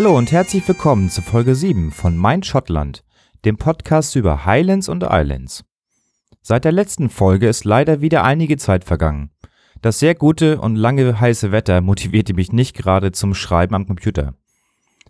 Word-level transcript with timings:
Hallo 0.00 0.16
und 0.16 0.32
herzlich 0.32 0.66
willkommen 0.66 1.10
zu 1.10 1.20
Folge 1.20 1.54
7 1.54 1.92
von 1.92 2.16
Mein 2.16 2.42
Schottland, 2.42 3.04
dem 3.44 3.58
Podcast 3.58 4.16
über 4.16 4.46
Highlands 4.46 4.88
und 4.88 5.02
Islands. 5.02 5.62
Seit 6.40 6.64
der 6.64 6.72
letzten 6.72 7.10
Folge 7.10 7.46
ist 7.46 7.66
leider 7.66 8.00
wieder 8.00 8.24
einige 8.24 8.56
Zeit 8.56 8.84
vergangen. 8.84 9.30
Das 9.82 9.98
sehr 9.98 10.14
gute 10.14 10.58
und 10.58 10.76
lange 10.76 11.20
heiße 11.20 11.52
Wetter 11.52 11.82
motivierte 11.82 12.32
mich 12.32 12.50
nicht 12.50 12.74
gerade 12.74 13.12
zum 13.12 13.34
Schreiben 13.34 13.74
am 13.74 13.86
Computer. 13.86 14.32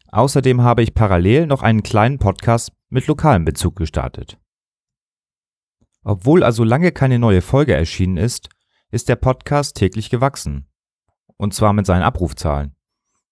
Außerdem 0.08 0.62
habe 0.62 0.82
ich 0.82 0.92
parallel 0.92 1.46
noch 1.46 1.62
einen 1.62 1.84
kleinen 1.84 2.18
Podcast 2.18 2.72
mit 2.88 3.06
lokalem 3.06 3.44
Bezug 3.44 3.76
gestartet. 3.76 4.40
Obwohl 6.02 6.42
also 6.42 6.64
lange 6.64 6.90
keine 6.90 7.20
neue 7.20 7.42
Folge 7.42 7.76
erschienen 7.76 8.16
ist, 8.16 8.48
ist 8.90 9.08
der 9.08 9.14
Podcast 9.14 9.76
täglich 9.76 10.10
gewachsen. 10.10 10.66
Und 11.36 11.54
zwar 11.54 11.74
mit 11.74 11.86
seinen 11.86 12.02
Abrufzahlen. 12.02 12.74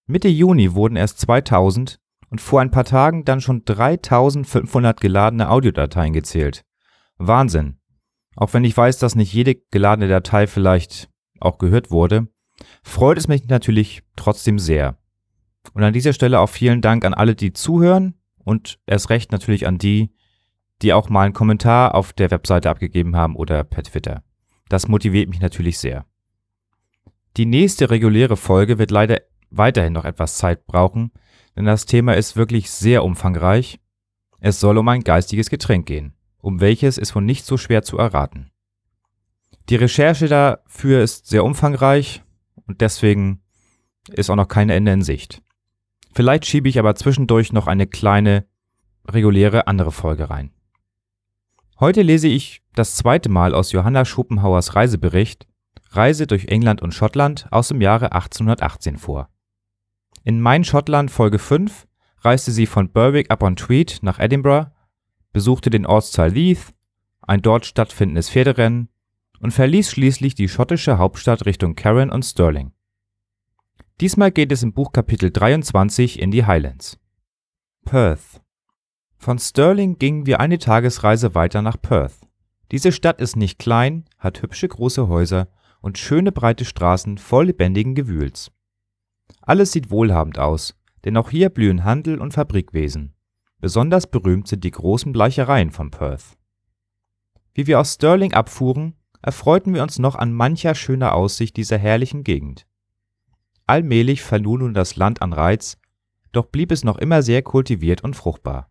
Mitte 0.09 0.27
Juni 0.27 0.73
wurden 0.73 0.95
erst 0.95 1.19
2000 1.19 1.99
und 2.31 2.41
vor 2.41 2.61
ein 2.61 2.71
paar 2.71 2.83
Tagen 2.83 3.25
dann 3.25 3.41
schon 3.41 3.63
3500 3.63 4.99
geladene 4.99 5.51
Audiodateien 5.51 6.13
gezählt. 6.13 6.65
Wahnsinn. 7.19 7.77
Auch 8.35 8.51
wenn 8.55 8.63
ich 8.63 8.75
weiß, 8.75 8.97
dass 8.97 9.13
nicht 9.13 9.31
jede 9.31 9.53
geladene 9.69 10.07
Datei 10.07 10.47
vielleicht 10.47 11.11
auch 11.39 11.59
gehört 11.59 11.91
wurde, 11.91 12.27
freut 12.81 13.19
es 13.19 13.27
mich 13.27 13.47
natürlich 13.49 14.01
trotzdem 14.15 14.57
sehr. 14.57 14.97
Und 15.73 15.83
an 15.83 15.93
dieser 15.93 16.13
Stelle 16.13 16.39
auch 16.39 16.49
vielen 16.49 16.81
Dank 16.81 17.05
an 17.05 17.13
alle, 17.13 17.35
die 17.35 17.53
zuhören 17.53 18.15
und 18.43 18.79
erst 18.87 19.11
recht 19.11 19.31
natürlich 19.31 19.67
an 19.67 19.77
die, 19.77 20.11
die 20.81 20.93
auch 20.93 21.09
mal 21.09 21.25
einen 21.25 21.35
Kommentar 21.35 21.93
auf 21.93 22.13
der 22.13 22.31
Webseite 22.31 22.71
abgegeben 22.71 23.15
haben 23.15 23.35
oder 23.35 23.63
per 23.63 23.83
Twitter. 23.83 24.23
Das 24.69 24.87
motiviert 24.87 25.29
mich 25.29 25.39
natürlich 25.39 25.77
sehr. 25.77 26.07
Die 27.37 27.45
nächste 27.45 27.91
reguläre 27.91 28.37
Folge 28.37 28.79
wird 28.79 28.89
leider 28.89 29.28
weiterhin 29.49 29.93
noch 29.93 30.05
etwas 30.05 30.37
Zeit 30.37 30.65
brauchen, 30.65 31.11
denn 31.55 31.65
das 31.65 31.85
Thema 31.85 32.15
ist 32.15 32.35
wirklich 32.35 32.69
sehr 32.69 33.03
umfangreich. 33.03 33.79
Es 34.39 34.59
soll 34.59 34.77
um 34.77 34.87
ein 34.87 35.03
geistiges 35.03 35.49
Getränk 35.49 35.85
gehen, 35.85 36.13
um 36.39 36.61
welches 36.61 36.97
ist 36.97 37.15
wohl 37.15 37.23
nicht 37.23 37.45
so 37.45 37.57
schwer 37.57 37.83
zu 37.83 37.97
erraten. 37.97 38.51
Die 39.69 39.75
Recherche 39.75 40.27
dafür 40.27 41.03
ist 41.03 41.27
sehr 41.27 41.43
umfangreich 41.43 42.23
und 42.65 42.81
deswegen 42.81 43.41
ist 44.11 44.29
auch 44.29 44.35
noch 44.35 44.47
kein 44.47 44.69
Ende 44.69 44.91
in 44.91 45.01
Sicht. 45.01 45.41
Vielleicht 46.13 46.45
schiebe 46.45 46.69
ich 46.69 46.79
aber 46.79 46.95
zwischendurch 46.95 47.53
noch 47.53 47.67
eine 47.67 47.85
kleine, 47.85 48.45
reguläre 49.07 49.67
andere 49.67 49.91
Folge 49.91 50.29
rein. 50.29 50.51
Heute 51.79 52.01
lese 52.01 52.27
ich 52.27 52.63
das 52.73 52.95
zweite 52.95 53.29
Mal 53.29 53.53
aus 53.53 53.71
Johanna 53.71 54.05
Schopenhauers 54.05 54.75
Reisebericht 54.75 55.47
Reise 55.91 56.27
durch 56.27 56.45
England 56.45 56.81
und 56.81 56.93
Schottland 56.93 57.47
aus 57.51 57.69
dem 57.69 57.81
Jahre 57.81 58.11
1818 58.11 58.97
vor. 58.97 59.29
In 60.29 60.41
Mein 60.41 60.63
Schottland 60.63 61.09
Folge 61.09 61.39
5 61.39 61.87
reiste 62.19 62.51
sie 62.51 62.67
von 62.67 62.91
Berwick 62.91 63.33
upon 63.33 63.55
Tweed 63.55 63.97
nach 64.03 64.19
Edinburgh, 64.19 64.69
besuchte 65.33 65.71
den 65.71 65.87
Ortsteil 65.87 66.31
Leith, 66.31 66.71
ein 67.23 67.41
dort 67.41 67.65
stattfindendes 67.65 68.29
Pferderennen 68.29 68.89
und 69.39 69.55
verließ 69.55 69.89
schließlich 69.89 70.35
die 70.35 70.47
schottische 70.47 70.99
Hauptstadt 70.99 71.47
Richtung 71.47 71.73
Carron 71.73 72.11
und 72.11 72.21
Stirling. 72.21 72.73
Diesmal 74.01 74.29
geht 74.29 74.51
es 74.51 74.61
im 74.61 74.71
Buch 74.71 74.91
Kapitel 74.91 75.31
23 75.31 76.19
in 76.19 76.29
die 76.29 76.45
Highlands. 76.45 76.99
Perth. 77.83 78.39
Von 79.17 79.39
Stirling 79.39 79.97
gingen 79.97 80.27
wir 80.27 80.39
eine 80.39 80.59
Tagesreise 80.59 81.33
weiter 81.33 81.63
nach 81.63 81.81
Perth. 81.81 82.19
Diese 82.71 82.91
Stadt 82.91 83.19
ist 83.19 83.35
nicht 83.35 83.57
klein, 83.57 84.05
hat 84.19 84.43
hübsche 84.43 84.67
große 84.67 85.07
Häuser 85.07 85.47
und 85.81 85.97
schöne 85.97 86.31
breite 86.31 86.65
Straßen 86.65 87.17
voll 87.17 87.47
lebendigen 87.47 87.95
Gewühls. 87.95 88.51
Alles 89.41 89.71
sieht 89.71 89.91
wohlhabend 89.91 90.39
aus, 90.39 90.75
denn 91.05 91.17
auch 91.17 91.29
hier 91.29 91.49
blühen 91.49 91.83
Handel 91.83 92.19
und 92.19 92.33
Fabrikwesen. 92.33 93.13
Besonders 93.59 94.07
berühmt 94.07 94.47
sind 94.47 94.63
die 94.63 94.71
großen 94.71 95.11
Bleichereien 95.11 95.71
von 95.71 95.91
Perth. 95.91 96.37
Wie 97.53 97.67
wir 97.67 97.79
aus 97.79 97.95
Stirling 97.95 98.33
abfuhren, 98.33 98.95
erfreuten 99.21 99.73
wir 99.73 99.83
uns 99.83 99.99
noch 99.99 100.15
an 100.15 100.31
mancher 100.31 100.75
schöner 100.75 101.13
Aussicht 101.13 101.57
dieser 101.57 101.77
herrlichen 101.77 102.23
Gegend. 102.23 102.65
Allmählich 103.65 104.21
verlor 104.21 104.59
nun 104.59 104.73
das 104.73 104.95
Land 104.95 105.21
an 105.21 105.33
Reiz, 105.33 105.77
doch 106.31 106.45
blieb 106.45 106.71
es 106.71 106.83
noch 106.83 106.97
immer 106.97 107.21
sehr 107.21 107.41
kultiviert 107.41 108.03
und 108.03 108.15
fruchtbar. 108.15 108.69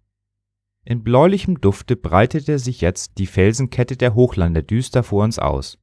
In 0.84 1.04
bläulichem 1.04 1.60
Dufte 1.60 1.96
breitete 1.96 2.58
sich 2.58 2.80
jetzt 2.80 3.18
die 3.18 3.26
Felsenkette 3.26 3.96
der 3.96 4.14
Hochlande 4.14 4.62
düster 4.62 5.02
vor 5.02 5.24
uns 5.24 5.38
aus. 5.38 5.78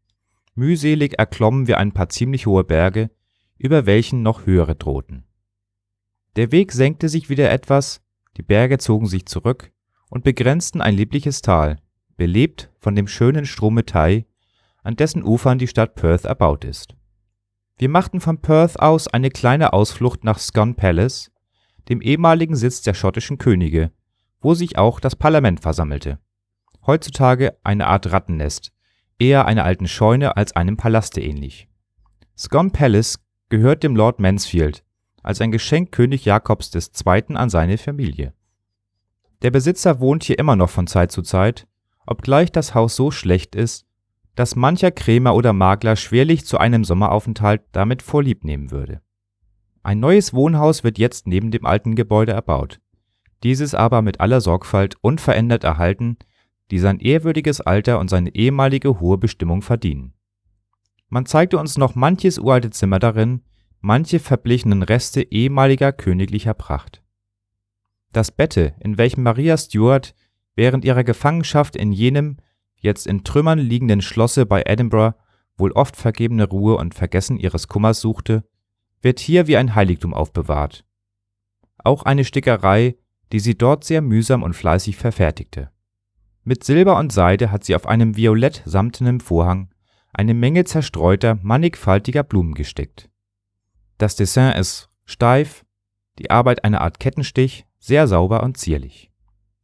Mühselig 0.56 1.20
erklommen 1.20 1.68
wir 1.68 1.78
ein 1.78 1.92
paar 1.92 2.10
ziemlich 2.10 2.48
hohe 2.48 2.64
Berge, 2.64 3.12
über 3.58 3.86
welchen 3.86 4.22
noch 4.22 4.46
höhere 4.46 4.76
drohten. 4.76 5.26
Der 6.36 6.52
Weg 6.52 6.72
senkte 6.72 7.10
sich 7.10 7.30
wieder 7.30 7.52
etwas, 7.52 8.02
die 8.38 8.44
Berge 8.44 8.78
zogen 8.78 9.08
sich 9.08 9.26
zurück 9.26 9.72
und 10.10 10.24
begrenzten 10.24 10.82
ein 10.82 10.96
liebliches 10.96 11.42
Tal, 11.42 11.78
belebt 12.18 12.70
von 12.80 12.96
dem 12.96 13.08
schönen 13.08 13.46
Strome 13.46 13.86
Tay, 13.86 14.26
an 14.84 14.96
dessen 14.96 15.24
Ufern 15.24 15.58
die 15.58 15.68
Stadt 15.68 15.96
Perth 15.96 16.26
erbaut 16.26 16.66
ist 16.66 16.96
wir 17.78 17.90
machten 17.90 18.22
von 18.22 18.38
Perth 18.38 18.80
aus 18.80 19.10
eine 19.10 19.30
kleine 19.30 19.74
Ausflucht 19.74 20.24
nach 20.24 20.40
Scone 20.40 20.76
Palace, 20.76 21.30
dem 21.90 22.02
ehemaligen 22.02 22.56
Sitz 22.56 22.82
der 22.82 22.94
schottischen 22.94 23.38
Könige, 23.38 23.92
wo 24.40 24.54
sich 24.54 24.78
auch 24.78 25.02
das 25.02 25.18
Parlament 25.18 25.60
versammelte. 25.60 26.20
Heutzutage 26.86 27.58
eine 27.64 27.88
Art 27.88 28.10
Rattennest, 28.12 28.72
eher 29.20 29.46
einer 29.46 29.66
alten 29.66 29.88
Scheune 29.88 30.38
als 30.38 30.56
einem 30.56 30.78
Palaste 30.78 31.20
ähnlich. 31.20 31.68
Scone 32.38 32.70
Palace 32.70 33.20
gehört 33.50 33.84
dem 33.84 33.96
Lord 33.96 34.20
Mansfield 34.20 34.84
als 35.22 35.42
ein 35.42 35.52
Geschenk 35.52 35.92
König 35.92 36.26
Jakobs 36.26 36.72
II. 36.74 37.36
an 37.36 37.50
seine 37.50 37.78
Familie. 37.80 38.34
Der 39.42 39.52
Besitzer 39.52 40.00
wohnt 40.00 40.24
hier 40.24 40.40
immer 40.40 40.56
noch 40.56 40.70
von 40.70 40.88
Zeit 40.88 41.12
zu 41.12 41.22
Zeit, 41.22 41.68
obgleich 42.06 42.52
das 42.52 42.76
Haus 42.76 42.96
so 42.96 43.12
schlecht 43.12 43.56
ist, 43.56 43.86
dass 44.36 44.56
mancher 44.56 44.92
Krämer 44.92 45.36
oder 45.36 45.54
Makler 45.54 45.96
schwerlich 45.96 46.46
zu 46.46 46.58
einem 46.58 46.84
Sommeraufenthalt 46.84 47.62
damit 47.72 48.02
Vorlieb 48.02 48.44
nehmen 48.44 48.72
würde. 48.72 49.02
Ein 49.82 50.00
neues 50.00 50.34
Wohnhaus 50.34 50.84
wird 50.84 50.98
jetzt 50.98 51.28
neben 51.28 51.52
dem 51.52 51.66
alten 51.66 51.96
Gebäude 51.96 52.32
erbaut, 52.32 52.80
dieses 53.44 53.76
aber 53.76 54.02
mit 54.02 54.20
aller 54.20 54.42
Sorgfalt 54.42 54.96
unverändert 55.02 55.64
erhalten, 55.64 56.18
die 56.72 56.80
sein 56.80 57.00
ehrwürdiges 57.00 57.62
Alter 57.62 58.00
und 58.00 58.10
seine 58.10 58.34
ehemalige 58.34 59.00
hohe 59.00 59.20
Bestimmung 59.20 59.62
verdienen. 59.62 60.15
Man 61.10 61.26
zeigte 61.26 61.58
uns 61.58 61.78
noch 61.78 61.96
manches 61.96 62.40
uralte 62.40 62.70
Zimmer 62.70 63.00
darin, 63.00 63.42
manche 63.80 64.20
verblichenen 64.20 64.84
Reste 64.84 65.22
ehemaliger 65.22 65.92
königlicher 65.92 66.54
Pracht. 66.54 67.04
Das 68.12 68.32
Bette, 68.32 68.74
in 68.80 68.98
welchem 68.98 69.24
Maria 69.24 69.58
Stuart 69.58 70.16
während 70.56 70.86
ihrer 70.86 71.04
Gefangenschaft 71.04 71.76
in 71.76 71.92
jenem 71.92 72.38
jetzt 72.80 73.08
in 73.08 73.24
Trümmern 73.24 73.60
liegenden 73.60 74.02
Schlosse 74.02 74.46
bei 74.46 74.64
Edinburgh 74.66 75.18
wohl 75.58 75.72
oft 75.72 75.96
vergebene 75.96 76.48
Ruhe 76.48 76.78
und 76.78 76.96
Vergessen 76.96 77.38
ihres 77.38 77.68
Kummers 77.68 78.02
suchte, 78.02 78.44
wird 79.02 79.20
hier 79.20 79.48
wie 79.48 79.58
ein 79.58 79.76
Heiligtum 79.76 80.14
aufbewahrt. 80.14 80.86
Auch 81.78 82.04
eine 82.04 82.26
Stickerei, 82.26 82.96
die 83.32 83.40
sie 83.40 83.58
dort 83.58 83.84
sehr 83.84 84.02
mühsam 84.02 84.44
und 84.44 84.56
fleißig 84.56 84.98
verfertigte. 84.98 85.70
Mit 86.44 86.64
Silber 86.64 86.98
und 86.98 87.12
Seide 87.12 87.52
hat 87.52 87.64
sie 87.64 87.76
auf 87.76 87.88
einem 87.88 88.16
violett 88.16 88.64
samtenen 88.66 89.20
Vorhang 89.20 89.70
eine 90.16 90.34
Menge 90.34 90.64
zerstreuter, 90.64 91.40
mannigfaltiger 91.42 92.24
Blumen 92.24 92.54
gestickt. 92.54 93.10
Das 93.98 94.16
Dessin 94.16 94.52
ist 94.54 94.90
steif, 95.06 95.66
die 96.20 96.32
Arbeit 96.32 96.64
eine 96.64 96.82
Art 96.82 97.00
Kettenstich, 97.00 97.66
sehr 97.80 98.08
sauber 98.08 98.44
und 98.44 98.58
zierlich. 98.58 99.12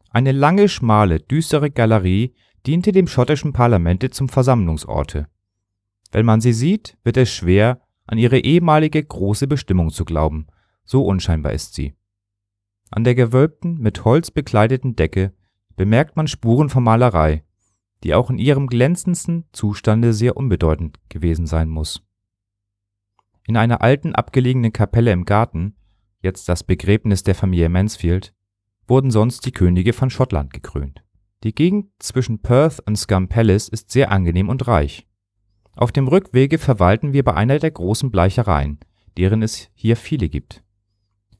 Eine 0.09 0.31
lange, 0.31 0.67
schmale, 0.67 1.19
düstere 1.19 1.71
Galerie 1.71 2.35
diente 2.65 2.91
dem 2.91 3.07
schottischen 3.07 3.53
Parlamente 3.53 4.09
zum 4.09 4.29
Versammlungsorte. 4.29 5.27
Wenn 6.11 6.25
man 6.25 6.41
sie 6.41 6.53
sieht, 6.53 6.97
wird 7.03 7.17
es 7.17 7.31
schwer, 7.33 7.81
an 8.05 8.17
ihre 8.17 8.39
ehemalige 8.39 9.01
große 9.01 9.47
Bestimmung 9.47 9.89
zu 9.89 10.03
glauben, 10.03 10.47
so 10.83 11.03
unscheinbar 11.05 11.53
ist 11.53 11.73
sie. 11.73 11.95
An 12.89 13.05
der 13.05 13.15
gewölbten, 13.15 13.77
mit 13.79 14.03
Holz 14.03 14.31
bekleideten 14.31 14.97
Decke 14.97 15.33
bemerkt 15.77 16.17
man 16.17 16.27
Spuren 16.27 16.69
von 16.69 16.83
Malerei, 16.83 17.43
die 18.03 18.13
auch 18.13 18.29
in 18.29 18.37
ihrem 18.37 18.67
glänzendsten 18.67 19.45
Zustande 19.51 20.13
sehr 20.13 20.37
unbedeutend 20.37 20.97
gewesen 21.09 21.45
sein 21.45 21.69
muss. 21.69 22.03
In 23.47 23.57
einer 23.57 23.81
alten 23.81 24.15
abgelegenen 24.15 24.73
Kapelle 24.73 25.11
im 25.11 25.25
Garten, 25.25 25.75
jetzt 26.21 26.47
das 26.49 26.63
Begräbnis 26.63 27.23
der 27.23 27.35
Familie 27.35 27.69
Mansfield, 27.69 28.33
wurden 28.87 29.11
sonst 29.11 29.45
die 29.45 29.51
Könige 29.51 29.93
von 29.93 30.09
Schottland 30.09 30.53
gekrönt 30.53 31.03
die 31.43 31.55
Gegend 31.55 31.87
zwischen 31.97 32.39
Perth 32.39 32.79
und 32.85 32.95
Scum 32.97 33.27
Palace 33.27 33.67
ist 33.67 33.89
sehr 33.89 34.11
angenehm 34.11 34.47
und 34.49 34.67
reich. 34.67 35.07
Auf 35.75 35.91
dem 35.91 36.07
Rückwege 36.07 36.59
verweilten 36.59 37.13
wir 37.13 37.23
bei 37.23 37.33
einer 37.33 37.57
der 37.57 37.71
großen 37.71 38.11
Bleichereien, 38.11 38.79
deren 39.17 39.41
es 39.41 39.69
hier 39.73 39.95
viele 39.95 40.29
gibt. 40.29 40.63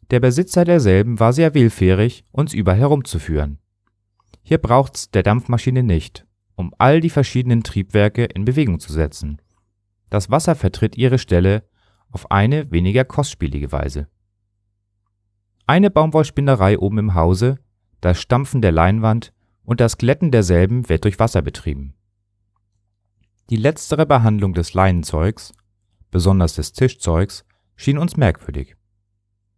Der 0.09 0.19
Besitzer 0.19 0.65
derselben 0.65 1.19
war 1.19 1.33
sehr 1.33 1.53
willfährig, 1.53 2.25
uns 2.31 2.53
überall 2.53 2.79
herumzuführen. 2.79 3.59
Hier 4.41 4.57
braucht's 4.57 5.11
der 5.11 5.21
Dampfmaschine 5.21 5.83
nicht, 5.83 6.25
um 6.56 6.74
all 6.77 7.00
die 7.00 7.09
verschiedenen 7.09 7.63
Triebwerke 7.63 8.25
in 8.25 8.45
Bewegung 8.45 8.80
zu 8.80 8.92
setzen. 8.92 9.42
Das 10.09 10.30
Wasser 10.30 10.56
vertritt 10.56 10.98
ihre 10.98 11.18
Stelle 11.18 11.63
auf 12.12 12.30
eine 12.31 12.71
weniger 12.71 13.06
kostspielige 13.06 13.71
Weise 13.71 14.07
Eine 15.65 15.89
Baumwollspinnerei 15.89 16.77
oben 16.77 16.98
im 16.98 17.13
Hause, 17.15 17.57
das 18.01 18.19
Stampfen 18.19 18.62
der 18.62 18.71
Leinwand 18.71 19.31
und 19.63 19.80
das 19.80 19.98
Glätten 19.98 20.31
derselben 20.31 20.89
wird 20.89 21.06
durch 21.06 21.19
Wasser 21.19 21.42
betrieben. 21.42 21.94
Die 23.50 23.57
letztere 23.57 24.06
Behandlung 24.06 24.53
des 24.53 24.74
Leinenzeugs, 24.74 25.53
besonders 26.09 26.56
des 26.56 26.74
Tischzeugs, 26.74 27.45
schien 27.75 27.98
uns 27.98 28.18
merkwürdig. 28.18 28.75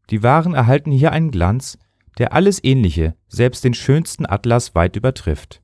Die 0.10 0.22
Waren 0.22 0.54
erhalten 0.54 0.92
hier 0.92 1.12
einen 1.12 1.31
Glanz, 1.31 1.80
der 2.18 2.34
alles 2.34 2.63
Ähnliche, 2.63 3.16
selbst 3.28 3.63
den 3.63 3.74
schönsten 3.74 4.25
Atlas 4.25 4.75
weit 4.75 4.95
übertrifft. 4.95 5.62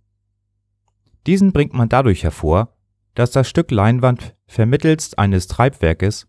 Diesen 1.30 1.54
bringt 1.54 1.76
man 1.76 1.90
dadurch 1.90 2.24
hervor, 2.24 2.74
dass 3.14 3.30
das 3.30 3.48
Stück 3.48 3.70
Leinwand 3.70 4.36
vermittelst 4.48 5.20
eines 5.20 5.46
Treibwerkes 5.46 6.28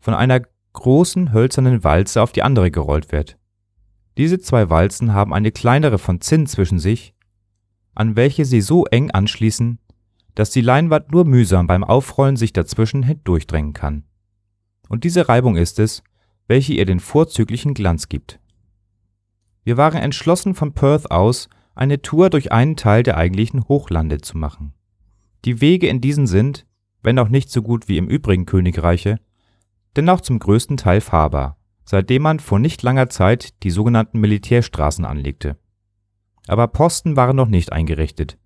von 0.00 0.12
einer 0.12 0.42
großen 0.74 1.32
hölzernen 1.32 1.82
Walze 1.82 2.20
auf 2.20 2.30
die 2.30 2.42
andere 2.42 2.70
gerollt 2.70 3.10
wird. 3.10 3.38
Diese 4.18 4.38
zwei 4.38 4.68
Walzen 4.68 5.14
haben 5.14 5.32
eine 5.32 5.50
kleinere 5.50 5.96
von 5.96 6.20
Zinn 6.20 6.46
zwischen 6.46 6.78
sich, 6.78 7.14
an 7.94 8.16
welche 8.16 8.44
sie 8.44 8.60
so 8.60 8.84
eng 8.84 9.10
anschließen, 9.10 9.78
dass 10.34 10.50
die 10.50 10.60
Leinwand 10.60 11.10
nur 11.10 11.24
mühsam 11.24 11.66
beim 11.66 11.82
Aufrollen 11.82 12.36
sich 12.36 12.52
dazwischen 12.52 13.02
hindurchdrängen 13.02 13.72
kann. 13.72 14.04
Und 14.90 15.04
diese 15.04 15.26
Reibung 15.26 15.56
ist 15.56 15.78
es, 15.78 16.02
welche 16.48 16.74
ihr 16.74 16.84
den 16.84 17.00
vorzüglichen 17.00 17.72
Glanz 17.72 18.10
gibt. 18.10 18.40
Wir 19.62 19.78
waren 19.78 20.02
entschlossen 20.02 20.54
von 20.54 20.74
Perth 20.74 21.10
aus 21.10 21.48
eine 21.74 22.02
Tour 22.02 22.30
durch 22.30 22.52
einen 22.52 22.76
Teil 22.76 23.02
der 23.02 23.16
eigentlichen 23.16 23.68
Hochlande 23.68 24.18
zu 24.20 24.38
machen. 24.38 24.74
Die 25.44 25.60
Wege 25.60 25.88
in 25.88 26.00
diesen 26.00 26.26
sind, 26.26 26.66
wenn 27.02 27.18
auch 27.18 27.28
nicht 27.28 27.50
so 27.50 27.62
gut 27.62 27.88
wie 27.88 27.98
im 27.98 28.08
übrigen 28.08 28.46
Königreiche, 28.46 29.18
dennoch 29.96 30.20
zum 30.20 30.38
größten 30.38 30.76
Teil 30.76 31.00
fahrbar, 31.00 31.58
seitdem 31.84 32.22
man 32.22 32.40
vor 32.40 32.58
nicht 32.58 32.82
langer 32.82 33.08
Zeit 33.08 33.62
die 33.62 33.70
sogenannten 33.70 34.20
Militärstraßen 34.20 35.04
anlegte. 35.04 35.58
Aber 36.46 36.68
Posten 36.68 37.16
waren 37.16 37.36
noch 37.36 37.48
nicht 37.48 37.72
eingerichtet, 37.72 38.38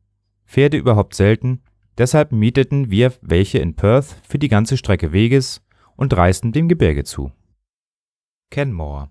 Pferde 0.48 0.78
überhaupt 0.78 1.14
selten, 1.14 1.62
deshalb 1.98 2.32
mieteten 2.32 2.90
wir 2.90 3.12
welche 3.20 3.58
in 3.58 3.76
Perth 3.76 4.16
für 4.26 4.38
die 4.38 4.48
ganze 4.48 4.78
Strecke 4.78 5.12
Weges 5.12 5.62
und 5.94 6.16
reisten 6.16 6.52
dem 6.52 6.68
Gebirge 6.68 7.04
zu. 7.04 7.32
Kenmore 8.50 9.10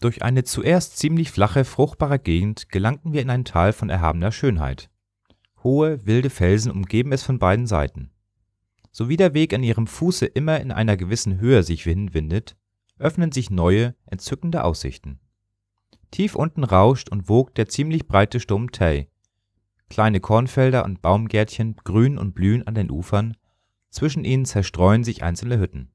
Durch 0.00 0.22
eine 0.22 0.44
zuerst 0.44 0.98
ziemlich 0.98 1.30
flache, 1.30 1.64
fruchtbare 1.64 2.18
Gegend 2.18 2.68
gelangten 2.68 3.12
wir 3.12 3.22
in 3.22 3.30
ein 3.30 3.44
Tal 3.44 3.72
von 3.72 3.90
erhabener 3.90 4.32
Schönheit. 4.32 4.90
Hohe, 5.62 6.04
wilde 6.04 6.30
Felsen 6.30 6.70
umgeben 6.70 7.12
es 7.12 7.22
von 7.22 7.38
beiden 7.38 7.66
Seiten. 7.66 8.10
So 8.92 9.08
wie 9.08 9.16
der 9.16 9.34
Weg 9.34 9.54
an 9.54 9.62
ihrem 9.62 9.86
Fuße 9.86 10.26
immer 10.26 10.60
in 10.60 10.70
einer 10.70 10.96
gewissen 10.96 11.40
Höhe 11.40 11.62
sich 11.62 11.84
hinwindet, 11.84 12.56
öffnen 12.98 13.32
sich 13.32 13.50
neue, 13.50 13.94
entzückende 14.06 14.62
Aussichten. 14.62 15.18
Tief 16.10 16.36
unten 16.36 16.62
rauscht 16.62 17.08
und 17.08 17.28
wogt 17.28 17.58
der 17.58 17.68
ziemlich 17.68 18.06
breite 18.06 18.38
Strom 18.38 18.70
Tay. 18.70 19.08
Kleine 19.90 20.20
Kornfelder 20.20 20.84
und 20.84 21.02
Baumgärtchen 21.02 21.76
grünen 21.82 22.18
und 22.18 22.34
blühen 22.34 22.66
an 22.66 22.74
den 22.74 22.90
Ufern, 22.90 23.36
zwischen 23.90 24.24
ihnen 24.24 24.44
zerstreuen 24.44 25.02
sich 25.02 25.22
einzelne 25.22 25.58
Hütten. 25.58 25.90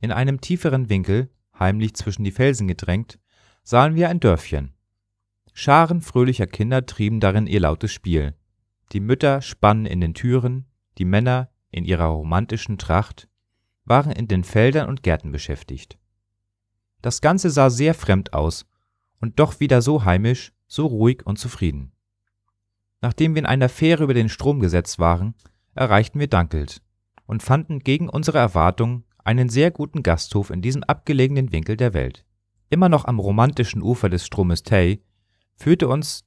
In 0.00 0.12
einem 0.12 0.40
tieferen 0.40 0.88
Winkel, 0.88 1.30
heimlich 1.62 1.94
zwischen 1.94 2.24
die 2.24 2.32
Felsen 2.32 2.68
gedrängt, 2.68 3.18
sahen 3.62 3.94
wir 3.94 4.10
ein 4.10 4.20
Dörfchen. 4.20 4.74
Scharen 5.54 6.02
fröhlicher 6.02 6.46
Kinder 6.46 6.84
trieben 6.84 7.20
darin 7.20 7.46
ihr 7.46 7.60
lautes 7.60 7.92
Spiel. 7.92 8.34
Die 8.92 9.00
Mütter 9.00 9.40
spannen 9.40 9.86
in 9.86 10.00
den 10.00 10.14
Türen, 10.14 10.66
die 10.98 11.04
Männer, 11.04 11.48
in 11.70 11.84
ihrer 11.84 12.06
romantischen 12.06 12.76
Tracht, 12.76 13.28
waren 13.84 14.12
in 14.12 14.28
den 14.28 14.44
Feldern 14.44 14.88
und 14.88 15.02
Gärten 15.02 15.32
beschäftigt. 15.32 15.98
Das 17.00 17.20
Ganze 17.20 17.50
sah 17.50 17.70
sehr 17.70 17.94
fremd 17.94 18.32
aus 18.32 18.66
und 19.20 19.40
doch 19.40 19.60
wieder 19.60 19.82
so 19.82 20.04
heimisch, 20.04 20.52
so 20.66 20.86
ruhig 20.86 21.24
und 21.24 21.38
zufrieden. 21.38 21.92
Nachdem 23.00 23.34
wir 23.34 23.40
in 23.40 23.46
einer 23.46 23.68
Fähre 23.68 24.04
über 24.04 24.14
den 24.14 24.28
Strom 24.28 24.60
gesetzt 24.60 24.98
waren, 24.98 25.34
erreichten 25.74 26.20
wir 26.20 26.28
Dunkeld 26.28 26.82
und 27.26 27.42
fanden 27.42 27.80
gegen 27.80 28.08
unsere 28.08 28.38
Erwartung 28.38 29.04
einen 29.24 29.48
sehr 29.48 29.70
guten 29.70 30.02
Gasthof 30.02 30.50
in 30.50 30.62
diesem 30.62 30.82
abgelegenen 30.84 31.52
Winkel 31.52 31.76
der 31.76 31.94
Welt. 31.94 32.24
Immer 32.70 32.88
noch 32.88 33.04
am 33.04 33.18
romantischen 33.18 33.82
Ufer 33.82 34.08
des 34.08 34.26
Stromes 34.26 34.62
Tay 34.62 35.02
führte 35.56 35.88
uns 35.88 36.24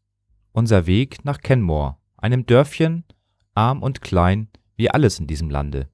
unser 0.51 0.85
Weg 0.85 1.25
nach 1.25 1.39
Kenmore, 1.39 1.97
einem 2.17 2.45
Dörfchen, 2.45 3.03
arm 3.53 3.81
und 3.81 4.01
klein, 4.01 4.49
wie 4.75 4.89
alles 4.89 5.19
in 5.19 5.27
diesem 5.27 5.49
Lande. 5.49 5.89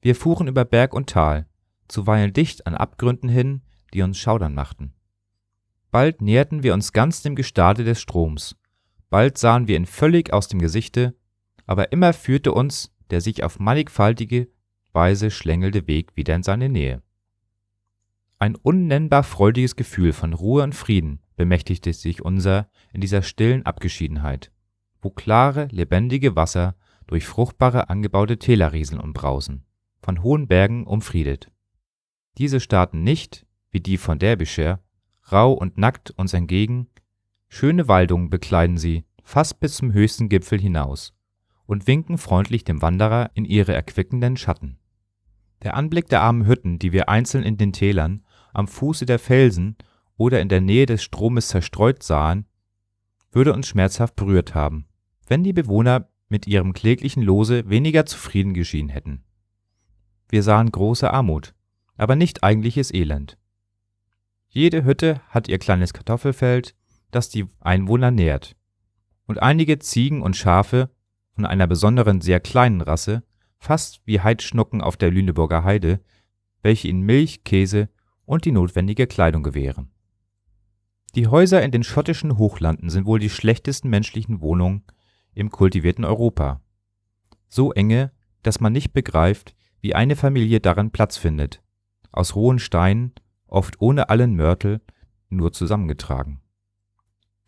Wir 0.00 0.16
fuhren 0.16 0.48
über 0.48 0.64
Berg 0.64 0.94
und 0.94 1.10
Tal, 1.10 1.46
zuweilen 1.88 2.32
dicht 2.32 2.66
an 2.66 2.74
Abgründen 2.74 3.28
hin, 3.28 3.62
die 3.92 4.02
uns 4.02 4.18
schaudern 4.18 4.54
machten. 4.54 4.94
Bald 5.90 6.22
näherten 6.22 6.62
wir 6.62 6.74
uns 6.74 6.92
ganz 6.92 7.22
dem 7.22 7.34
Gestade 7.34 7.84
des 7.84 8.00
Stroms, 8.00 8.56
bald 9.10 9.38
sahen 9.38 9.68
wir 9.68 9.76
ihn 9.76 9.86
völlig 9.86 10.32
aus 10.32 10.48
dem 10.48 10.60
Gesichte, 10.60 11.14
aber 11.66 11.92
immer 11.92 12.12
führte 12.12 12.52
uns 12.52 12.92
der 13.10 13.20
sich 13.20 13.42
auf 13.44 13.58
mannigfaltige 13.58 14.48
Weise 14.92 15.30
schlängelnde 15.30 15.86
Weg 15.86 16.16
wieder 16.16 16.34
in 16.34 16.42
seine 16.42 16.68
Nähe. 16.68 17.02
Ein 18.38 18.56
unnennbar 18.56 19.22
freudiges 19.22 19.76
Gefühl 19.76 20.12
von 20.12 20.32
Ruhe 20.32 20.62
und 20.62 20.74
Frieden 20.74 21.20
bemächtigte 21.36 21.92
sich 21.92 22.22
unser 22.22 22.70
in 22.92 23.00
dieser 23.00 23.22
stillen 23.22 23.66
Abgeschiedenheit, 23.66 24.50
wo 25.02 25.10
klare, 25.10 25.68
lebendige 25.70 26.36
Wasser 26.36 26.74
durch 27.06 27.26
fruchtbare 27.26 27.90
angebaute 27.90 28.38
Täler 28.38 28.72
rieseln 28.72 29.00
und 29.00 29.12
brausen, 29.12 29.64
von 30.02 30.22
hohen 30.22 30.48
Bergen 30.48 30.86
umfriedet. 30.86 31.50
Diese 32.38 32.60
starten 32.60 33.02
nicht, 33.02 33.46
wie 33.70 33.80
die 33.80 33.98
von 33.98 34.18
Derbyshire, 34.18 34.80
rau 35.30 35.52
und 35.52 35.76
nackt 35.76 36.10
uns 36.12 36.32
entgegen, 36.32 36.88
schöne 37.48 37.88
Waldungen 37.88 38.30
bekleiden 38.30 38.78
sie 38.78 39.04
fast 39.22 39.60
bis 39.60 39.76
zum 39.76 39.92
höchsten 39.92 40.28
Gipfel 40.28 40.60
hinaus 40.60 41.14
und 41.66 41.86
winken 41.86 42.18
freundlich 42.18 42.64
dem 42.64 42.82
Wanderer 42.82 43.30
in 43.34 43.44
ihre 43.44 43.74
erquickenden 43.74 44.36
Schatten. 44.36 44.79
Der 45.62 45.74
Anblick 45.74 46.08
der 46.08 46.22
armen 46.22 46.46
Hütten, 46.46 46.78
die 46.78 46.92
wir 46.92 47.08
einzeln 47.08 47.44
in 47.44 47.56
den 47.56 47.72
Tälern, 47.72 48.24
am 48.52 48.66
Fuße 48.66 49.06
der 49.06 49.18
Felsen 49.18 49.76
oder 50.16 50.40
in 50.40 50.48
der 50.48 50.60
Nähe 50.60 50.86
des 50.86 51.02
Stromes 51.02 51.48
zerstreut 51.48 52.02
sahen, 52.02 52.46
würde 53.32 53.52
uns 53.52 53.68
schmerzhaft 53.68 54.16
berührt 54.16 54.54
haben, 54.54 54.86
wenn 55.26 55.44
die 55.44 55.52
Bewohner 55.52 56.08
mit 56.28 56.46
ihrem 56.46 56.72
kläglichen 56.72 57.22
Lose 57.22 57.68
weniger 57.68 58.06
zufrieden 58.06 58.54
geschienen 58.54 58.88
hätten. 58.88 59.24
Wir 60.28 60.42
sahen 60.42 60.70
große 60.70 61.12
Armut, 61.12 61.54
aber 61.96 62.16
nicht 62.16 62.42
eigentliches 62.42 62.92
Elend. 62.92 63.36
Jede 64.48 64.84
Hütte 64.84 65.20
hat 65.28 65.48
ihr 65.48 65.58
kleines 65.58 65.92
Kartoffelfeld, 65.92 66.74
das 67.10 67.28
die 67.28 67.46
Einwohner 67.60 68.10
nährt, 68.10 68.56
und 69.26 69.42
einige 69.42 69.78
Ziegen 69.78 70.22
und 70.22 70.36
Schafe 70.36 70.90
von 71.34 71.46
einer 71.46 71.66
besonderen 71.66 72.20
sehr 72.20 72.40
kleinen 72.40 72.80
Rasse, 72.80 73.22
fast 73.60 74.00
wie 74.06 74.20
Heidschnucken 74.20 74.80
auf 74.80 74.96
der 74.96 75.10
Lüneburger 75.10 75.62
Heide, 75.62 76.00
welche 76.62 76.88
ihnen 76.88 77.02
Milch, 77.02 77.44
Käse 77.44 77.88
und 78.24 78.44
die 78.44 78.52
notwendige 78.52 79.06
Kleidung 79.06 79.42
gewähren. 79.42 79.90
Die 81.14 81.26
Häuser 81.26 81.62
in 81.62 81.70
den 81.70 81.82
schottischen 81.82 82.38
Hochlanden 82.38 82.88
sind 82.88 83.04
wohl 83.04 83.18
die 83.18 83.30
schlechtesten 83.30 83.90
menschlichen 83.90 84.40
Wohnungen 84.40 84.84
im 85.34 85.50
kultivierten 85.50 86.04
Europa. 86.04 86.62
So 87.48 87.72
enge, 87.72 88.12
dass 88.42 88.60
man 88.60 88.72
nicht 88.72 88.92
begreift, 88.92 89.54
wie 89.80 89.94
eine 89.94 90.16
Familie 90.16 90.60
darin 90.60 90.90
Platz 90.90 91.16
findet, 91.16 91.62
aus 92.12 92.34
rohen 92.34 92.58
Steinen, 92.58 93.12
oft 93.46 93.80
ohne 93.80 94.08
allen 94.08 94.34
Mörtel, 94.36 94.80
nur 95.28 95.52
zusammengetragen. 95.52 96.40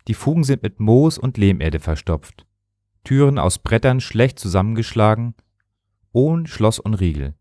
Die 0.07 0.13
Fugen 0.13 0.43
sind 0.43 0.63
mit 0.63 0.79
Moos 0.79 1.17
und 1.17 1.37
Lehmerde 1.37 1.79
verstopft, 1.79 2.45
Türen 3.03 3.39
aus 3.39 3.59
Brettern 3.59 4.01
schlecht 4.01 4.39
zusammengeschlagen, 4.39 5.35
ohne 6.13 6.47
Schloss 6.47 6.79
und 6.79 6.93
Riegel, 6.93 7.35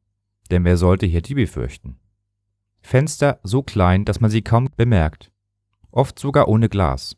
denn 0.51 0.65
wer 0.65 0.77
sollte 0.77 1.07
hier 1.07 1.23
die 1.23 1.35
befürchten? 1.35 2.01
Fenster 2.81 3.39
so 3.45 3.63
klein, 3.63 4.05
dass 4.05 4.21
man 4.21 4.31
sie 4.31 4.43
kaum 4.43 4.69
bemerkt, 4.77 5.31
oft 5.93 6.19
sogar 6.19 6.49
ohne 6.49 6.69
Glas. 6.69 7.17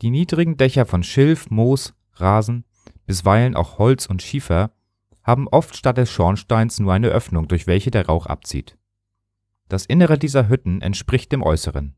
Die 0.00 0.10
niedrigen 0.10 0.56
Dächer 0.56 0.86
von 0.86 1.02
Schilf, 1.02 1.50
Moos, 1.50 1.94
Rasen, 2.14 2.64
bisweilen 3.06 3.56
auch 3.56 3.78
Holz 3.78 4.06
und 4.06 4.22
Schiefer, 4.22 4.70
haben 5.22 5.48
oft 5.48 5.76
statt 5.76 5.96
des 5.98 6.10
Schornsteins 6.10 6.78
nur 6.78 6.92
eine 6.92 7.08
Öffnung, 7.08 7.48
durch 7.48 7.66
welche 7.66 7.90
der 7.90 8.06
Rauch 8.06 8.26
abzieht. 8.26 8.76
Das 9.68 9.86
Innere 9.86 10.18
dieser 10.18 10.48
Hütten 10.48 10.82
entspricht 10.82 11.32
dem 11.32 11.42
Äußeren. 11.42 11.96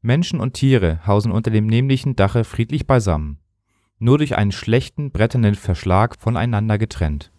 Menschen 0.00 0.40
und 0.40 0.54
Tiere 0.54 1.06
hausen 1.06 1.32
unter 1.32 1.50
dem 1.50 1.66
nämlichen 1.66 2.16
Dache 2.16 2.44
friedlich 2.44 2.86
beisammen, 2.86 3.38
nur 4.00 4.18
durch 4.18 4.36
einen 4.36 4.50
schlechten 4.50 5.12
bretternen 5.12 5.54
Verschlag 5.54 6.16
voneinander 6.18 6.78
getrennt. 6.78 7.30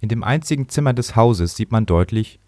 In 0.00 0.08
dem 0.08 0.24
einzigen 0.24 0.68
Zimmer 0.68 0.94
des 0.94 1.14
Hauses 1.14 1.54
sieht 1.54 1.70
man 1.70 1.86
deutlich, 1.86 2.40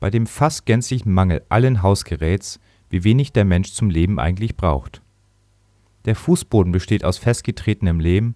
bei 0.00 0.10
dem 0.10 0.26
fast 0.26 0.66
gänzlichen 0.66 1.12
Mangel 1.12 1.44
allen 1.48 1.82
Hausgeräts, 1.82 2.58
wie 2.90 3.04
wenig 3.04 3.32
der 3.32 3.44
Mensch 3.44 3.72
zum 3.72 3.88
Leben 3.88 4.18
eigentlich 4.18 4.56
braucht. 4.56 5.02
Der 6.06 6.16
Fußboden 6.16 6.72
besteht 6.72 7.04
aus 7.04 7.18
festgetretenem 7.18 8.00
Lehm, 8.00 8.34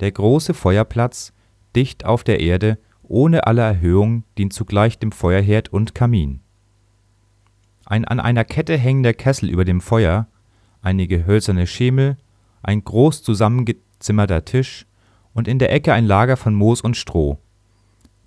der 0.00 0.12
große 0.12 0.54
Feuerplatz, 0.54 1.34
dicht 1.76 2.06
auf 2.06 2.24
der 2.24 2.40
Erde, 2.40 2.78
ohne 3.02 3.46
alle 3.46 3.62
Erhöhung, 3.62 4.24
dient 4.38 4.52
zugleich 4.52 4.98
dem 4.98 5.12
Feuerherd 5.12 5.68
und 5.70 5.94
Kamin. 5.94 6.40
Ein 7.84 8.04
an 8.04 8.20
einer 8.20 8.44
Kette 8.44 8.78
hängender 8.78 9.14
Kessel 9.14 9.50
über 9.50 9.64
dem 9.64 9.80
Feuer, 9.80 10.28
einige 10.80 11.26
hölzerne 11.26 11.66
Schemel, 11.66 12.16
ein 12.62 12.84
groß 12.84 13.22
zusammengezimmerter 13.22 14.44
Tisch 14.44 14.86
und 15.32 15.48
in 15.48 15.58
der 15.58 15.72
Ecke 15.72 15.92
ein 15.92 16.06
Lager 16.06 16.36
von 16.36 16.54
Moos 16.54 16.80
und 16.80 16.96
Stroh. 16.96 17.38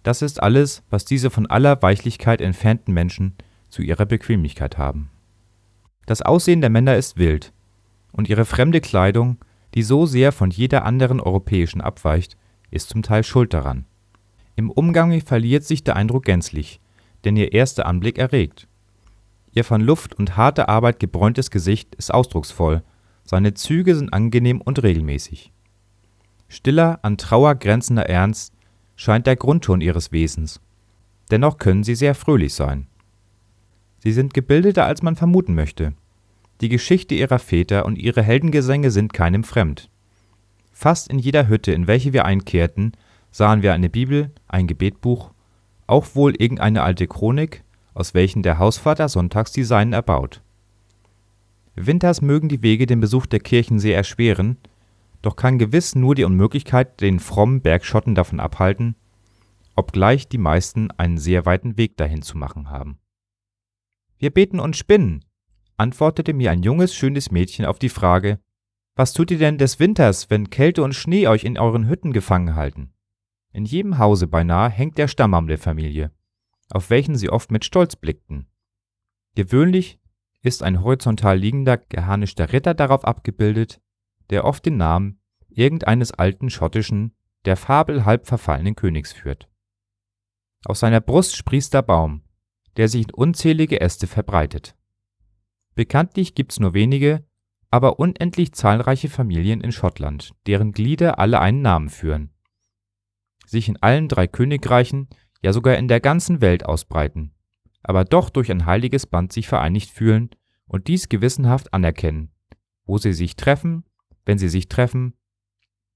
Das 0.03 0.21
ist 0.21 0.41
alles, 0.41 0.83
was 0.89 1.05
diese 1.05 1.29
von 1.29 1.47
aller 1.47 1.81
Weichlichkeit 1.81 2.41
entfernten 2.41 2.93
Menschen 2.93 3.35
zu 3.69 3.81
ihrer 3.81 4.05
Bequemlichkeit 4.05 4.77
haben. 4.77 5.09
Das 6.05 6.21
Aussehen 6.21 6.61
der 6.61 6.69
Männer 6.69 6.95
ist 6.95 7.17
wild, 7.17 7.53
und 8.11 8.27
ihre 8.29 8.45
fremde 8.45 8.81
Kleidung, 8.81 9.37
die 9.75 9.83
so 9.83 10.05
sehr 10.05 10.31
von 10.31 10.49
jeder 10.49 10.83
anderen 10.85 11.19
europäischen 11.19 11.81
abweicht, 11.81 12.37
ist 12.71 12.89
zum 12.89 13.03
Teil 13.03 13.23
schuld 13.23 13.53
daran. 13.53 13.85
Im 14.55 14.69
Umgang 14.69 15.21
verliert 15.21 15.63
sich 15.63 15.83
der 15.83 15.95
Eindruck 15.95 16.25
gänzlich, 16.25 16.81
den 17.23 17.37
ihr 17.37 17.53
erster 17.53 17.85
Anblick 17.85 18.17
erregt. 18.17 18.67
Ihr 19.53 19.63
von 19.63 19.81
Luft 19.81 20.15
und 20.15 20.37
harter 20.37 20.69
Arbeit 20.69 20.99
gebräuntes 20.99 21.51
Gesicht 21.51 21.95
ist 21.95 22.13
ausdrucksvoll, 22.13 22.83
seine 23.23 23.53
Züge 23.53 23.95
sind 23.95 24.13
angenehm 24.13 24.61
und 24.61 24.81
regelmäßig. 24.83 25.51
Stiller, 26.47 26.99
an 27.01 27.17
Trauer 27.17 27.55
grenzender 27.55 28.09
Ernst 28.09 28.53
scheint 28.95 29.25
der 29.25 29.35
Grundton 29.35 29.81
ihres 29.81 30.11
Wesens, 30.11 30.59
dennoch 31.31 31.57
können 31.57 31.83
sie 31.83 31.95
sehr 31.95 32.13
fröhlich 32.13 32.53
sein. 32.53 32.87
Sie 33.99 34.11
sind 34.11 34.33
gebildeter, 34.33 34.85
als 34.85 35.01
man 35.01 35.15
vermuten 35.15 35.53
möchte. 35.53 35.93
Die 36.59 36.69
Geschichte 36.69 37.15
ihrer 37.15 37.39
Väter 37.39 37.85
und 37.85 37.97
ihre 37.97 38.21
Heldengesänge 38.21 38.91
sind 38.91 39.13
keinem 39.13 39.43
fremd. 39.43 39.89
Fast 40.71 41.09
in 41.09 41.19
jeder 41.19 41.47
Hütte, 41.47 41.71
in 41.71 41.87
welche 41.87 42.13
wir 42.13 42.25
einkehrten, 42.25 42.93
sahen 43.31 43.61
wir 43.61 43.73
eine 43.73 43.89
Bibel, 43.89 44.31
ein 44.47 44.67
Gebetbuch, 44.67 45.31
auch 45.87 46.15
wohl 46.15 46.35
irgendeine 46.35 46.83
alte 46.83 47.07
Chronik, 47.07 47.63
aus 47.93 48.13
welchen 48.13 48.43
der 48.43 48.59
Hausvater 48.59 49.09
sonntags 49.09 49.51
die 49.51 49.63
Seinen 49.63 49.93
erbaut. 49.93 50.41
Winters 51.87 52.21
mögen 52.21 52.49
die 52.49 52.61
Wege 52.61 52.85
den 52.85 52.99
Besuch 52.99 53.25
der 53.25 53.39
Kirchen 53.39 53.79
sehr 53.79 53.95
erschweren, 53.95 54.57
doch 55.21 55.35
kann 55.35 55.59
gewiss 55.59 55.95
nur 55.95 56.15
die 56.15 56.23
Unmöglichkeit 56.23 57.01
den 57.01 57.19
frommen 57.19 57.61
Bergschotten 57.61 58.15
davon 58.15 58.39
abhalten, 58.39 58.95
obgleich 59.75 60.27
die 60.27 60.37
meisten 60.37 60.91
einen 60.91 61.17
sehr 61.17 61.45
weiten 61.45 61.77
Weg 61.77 61.97
dahin 61.97 62.21
zu 62.21 62.37
machen 62.37 62.69
haben 62.69 62.97
wir 64.21 64.29
beten 64.29 64.59
und 64.59 64.77
spinnen, 64.77 65.25
antwortete 65.77 66.33
mir 66.33 66.51
ein 66.51 66.61
junges, 66.61 66.93
schönes 66.93 67.31
Mädchen 67.31 67.65
auf 67.65 67.79
die 67.79 67.89
Frage, 67.89 68.39
was 68.95 69.13
tut 69.13 69.31
ihr 69.31 69.39
denn 69.39 69.57
des 69.57 69.79
Winters, 69.79 70.29
wenn 70.29 70.51
Kälte 70.51 70.83
und 70.83 70.93
Schnee 70.93 71.27
euch 71.27 71.43
in 71.43 71.57
euren 71.57 71.89
Hütten 71.89 72.13
gefangen 72.13 72.55
halten? 72.55 72.93
In 73.51 73.65
jedem 73.65 73.97
Hause 73.97 74.27
beinahe 74.27 74.69
hängt 74.69 74.99
der 74.99 75.07
Stammbaum 75.07 75.47
der 75.47 75.57
Familie, 75.57 76.11
auf 76.69 76.91
welchen 76.91 77.15
sie 77.15 77.31
oft 77.31 77.51
mit 77.51 77.65
Stolz 77.65 77.95
blickten. 77.95 78.45
Gewöhnlich 79.33 79.99
ist 80.41 80.63
ein 80.63 80.83
horizontal 80.83 81.37
liegender, 81.37 81.77
geharnischter 81.77 82.51
Ritter 82.51 82.73
darauf 82.73 83.05
abgebildet, 83.05 83.81
der 84.29 84.45
oft 84.45 84.65
den 84.65 84.77
Namen 84.77 85.21
irgendeines 85.49 86.11
alten 86.11 86.49
schottischen, 86.49 87.15
der 87.45 87.57
Fabel 87.57 88.05
halb 88.05 88.27
verfallenen 88.27 88.75
Königs 88.75 89.11
führt. 89.11 89.49
Aus 90.65 90.79
seiner 90.79 91.01
Brust 91.01 91.35
sprießt 91.35 91.73
der 91.73 91.81
Baum, 91.81 92.23
der 92.77 92.87
sich 92.87 93.03
in 93.07 93.13
unzählige 93.13 93.81
Äste 93.81 94.07
verbreitet. 94.07 94.75
Bekanntlich 95.75 96.35
gibt's 96.35 96.59
nur 96.59 96.73
wenige, 96.73 97.25
aber 97.69 97.99
unendlich 97.99 98.53
zahlreiche 98.53 99.09
Familien 99.09 99.61
in 99.61 99.71
Schottland, 99.71 100.33
deren 100.45 100.71
Glieder 100.71 101.19
alle 101.19 101.39
einen 101.39 101.61
Namen 101.61 101.89
führen, 101.89 102.33
sich 103.45 103.67
in 103.67 103.81
allen 103.81 104.07
drei 104.07 104.27
Königreichen, 104.27 105.09
ja 105.41 105.53
sogar 105.53 105.77
in 105.77 105.87
der 105.87 105.99
ganzen 105.99 106.41
Welt 106.41 106.65
ausbreiten, 106.65 107.33
aber 107.83 108.05
doch 108.05 108.29
durch 108.29 108.51
ein 108.51 108.65
heiliges 108.65 109.05
Band 109.05 109.33
sich 109.33 109.47
vereinigt 109.47 109.89
fühlen 109.89 110.29
und 110.65 110.87
dies 110.87 111.09
gewissenhaft 111.09 111.73
anerkennen, 111.73 112.31
wo 112.85 112.97
sie 112.97 113.13
sich 113.13 113.35
treffen, 113.35 113.83
wenn 114.25 114.37
sie 114.37 114.49
sich 114.49 114.67
treffen, 114.67 115.15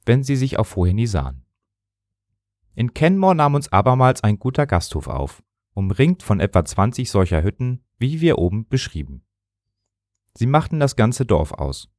wenn 0.06 0.24
sie 0.24 0.36
sich 0.36 0.60
auch 0.60 0.65
vorher 0.65 0.94
nie 0.94 1.08
sahen. 1.08 1.46
In 2.75 2.94
Kenmore 2.94 3.36
nahm 3.36 3.56
uns 3.56 3.72
abermals 3.72 4.24
ein 4.24 4.39
guter 4.39 4.65
Gasthof 4.68 5.08
auf 5.08 5.42
umringt 5.75 6.24
von 6.24 6.39
etwa 6.39 6.65
20 6.65 7.12
solcher 7.12 7.44
Hütten, 7.44 7.84
wie 8.00 8.22
wir 8.22 8.39
oben 8.39 8.68
beschrieben. 8.68 9.24
Sie 10.34 10.48
machten 10.48 10.80
das 10.80 10.96
ganze 10.96 11.25
Dorf 11.25 11.51
aus. 11.51 11.89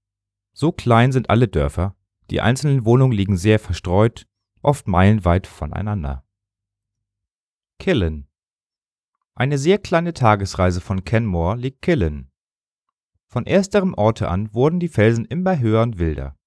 So 0.52 0.72
klein 0.72 1.12
sind 1.12 1.30
alle 1.30 1.46
Dörfer, 1.46 1.94
die 2.30 2.40
einzelnen 2.40 2.84
Wohnungen 2.84 3.12
liegen 3.12 3.36
sehr 3.36 3.58
verstreut, 3.58 4.26
oft 4.62 4.88
meilenweit 4.88 5.46
voneinander. 5.46 6.24
Killen 7.78 8.26
Eine 9.38 9.58
sehr 9.58 9.76
kleine 9.76 10.14
Tagesreise 10.14 10.80
von 10.80 11.04
Kenmore 11.04 11.56
liegt 11.56 11.82
Killen. 11.82 12.30
Von 13.26 13.44
ersterem 13.44 13.92
Orte 13.92 14.28
an 14.28 14.54
wurden 14.54 14.80
die 14.80 14.88
Felsen 14.88 15.26
immer 15.26 15.58
höher 15.58 15.82
und 15.82 15.98
wilder. 15.98 16.38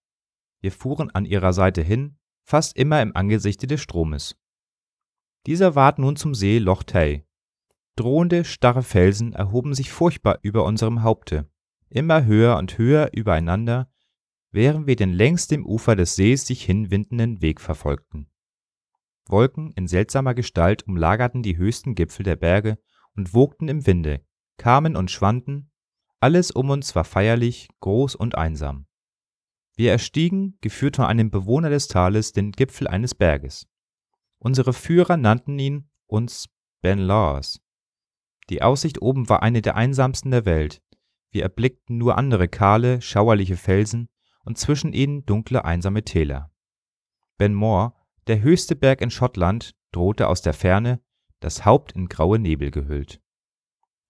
Wir 0.60 0.72
fuhren 0.72 1.12
an 1.12 1.26
ihrer 1.26 1.54
Seite 1.54 1.84
hin, 1.84 2.18
fast 2.42 2.76
immer 2.76 3.00
im 3.04 3.16
Angesichte 3.16 3.68
des 3.68 3.80
Stromes. 3.80 4.36
Dieser 5.46 5.76
ward 5.76 6.00
nun 6.00 6.16
zum 6.16 6.34
See 6.34 6.58
Loch 6.58 6.82
Tay. 6.82 7.28
Drohende, 7.96 8.44
starre 8.44 8.82
Felsen 8.82 9.34
erhoben 9.34 9.76
sich 9.76 9.92
furchtbar 9.92 10.40
über 10.42 10.66
unserem 10.66 11.04
Haupte, 11.04 11.48
immer 11.90 12.26
höher 12.26 12.58
und 12.58 12.80
höher 12.80 13.12
übereinander, 13.14 13.92
während 14.50 14.88
wir 14.88 14.96
den 14.96 15.14
längs 15.14 15.46
dem 15.46 15.64
Ufer 15.64 15.96
des 15.96 16.16
Sees 16.16 16.48
sich 16.48 16.64
hinwindenden 16.64 17.44
Weg 17.44 17.62
verfolgten. 17.62 18.32
Wolken 19.30 19.72
in 19.72 19.88
seltsamer 19.88 20.34
Gestalt 20.34 20.88
umlagerten 20.88 21.44
die 21.44 21.58
höchsten 21.58 21.96
Gipfel 21.96 22.24
der 22.24 22.36
Berge 22.36 22.78
und 23.16 23.34
wogten 23.34 23.68
im 23.68 23.86
Winde, 23.86 24.26
kamen 24.58 24.96
und 24.96 25.12
schwanden, 25.12 25.72
alles 26.20 26.52
um 26.52 26.70
uns 26.70 26.96
war 26.96 27.06
feierlich, 27.06 27.70
groß 27.80 28.16
und 28.16 28.36
einsam. 28.36 28.88
Wir 29.76 29.92
erstiegen, 29.92 30.58
geführt 30.60 30.98
von 30.98 31.06
einem 31.06 31.32
Bewohner 31.32 31.70
des 31.70 31.88
Tales, 31.88 32.34
den 32.34 32.52
Gipfel 32.52 32.88
eines 32.88 33.16
Berges. 33.16 33.68
Unsere 34.38 34.74
Führer 34.74 35.16
nannten 35.16 35.58
ihn 35.58 35.90
uns 36.08 36.50
Ben 36.82 37.00
Lars. 37.00 37.62
Die 38.50 38.62
Aussicht 38.62 39.02
oben 39.02 39.30
war 39.30 39.42
eine 39.44 39.62
der 39.62 39.76
einsamsten 39.76 40.32
der 40.32 40.46
Welt. 40.46 40.82
Wir 41.32 41.44
erblickten 41.44 41.98
nur 41.98 42.18
andere 42.18 42.48
kahle, 42.48 43.02
schauerliche 43.02 43.56
Felsen 43.56 44.10
und 44.44 44.58
zwischen 44.58 44.92
ihnen 44.92 45.26
dunkle, 45.26 45.64
einsame 45.64 46.04
Täler. 46.04 46.52
Ben 47.38 47.54
More, 47.54 47.94
der 48.30 48.42
höchste 48.42 48.76
Berg 48.76 49.02
in 49.02 49.10
Schottland, 49.10 49.76
drohte 49.92 50.28
aus 50.28 50.44
der 50.44 50.54
Ferne, 50.54 51.02
das 51.40 51.66
Haupt 51.66 51.94
in 51.94 52.08
graue 52.08 52.38
Nebel 52.38 52.70
gehüllt. 52.70 53.20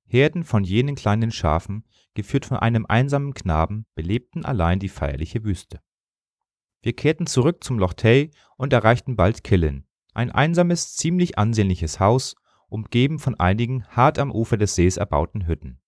Herden 0.06 0.44
von 0.44 0.66
jenen 0.66 0.96
kleinen 0.96 1.32
Schafen, 1.32 1.86
geführt 2.16 2.46
von 2.46 2.58
einem 2.58 2.86
einsamen 2.86 3.34
Knaben, 3.34 3.86
belebten 3.96 4.44
allein 4.44 4.80
die 4.80 4.90
feierliche 4.90 5.46
Wüste. 5.46 5.80
Wir 6.82 6.94
kehrten 6.94 7.28
zurück 7.28 7.64
zum 7.64 7.80
Loch 7.80 7.94
Tay 7.94 8.32
und 8.58 8.74
erreichten 8.74 9.16
bald 9.16 9.46
Killin, 9.46 9.86
ein 10.14 10.32
einsames, 10.32 10.96
ziemlich 10.96 11.38
ansehnliches 11.38 12.02
Haus, 12.02 12.36
umgeben 12.68 13.20
von 13.20 13.40
einigen 13.40 13.86
hart 13.88 14.20
am 14.20 14.32
Ufer 14.32 14.58
des 14.58 14.76
Sees 14.76 14.98
erbauten 14.98 15.48
Hütten. 15.48 15.80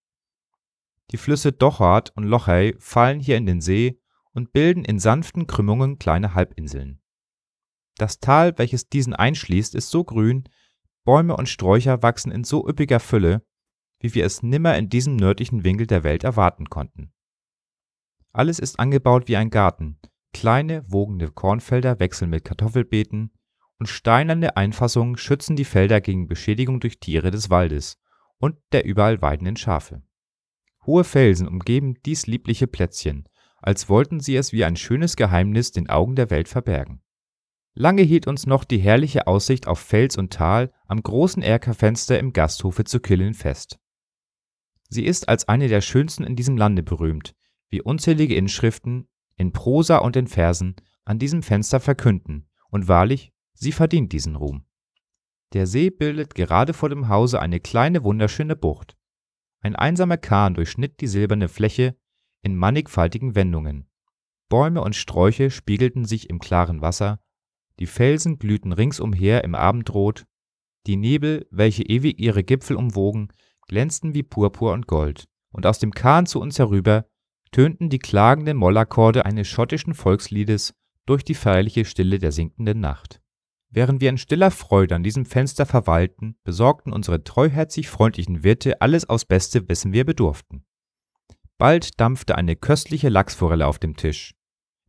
Die 1.12 1.18
Flüsse 1.18 1.52
Dochart 1.52 2.16
und 2.16 2.24
Lochey 2.24 2.76
fallen 2.80 3.20
hier 3.20 3.36
in 3.36 3.46
den 3.46 3.60
See 3.60 4.00
und 4.32 4.54
bilden 4.54 4.86
in 4.86 5.00
sanften 5.00 5.48
Krümmungen 5.48 6.00
kleine 6.00 6.34
Halbinseln. 6.34 7.01
Das 7.96 8.20
Tal, 8.20 8.58
welches 8.58 8.90
diesen 8.90 9.14
einschließt, 9.14 9.76
ist 9.76 9.90
so 9.90 10.04
grün, 10.04 10.50
Bäume 11.04 11.36
und 11.36 11.50
Sträucher 11.50 12.04
wachsen 12.04 12.32
in 12.32 12.44
so 12.44 12.68
üppiger 12.68 13.00
Fülle, 13.00 13.44
wie 14.00 14.14
wir 14.14 14.26
es 14.26 14.44
nimmer 14.44 14.78
in 14.78 14.90
diesem 14.90 15.16
nördlichen 15.16 15.64
Winkel 15.64 15.88
der 15.88 16.04
Welt 16.04 16.24
erwarten 16.24 16.70
konnten. 16.70 17.12
Alles 18.34 18.60
ist 18.60 18.80
angebaut 18.80 19.28
wie 19.28 19.36
ein 19.36 19.50
Garten, 19.50 20.00
kleine, 20.34 20.84
wogende 20.88 21.30
Kornfelder 21.32 22.00
wechseln 22.00 22.30
mit 22.30 22.46
Kartoffelbeeten, 22.46 23.32
und 23.80 23.88
steinerne 23.88 24.58
Einfassungen 24.58 25.18
schützen 25.18 25.56
die 25.56 25.66
Felder 25.66 26.02
gegen 26.02 26.28
Beschädigung 26.28 26.80
durch 26.80 27.00
Tiere 27.00 27.32
des 27.32 27.50
Waldes 27.50 27.98
und 28.38 28.56
der 28.74 28.86
überall 28.86 29.24
weidenden 29.24 29.56
Schafe. 29.56 30.04
Hohe 30.86 31.04
Felsen 31.04 31.48
umgeben 31.48 31.96
dies 32.06 32.28
liebliche 32.28 32.68
Plätzchen, 32.68 33.28
als 33.58 33.90
wollten 33.90 34.20
sie 34.20 34.36
es 34.36 34.54
wie 34.54 34.66
ein 34.66 34.76
schönes 34.76 35.16
Geheimnis 35.16 35.72
den 35.72 35.90
Augen 35.90 36.16
der 36.16 36.30
Welt 36.30 36.48
verbergen. 36.48 37.02
Lange 37.74 38.02
hielt 38.02 38.28
uns 38.28 38.46
noch 38.46 38.64
die 38.64 38.80
herrliche 38.80 39.28
Aussicht 39.28 39.68
auf 39.68 39.80
Fels 39.80 40.18
und 40.18 40.34
Tal 40.34 40.72
am 40.88 41.02
großen 41.02 41.42
Erkerfenster 41.42 42.20
im 42.20 42.34
Gasthofe 42.34 42.84
zu 42.84 43.00
Killen 43.00 43.34
fest. 43.34 43.80
Sie 44.90 45.06
ist 45.06 45.30
als 45.30 45.48
eine 45.48 45.70
der 45.70 45.80
schönsten 45.80 46.26
in 46.26 46.36
diesem 46.36 46.58
Lande 46.58 46.84
berühmt, 46.84 47.34
wie 47.70 47.82
unzählige 47.82 48.36
Inschriften 48.36 49.08
in 49.38 49.54
Prosa 49.54 50.00
und 50.00 50.18
in 50.18 50.28
Versen 50.28 50.76
an 51.06 51.18
diesem 51.18 51.44
Fenster 51.44 51.80
verkünden, 51.80 52.50
und 52.70 52.88
wahrlich, 52.88 53.32
Sie 53.54 53.72
verdient 53.72 54.12
diesen 54.12 54.36
Ruhm. 54.36 54.66
Der 55.54 55.68
See 55.68 55.90
bildet 55.90 56.36
gerade 56.36 56.74
vor 56.74 56.90
dem 56.90 57.10
Hause 57.10 57.40
eine 57.40 57.60
kleine 57.60 58.04
wunderschöne 58.04 58.56
Bucht. 58.56 58.98
Ein 59.62 59.76
einsamer 59.76 60.18
Kahn 60.18 60.56
durchschnitt 60.56 61.00
die 61.02 61.08
silberne 61.08 61.48
Fläche 61.48 61.96
in 62.42 62.56
mannigfaltigen 62.56 63.36
Wendungen. 63.36 63.90
Bäume 64.50 64.82
und 64.82 64.96
Sträuche 64.96 65.52
spiegelten 65.52 66.06
sich 66.06 66.30
im 66.30 66.40
klaren 66.40 66.82
Wasser, 66.82 67.20
die 67.82 67.88
Felsen 67.88 68.38
glühten 68.38 68.74
ringsumher 68.74 69.44
im 69.44 69.56
Abendrot, 69.56 70.26
die 70.86 70.98
Nebel, 70.98 71.48
welche 71.50 71.82
ewig 71.82 72.20
ihre 72.20 72.44
Gipfel 72.44 72.76
umwogen, 72.76 73.34
glänzten 73.68 74.14
wie 74.14 74.22
Purpur 74.22 74.74
und 74.74 74.86
Gold, 74.86 75.26
und 75.52 75.66
aus 75.66 75.80
dem 75.80 75.92
Kahn 75.92 76.28
zu 76.28 76.40
uns 76.40 76.60
herüber 76.60 77.08
tönten 77.52 77.90
die 77.90 77.98
klagenden 77.98 78.56
Mollakkorde 78.56 79.26
eines 79.26 79.48
schottischen 79.48 79.96
Volksliedes 79.96 80.76
durch 81.08 81.24
die 81.24 81.34
feierliche 81.34 81.84
Stille 81.84 82.20
der 82.20 82.32
sinkenden 82.32 82.80
Nacht. 82.80 83.20
Während 83.72 84.00
wir 84.00 84.10
in 84.10 84.20
stiller 84.20 84.52
Freude 84.52 84.94
an 84.94 85.02
diesem 85.02 85.26
Fenster 85.26 85.66
verweilten, 85.66 86.38
besorgten 86.44 86.94
unsere 86.94 87.24
treuherzig 87.24 87.90
freundlichen 87.90 88.44
Wirte 88.44 88.80
alles 88.80 89.10
aufs 89.10 89.26
Beste, 89.26 89.68
wessen 89.70 89.92
wir 89.92 90.06
bedurften. 90.06 90.66
Bald 91.58 92.00
dampfte 92.00 92.36
eine 92.36 92.56
köstliche 92.56 93.10
Lachsforelle 93.10 93.66
auf 93.66 93.80
dem 93.80 93.96
Tisch, 93.96 94.36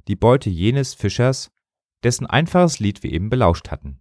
die 0.08 0.16
Beute 0.16 0.50
jenes 0.50 0.92
Fischers, 0.92 1.50
dessen 2.02 2.26
einfaches 2.26 2.78
Lied 2.78 3.02
wir 3.02 3.12
eben 3.12 3.30
belauscht 3.30 3.70
hatten. 3.70 4.00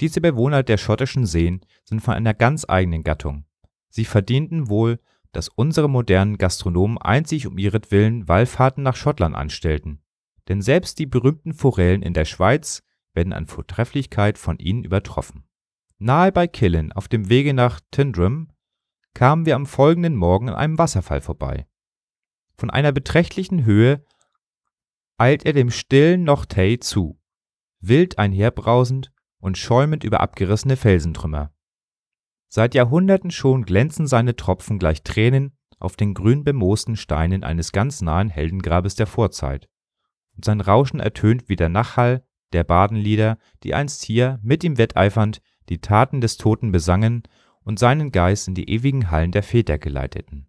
Diese 0.00 0.20
Bewohner 0.20 0.62
der 0.62 0.78
schottischen 0.78 1.26
Seen 1.26 1.60
sind 1.84 2.00
von 2.00 2.14
einer 2.14 2.34
ganz 2.34 2.64
eigenen 2.68 3.02
Gattung. 3.02 3.44
Sie 3.90 4.04
verdienten 4.04 4.68
wohl, 4.68 5.00
dass 5.32 5.48
unsere 5.48 5.88
modernen 5.88 6.38
Gastronomen 6.38 6.98
einzig 6.98 7.46
um 7.46 7.58
ihretwillen 7.58 8.28
Wallfahrten 8.28 8.82
nach 8.82 8.96
Schottland 8.96 9.34
anstellten, 9.34 10.02
denn 10.48 10.62
selbst 10.62 10.98
die 10.98 11.06
berühmten 11.06 11.52
Forellen 11.52 12.02
in 12.02 12.14
der 12.14 12.24
Schweiz 12.24 12.82
werden 13.12 13.32
an 13.32 13.46
Vortrefflichkeit 13.46 14.38
von 14.38 14.58
ihnen 14.58 14.84
übertroffen. 14.84 15.44
Nahe 15.98 16.30
bei 16.32 16.46
Killen, 16.46 16.92
auf 16.92 17.08
dem 17.08 17.28
Wege 17.28 17.52
nach 17.52 17.80
Tintrim, 17.90 18.50
kamen 19.14 19.46
wir 19.46 19.56
am 19.56 19.66
folgenden 19.66 20.14
Morgen 20.14 20.48
an 20.48 20.54
einem 20.54 20.78
Wasserfall 20.78 21.20
vorbei. 21.20 21.66
Von 22.56 22.70
einer 22.70 22.92
beträchtlichen 22.92 23.64
Höhe 23.64 24.04
eilt 25.18 25.44
er 25.44 25.52
dem 25.52 25.70
stillen 25.70 26.24
Loch 26.24 26.46
Tay 26.46 26.78
zu, 26.78 27.20
wild 27.80 28.18
einherbrausend 28.18 29.12
und 29.40 29.58
schäumend 29.58 30.04
über 30.04 30.20
abgerissene 30.20 30.76
Felsentrümmer. 30.76 31.52
Seit 32.48 32.74
Jahrhunderten 32.74 33.30
schon 33.30 33.64
glänzen 33.64 34.06
seine 34.06 34.36
Tropfen 34.36 34.78
gleich 34.78 35.02
Tränen 35.02 35.56
auf 35.80 35.96
den 35.96 36.14
grün 36.14 36.44
bemoosten 36.44 36.96
Steinen 36.96 37.44
eines 37.44 37.72
ganz 37.72 38.00
nahen 38.00 38.30
Heldengrabes 38.30 38.94
der 38.94 39.06
Vorzeit, 39.06 39.68
und 40.36 40.44
sein 40.44 40.60
Rauschen 40.60 41.00
ertönt 41.00 41.48
wie 41.48 41.56
der 41.56 41.68
Nachhall 41.68 42.24
der 42.52 42.64
Badenlieder, 42.64 43.38
die 43.64 43.74
einst 43.74 44.04
hier, 44.04 44.38
mit 44.42 44.64
ihm 44.64 44.78
wetteifernd, 44.78 45.42
die 45.68 45.80
Taten 45.80 46.20
des 46.20 46.36
Toten 46.36 46.72
besangen 46.72 47.24
und 47.62 47.78
seinen 47.78 48.12
Geist 48.12 48.48
in 48.48 48.54
die 48.54 48.70
ewigen 48.70 49.10
Hallen 49.10 49.32
der 49.32 49.42
Väter 49.42 49.78
geleiteten. 49.78 50.48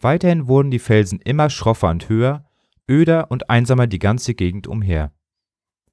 Weiterhin 0.00 0.48
wurden 0.48 0.70
die 0.70 0.78
Felsen 0.78 1.20
immer 1.20 1.50
schroffer 1.50 1.90
und 1.90 2.08
höher, 2.08 2.47
öder 2.88 3.30
und 3.30 3.50
einsamer 3.50 3.86
die 3.86 3.98
ganze 3.98 4.34
Gegend 4.34 4.66
umher. 4.66 5.12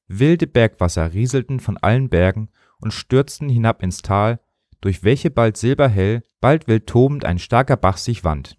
Wilde 0.08 0.48
Bergwasser 0.48 1.14
rieselten 1.14 1.60
von 1.60 1.78
allen 1.78 2.10
Bergen 2.10 2.50
und 2.80 2.94
stürzten 2.94 3.50
hinab 3.50 3.82
ins 3.82 4.02
Tal, 4.02 4.40
durch 4.82 5.04
welche 5.04 5.32
bald 5.32 5.58
silberhell, 5.58 6.24
bald 6.42 6.68
wild 6.68 6.88
tobend 6.88 7.25
ein 7.25 7.40
starker 7.40 7.78
Bach 7.78 7.98
sich 7.98 8.24
wand. 8.24 8.58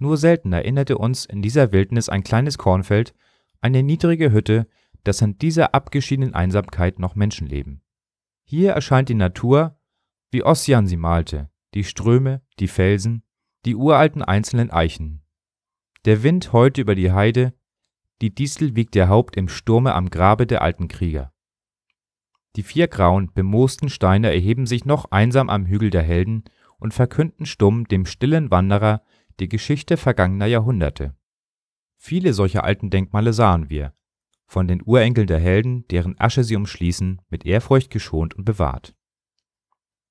Nur 0.00 0.16
selten 0.16 0.52
erinnerte 0.52 0.98
uns 0.98 1.24
in 1.24 1.42
dieser 1.42 1.72
Wildnis 1.72 2.08
ein 2.08 2.24
kleines 2.24 2.58
Kornfeld, 2.58 3.14
eine 3.60 3.82
niedrige 3.82 4.32
Hütte, 4.32 4.66
dass 5.04 5.22
an 5.22 5.38
dieser 5.38 5.74
abgeschiedenen 5.74 6.34
Einsamkeit 6.34 6.98
noch 6.98 7.14
Menschen 7.14 7.46
leben. 7.46 7.82
Hier 8.44 8.72
erscheint 8.72 9.08
die 9.08 9.14
Natur, 9.14 9.78
wie 10.30 10.44
Ossian 10.44 10.86
sie 10.86 10.96
malte, 10.96 11.50
die 11.74 11.84
Ströme, 11.84 12.42
die 12.58 12.68
Felsen, 12.68 13.22
die 13.64 13.74
uralten 13.74 14.22
einzelnen 14.22 14.70
Eichen. 14.70 15.22
Der 16.04 16.22
Wind 16.22 16.52
heute 16.52 16.80
über 16.80 16.94
die 16.94 17.12
Heide, 17.12 17.54
die 18.22 18.32
Distel 18.32 18.76
wiegt 18.76 18.94
ihr 18.94 19.08
Haupt 19.08 19.36
im 19.36 19.48
Sturme 19.48 19.94
am 19.94 20.08
Grabe 20.08 20.46
der 20.46 20.62
alten 20.62 20.86
Krieger. 20.86 21.32
Die 22.54 22.62
vier 22.62 22.86
grauen, 22.86 23.32
bemoosten 23.34 23.88
Steine 23.88 24.32
erheben 24.32 24.66
sich 24.66 24.84
noch 24.84 25.10
einsam 25.10 25.50
am 25.50 25.66
Hügel 25.66 25.90
der 25.90 26.02
Helden 26.02 26.44
und 26.78 26.94
verkünden 26.94 27.46
stumm 27.46 27.88
dem 27.88 28.06
stillen 28.06 28.50
Wanderer 28.52 29.02
die 29.40 29.48
Geschichte 29.48 29.96
vergangener 29.96 30.46
Jahrhunderte. 30.46 31.16
Viele 31.96 32.32
solcher 32.32 32.62
alten 32.62 32.90
Denkmale 32.90 33.32
sahen 33.32 33.70
wir, 33.70 33.92
von 34.46 34.68
den 34.68 34.82
Urenkeln 34.84 35.26
der 35.26 35.40
Helden, 35.40 35.88
deren 35.88 36.18
Asche 36.20 36.44
sie 36.44 36.56
umschließen, 36.56 37.22
mit 37.28 37.44
Ehrfurcht 37.44 37.90
geschont 37.90 38.34
und 38.34 38.44
bewahrt. 38.44 38.94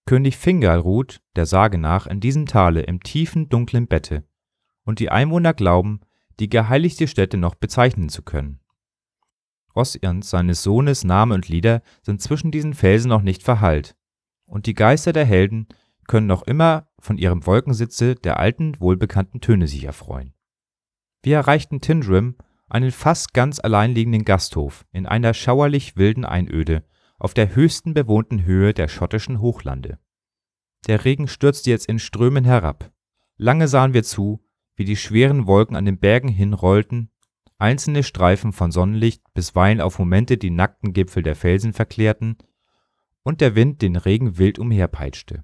König 0.06 0.36
Fingal 0.36 0.80
ruht, 0.80 1.22
der 1.38 1.46
Sage 1.46 1.78
nach, 1.78 2.08
in 2.08 2.20
diesem 2.20 2.46
Tale 2.46 2.82
im 2.82 3.02
tiefen, 3.02 3.48
dunklen 3.48 3.88
Bette, 3.88 4.26
und 4.84 5.00
die 5.00 5.12
Einwohner 5.12 5.54
glauben, 5.54 6.02
die 6.42 6.50
geheiligte 6.50 7.08
Stätte 7.08 7.38
noch 7.38 7.56
bezeichnen 7.56 8.10
zu 8.10 8.24
können. 8.24 8.60
Ossians, 9.74 10.30
seines 10.30 10.64
Sohnes, 10.64 11.04
Name 11.04 11.36
und 11.36 11.48
Lieder 11.48 11.82
sind 12.02 12.22
zwischen 12.22 12.52
diesen 12.52 12.74
Felsen 12.74 13.10
noch 13.10 13.22
nicht 13.22 13.44
verhallt, 13.44 13.96
und 14.46 14.66
die 14.66 14.74
Geister 14.74 15.14
der 15.14 15.24
Helden 15.24 15.68
können 16.08 16.28
noch 16.28 16.42
immer 16.44 16.90
von 17.00 17.18
ihrem 17.18 17.46
Wolkensitze 17.46 18.16
der 18.16 18.38
alten, 18.38 18.82
wohlbekannten 18.82 19.40
Töne 19.40 19.68
sich 19.68 19.86
erfreuen. 19.86 20.34
Wir 21.24 21.38
erreichten 21.38 21.80
Tindrim, 21.80 22.36
einen 22.68 22.92
fast 22.92 23.34
ganz 23.34 23.60
allein 23.60 23.94
liegenden 23.94 24.26
Gasthof 24.26 24.86
in 24.92 25.06
einer 25.06 25.34
schauerlich 25.34 25.96
wilden 25.96 26.26
Einöde 26.26 26.84
auf 27.20 27.36
der 27.36 27.56
höchsten 27.56 27.94
bewohnten 27.94 28.46
Höhe 28.46 28.74
der 28.74 28.88
schottischen 28.88 29.40
Hochlande. 29.42 30.00
Der 30.88 31.06
Regen 31.06 31.28
stürzte 31.28 31.70
jetzt 31.70 31.86
in 31.86 32.00
Strömen 32.00 32.46
herab. 32.46 32.92
Lange 33.38 33.68
sahen 33.68 33.94
wir 33.94 34.04
zu, 34.04 34.44
wie 34.82 34.86
die 34.86 34.98
schweren 34.98 35.46
Wolken 35.46 35.76
an 35.76 35.86
den 35.86 36.00
Bergen 36.00 36.28
hinrollten, 36.28 37.12
einzelne 37.60 38.02
Streifen 38.02 38.52
von 38.52 38.72
Sonnenlicht 38.72 39.22
bisweilen 39.36 39.80
auf 39.80 40.00
Momente 40.00 40.40
die 40.40 40.50
nackten 40.50 40.92
Gipfel 40.92 41.22
der 41.22 41.36
Felsen 41.36 41.72
verklärten 41.72 42.40
und 43.22 43.42
der 43.42 43.54
Wind 43.54 43.84
den 43.84 43.96
Regen 43.96 44.40
wild 44.40 44.58
umherpeitschte. 44.58 45.44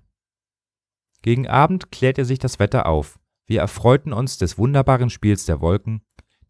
Gegen 1.21 1.47
Abend 1.47 1.91
klärte 1.91 2.25
sich 2.25 2.39
das 2.39 2.57
Wetter 2.57 2.87
auf, 2.87 3.19
wir 3.45 3.59
erfreuten 3.59 4.11
uns 4.11 4.39
des 4.39 4.57
wunderbaren 4.57 5.11
Spiels 5.11 5.45
der 5.45 5.61
Wolken, 5.61 6.01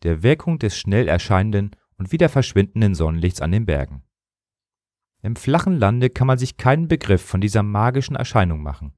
der 0.04 0.24
Wirkung 0.24 0.58
des 0.58 0.78
schnell 0.78 1.10
erscheinenden 1.10 1.72
und 1.98 2.14
wieder 2.14 2.30
verschwindenden 2.30 2.96
Sonnenlichts 2.96 3.42
an 3.42 3.52
den 3.52 3.66
Bergen. 3.66 4.04
Im 5.22 5.36
flachen 5.36 5.78
Lande 5.78 6.10
kann 6.10 6.28
man 6.28 6.38
sich 6.38 6.56
keinen 6.56 6.88
Begriff 6.88 7.22
von 7.22 7.42
dieser 7.42 7.64
magischen 7.64 8.16
Erscheinung 8.16 8.64
machen. 8.64 8.94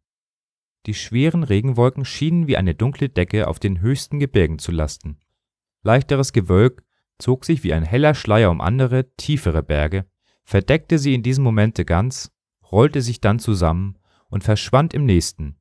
Die 0.85 0.93
schweren 0.93 1.43
Regenwolken 1.43 2.05
schienen 2.05 2.47
wie 2.47 2.57
eine 2.57 2.75
dunkle 2.75 3.09
Decke 3.09 3.47
auf 3.47 3.59
den 3.59 3.81
höchsten 3.81 4.19
Gebirgen 4.19 4.59
zu 4.59 4.71
lasten. 4.71 5.19
Leichteres 5.83 6.33
Gewölk 6.33 6.83
zog 7.17 7.45
sich 7.45 7.63
wie 7.63 7.73
ein 7.73 7.83
heller 7.83 8.15
Schleier 8.15 8.49
um 8.49 8.61
andere, 8.61 9.13
tiefere 9.15 9.61
Berge, 9.61 10.05
verdeckte 10.43 10.97
sie 10.97 11.13
in 11.13 11.23
diesem 11.23 11.43
Momente 11.43 11.85
ganz, 11.85 12.31
rollte 12.71 13.01
sich 13.01 13.21
dann 13.21 13.39
zusammen 13.39 13.97
und 14.29 14.43
verschwand 14.43 14.93
im 14.93 15.05
nächsten, 15.05 15.57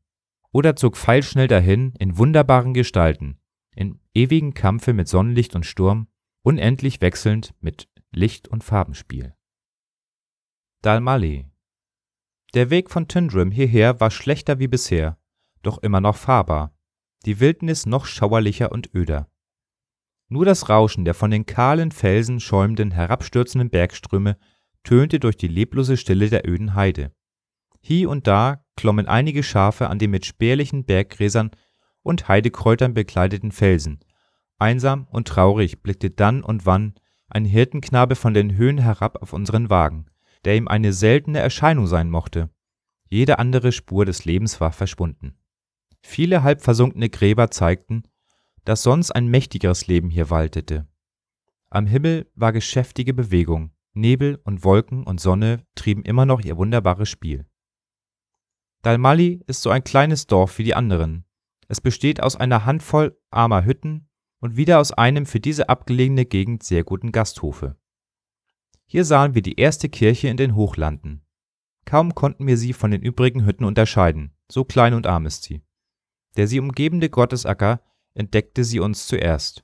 oder 0.52 0.76
zog 0.76 0.96
pfeilschnell 0.96 1.48
dahin 1.48 1.94
in 1.98 2.16
wunderbaren 2.16 2.74
Gestalten, 2.74 3.38
in 3.74 4.00
ewigem 4.14 4.54
Kampfe 4.54 4.92
mit 4.92 5.08
Sonnenlicht 5.08 5.54
und 5.54 5.66
Sturm, 5.66 6.08
unendlich 6.42 7.00
wechselnd 7.00 7.54
mit 7.60 7.88
Licht 8.12 8.48
und 8.48 8.64
Farbenspiel. 8.64 9.34
Dalmali 10.82 11.46
Der 12.54 12.70
Weg 12.70 12.90
von 12.90 13.08
Tindrim 13.08 13.50
hierher 13.50 14.00
war 14.00 14.10
schlechter 14.10 14.58
wie 14.58 14.68
bisher, 14.68 15.18
doch 15.62 15.78
immer 15.78 16.00
noch 16.00 16.16
fahrbar, 16.16 16.74
die 17.26 17.40
Wildnis 17.40 17.84
noch 17.84 18.06
schauerlicher 18.06 18.72
und 18.72 18.94
öder. 18.94 19.28
Nur 20.28 20.44
das 20.44 20.68
Rauschen 20.68 21.04
der 21.04 21.14
von 21.14 21.30
den 21.30 21.46
kahlen 21.46 21.90
Felsen 21.90 22.40
schäumenden, 22.40 22.90
herabstürzenden 22.90 23.70
Bergströme 23.70 24.38
tönte 24.82 25.20
durch 25.20 25.36
die 25.36 25.48
leblose 25.48 25.96
Stille 25.96 26.30
der 26.30 26.48
öden 26.48 26.74
Heide. 26.74 27.12
Hie 27.80 28.06
und 28.06 28.26
da 28.26 28.64
klommen 28.76 29.06
einige 29.06 29.42
Schafe 29.42 29.88
an 29.88 29.98
den 29.98 30.10
mit 30.10 30.24
spärlichen 30.24 30.84
Berggräsern 30.84 31.50
und 32.02 32.28
Heidekräutern 32.28 32.94
bekleideten 32.94 33.52
Felsen. 33.52 34.00
Einsam 34.58 35.06
und 35.10 35.28
traurig 35.28 35.82
blickte 35.82 36.10
dann 36.10 36.42
und 36.42 36.64
wann 36.64 36.94
ein 37.28 37.44
Hirtenknabe 37.44 38.14
von 38.14 38.34
den 38.34 38.56
Höhen 38.56 38.78
herab 38.78 39.22
auf 39.22 39.32
unseren 39.32 39.68
Wagen, 39.70 40.06
der 40.44 40.56
ihm 40.56 40.68
eine 40.68 40.92
seltene 40.92 41.38
Erscheinung 41.38 41.86
sein 41.86 42.10
mochte. 42.10 42.50
Jede 43.08 43.38
andere 43.38 43.72
Spur 43.72 44.04
des 44.04 44.24
Lebens 44.24 44.60
war 44.60 44.72
verschwunden. 44.72 45.38
Viele 46.02 46.42
halb 46.42 46.62
versunkene 46.62 47.08
Gräber 47.08 47.50
zeigten, 47.50 48.04
dass 48.64 48.82
sonst 48.82 49.10
ein 49.10 49.28
mächtigeres 49.28 49.86
Leben 49.86 50.10
hier 50.10 50.30
waltete. 50.30 50.86
Am 51.70 51.86
Himmel 51.86 52.30
war 52.34 52.52
geschäftige 52.52 53.14
Bewegung, 53.14 53.72
Nebel 53.94 54.40
und 54.44 54.64
Wolken 54.64 55.04
und 55.04 55.20
Sonne 55.20 55.64
trieben 55.74 56.02
immer 56.02 56.26
noch 56.26 56.40
ihr 56.40 56.56
wunderbares 56.56 57.08
Spiel. 57.08 57.46
Dalmali 58.82 59.42
ist 59.46 59.62
so 59.62 59.70
ein 59.70 59.84
kleines 59.84 60.26
Dorf 60.26 60.58
wie 60.58 60.64
die 60.64 60.74
anderen. 60.74 61.24
Es 61.66 61.80
besteht 61.80 62.22
aus 62.22 62.36
einer 62.36 62.64
Handvoll 62.64 63.18
armer 63.30 63.64
Hütten 63.64 64.08
und 64.40 64.56
wieder 64.56 64.78
aus 64.78 64.92
einem 64.92 65.26
für 65.26 65.40
diese 65.40 65.68
abgelegene 65.68 66.24
Gegend 66.24 66.62
sehr 66.62 66.84
guten 66.84 67.12
Gasthofe. 67.12 67.76
Hier 68.90 69.04
sahen 69.04 69.34
wir 69.34 69.42
die 69.42 69.60
erste 69.60 69.90
Kirche 69.90 70.28
in 70.28 70.38
den 70.38 70.54
Hochlanden. 70.54 71.22
Kaum 71.84 72.14
konnten 72.14 72.46
wir 72.46 72.56
sie 72.56 72.72
von 72.72 72.90
den 72.90 73.02
übrigen 73.02 73.44
Hütten 73.44 73.64
unterscheiden, 73.64 74.32
so 74.50 74.64
klein 74.64 74.94
und 74.94 75.06
arm 75.06 75.26
ist 75.26 75.42
sie. 75.42 75.62
Der 76.38 76.48
sie 76.48 76.58
umgebende 76.58 77.10
Gottesacker 77.10 77.82
entdeckte 78.14 78.64
sie 78.64 78.80
uns 78.80 79.06
zuerst. 79.06 79.62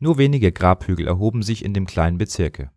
Nur 0.00 0.18
wenige 0.18 0.50
Grabhügel 0.50 1.06
erhoben 1.06 1.42
sich 1.42 1.64
in 1.64 1.72
dem 1.72 1.86
kleinen 1.86 2.18
Bezirke. 2.18 2.72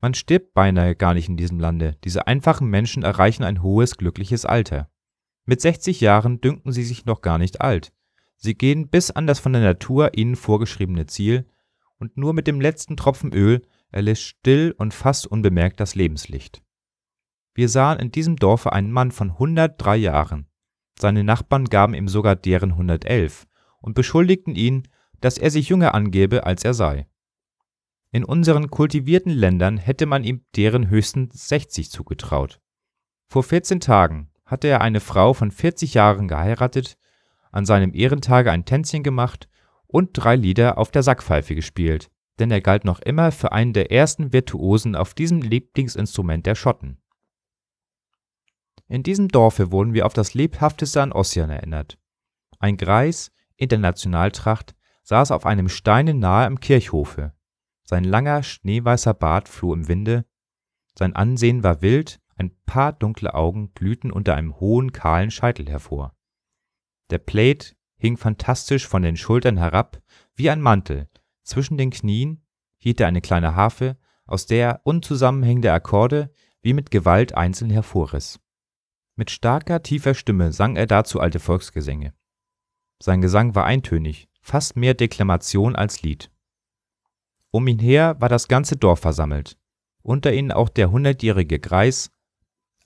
Man 0.00 0.12
stirbt 0.12 0.54
beinahe 0.54 0.96
gar 0.96 1.14
nicht 1.14 1.28
in 1.28 1.36
diesem 1.36 1.60
Lande, 1.60 1.96
diese 2.02 2.26
einfachen 2.26 2.68
Menschen 2.68 3.04
erreichen 3.04 3.44
ein 3.44 3.62
hohes, 3.62 3.96
glückliches 3.96 4.44
Alter. 4.44 4.90
Mit 5.44 5.60
60 5.60 6.00
Jahren 6.00 6.40
dünken 6.40 6.72
sie 6.72 6.82
sich 6.82 7.04
noch 7.04 7.20
gar 7.20 7.38
nicht 7.38 7.60
alt. 7.60 7.92
Sie 8.36 8.54
gehen 8.54 8.88
bis 8.88 9.12
an 9.12 9.28
das 9.28 9.38
von 9.38 9.52
der 9.52 9.62
Natur 9.62 10.18
ihnen 10.18 10.34
vorgeschriebene 10.34 11.06
Ziel, 11.06 11.46
und 11.98 12.16
nur 12.16 12.32
mit 12.32 12.48
dem 12.48 12.60
letzten 12.60 12.96
Tropfen 12.96 13.32
Öl 13.32 13.62
erlischt 13.92 14.36
still 14.38 14.74
und 14.76 14.94
fast 14.94 15.26
unbemerkt 15.26 15.78
das 15.78 15.94
Lebenslicht. 15.94 16.62
Wir 17.54 17.68
sahen 17.68 17.98
in 17.98 18.10
diesem 18.10 18.36
Dorfe 18.36 18.72
einen 18.72 18.90
Mann 18.90 19.12
von 19.12 19.30
103 19.30 19.96
Jahren. 19.96 20.46
Seine 20.98 21.22
Nachbarn 21.22 21.66
gaben 21.66 21.94
ihm 21.94 22.08
sogar 22.08 22.34
deren 22.34 22.72
111 22.72 23.46
und 23.80 23.94
beschuldigten 23.94 24.54
ihn, 24.54 24.88
dass 25.20 25.38
er 25.38 25.50
sich 25.50 25.68
jünger 25.68 25.94
angebe, 25.94 26.44
als 26.46 26.64
er 26.64 26.74
sei. 26.74 27.06
In 28.10 28.24
unseren 28.24 28.70
kultivierten 28.70 29.32
Ländern 29.32 29.78
hätte 29.78 30.06
man 30.06 30.24
ihm 30.24 30.44
deren 30.56 30.88
höchstens 30.88 31.48
60 31.48 31.90
zugetraut. 31.90 32.60
Vor 33.26 33.42
14 33.42 33.80
Tagen 33.80 34.30
hatte 34.44 34.68
er 34.68 34.82
eine 34.82 35.00
Frau 35.00 35.32
von 35.32 35.50
40 35.50 35.94
Jahren 35.94 36.28
geheiratet, 36.28 36.98
an 37.50 37.64
seinem 37.64 37.94
Ehrentage 37.94 38.50
ein 38.50 38.66
Tänzchen 38.66 39.02
gemacht 39.02 39.48
und 39.86 40.10
drei 40.12 40.36
Lieder 40.36 40.76
auf 40.76 40.90
der 40.90 41.02
Sackpfeife 41.02 41.54
gespielt, 41.54 42.10
denn 42.42 42.50
er 42.50 42.60
galt 42.60 42.84
noch 42.84 42.98
immer 42.98 43.30
für 43.30 43.52
einen 43.52 43.72
der 43.72 43.92
ersten 43.92 44.32
Virtuosen 44.32 44.96
auf 44.96 45.14
diesem 45.14 45.40
Lieblingsinstrument 45.40 46.44
der 46.44 46.56
Schotten. 46.56 46.98
In 48.88 49.04
diesem 49.04 49.28
Dorfe 49.28 49.70
wurden 49.70 49.94
wir 49.94 50.06
auf 50.06 50.12
das 50.12 50.34
lebhafteste 50.34 51.00
an 51.00 51.12
Ossian 51.12 51.50
erinnert. 51.50 51.98
Ein 52.58 52.76
Greis 52.76 53.30
in 53.56 53.68
der 53.68 53.78
Nationaltracht 53.78 54.74
saß 55.04 55.30
auf 55.30 55.46
einem 55.46 55.68
Steine 55.68 56.14
nahe 56.14 56.46
am 56.46 56.58
Kirchhofe. 56.58 57.32
Sein 57.84 58.02
langer, 58.02 58.42
schneeweißer 58.42 59.14
Bart 59.14 59.48
floh 59.48 59.72
im 59.72 59.86
Winde, 59.86 60.24
sein 60.98 61.14
Ansehen 61.14 61.62
war 61.62 61.80
wild, 61.80 62.20
ein 62.36 62.54
paar 62.66 62.92
dunkle 62.92 63.34
Augen 63.34 63.72
glühten 63.74 64.10
unter 64.10 64.34
einem 64.34 64.58
hohen, 64.58 64.90
kahlen 64.92 65.30
Scheitel 65.30 65.68
hervor. 65.68 66.16
Der 67.10 67.18
Plaid 67.18 67.76
hing 67.98 68.16
fantastisch 68.16 68.88
von 68.88 69.02
den 69.02 69.16
Schultern 69.16 69.58
herab 69.58 70.02
wie 70.34 70.50
ein 70.50 70.60
Mantel, 70.60 71.08
zwischen 71.42 71.78
den 71.78 71.90
Knien 71.90 72.44
hielt 72.78 73.00
er 73.00 73.06
eine 73.06 73.20
kleine 73.20 73.54
Harfe, 73.54 73.96
aus 74.26 74.46
der 74.46 74.66
er 74.66 74.80
unzusammenhängende 74.84 75.72
Akkorde 75.72 76.32
wie 76.62 76.72
mit 76.72 76.90
Gewalt 76.90 77.34
einzeln 77.34 77.70
hervorriss. 77.70 78.40
Mit 79.16 79.30
starker, 79.30 79.82
tiefer 79.82 80.14
Stimme 80.14 80.52
sang 80.52 80.76
er 80.76 80.86
dazu 80.86 81.20
alte 81.20 81.38
Volksgesänge. 81.38 82.14
Sein 83.02 83.20
Gesang 83.20 83.54
war 83.54 83.64
eintönig, 83.64 84.28
fast 84.40 84.76
mehr 84.76 84.94
Deklamation 84.94 85.76
als 85.76 86.02
Lied. 86.02 86.30
Um 87.50 87.66
ihn 87.66 87.78
her 87.78 88.16
war 88.20 88.28
das 88.28 88.48
ganze 88.48 88.76
Dorf 88.76 89.00
versammelt, 89.00 89.58
unter 90.02 90.32
ihnen 90.32 90.52
auch 90.52 90.68
der 90.68 90.90
hundertjährige 90.90 91.60
Greis, 91.60 92.10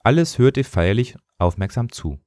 alles 0.02 0.38
hörte 0.38 0.64
feierlich 0.64 1.16
aufmerksam 1.38 1.90
zu. 1.90 2.18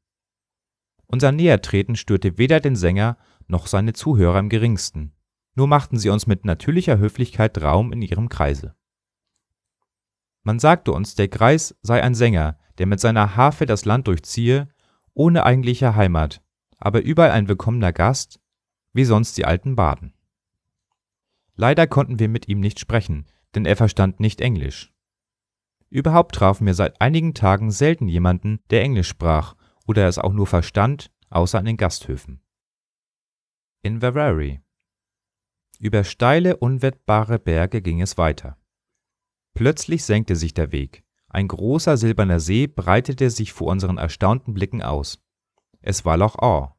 Unser 1.07 1.31
Nähertreten 1.31 1.95
störte 1.95 2.37
weder 2.37 2.59
den 2.59 2.75
Sänger 2.75 3.17
noch 3.47 3.67
seine 3.67 3.93
Zuhörer 3.93 4.39
im 4.39 4.49
geringsten, 4.49 5.13
nur 5.59 5.67
machten 5.67 5.97
sie 5.99 6.09
uns 6.09 6.25
mit 6.25 6.45
natürlicher 6.45 6.99
Höflichkeit 6.99 7.61
Raum 7.61 7.91
in 7.91 8.01
ihrem 8.01 8.29
Kreise. 8.29 8.75
Man 10.41 10.57
sagte 10.57 10.93
uns, 10.93 11.15
der 11.15 11.27
Greis 11.27 11.77
sei 11.81 12.01
ein 12.01 12.15
Sänger, 12.15 12.57
der 12.77 12.85
mit 12.85 13.01
seiner 13.01 13.35
Harfe 13.35 13.65
das 13.65 13.83
Land 13.83 14.07
durchziehe, 14.07 14.69
ohne 15.13 15.45
eigentliche 15.45 15.97
Heimat, 15.97 16.41
aber 16.77 17.01
überall 17.01 17.31
ein 17.31 17.49
willkommener 17.49 17.91
Gast, 17.91 18.39
wie 18.93 19.03
sonst 19.03 19.37
die 19.37 19.43
alten 19.43 19.75
Baden. 19.75 20.13
Leider 21.55 21.87
konnten 21.87 22.19
wir 22.19 22.29
mit 22.29 22.47
ihm 22.47 22.61
nicht 22.61 22.79
sprechen, 22.79 23.25
denn 23.53 23.65
er 23.65 23.75
verstand 23.75 24.21
nicht 24.21 24.39
Englisch. 24.39 24.93
Überhaupt 25.89 26.35
trafen 26.35 26.67
wir 26.67 26.73
seit 26.73 27.01
einigen 27.01 27.33
Tagen 27.33 27.69
selten 27.69 28.07
jemanden, 28.07 28.61
der 28.69 28.81
Englisch 28.81 29.09
sprach 29.09 29.55
oder 29.85 30.07
es 30.07 30.19
auch 30.19 30.31
nur 30.31 30.47
verstand, 30.47 31.11
außer 31.29 31.59
an 31.59 31.65
den 31.65 31.75
Gasthöfen. 31.75 32.39
Inverary. 33.81 34.61
Über 35.81 36.03
steile, 36.03 36.57
unwettbare 36.57 37.39
Berge 37.39 37.81
ging 37.81 38.01
es 38.01 38.17
weiter. 38.17 38.57
Plötzlich 39.53 40.03
senkte 40.03 40.35
sich 40.35 40.53
der 40.53 40.73
Weg. 40.73 41.03
Ein 41.29 41.47
großer 41.47 41.95
silberner 41.95 42.41
See 42.41 42.67
breitete 42.67 43.29
sich 43.29 43.53
vor 43.53 43.67
unseren 43.67 43.97
erstaunten 43.97 44.53
Blicken 44.53 44.81
aus. 44.81 45.23
Es 45.81 46.03
war 46.03 46.17
Loch 46.17 46.37
Awe. 46.37 46.73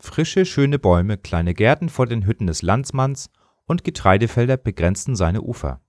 Frische, 0.00 0.44
schöne 0.44 0.80
Bäume, 0.80 1.16
kleine 1.16 1.54
Gärten 1.54 1.88
vor 1.88 2.06
den 2.06 2.26
Hütten 2.26 2.48
des 2.48 2.62
Landsmanns 2.62 3.30
und 3.66 3.84
Getreidefelder 3.84 4.56
begrenzten 4.56 5.14
seine 5.14 5.42
Ufer. 5.42 5.80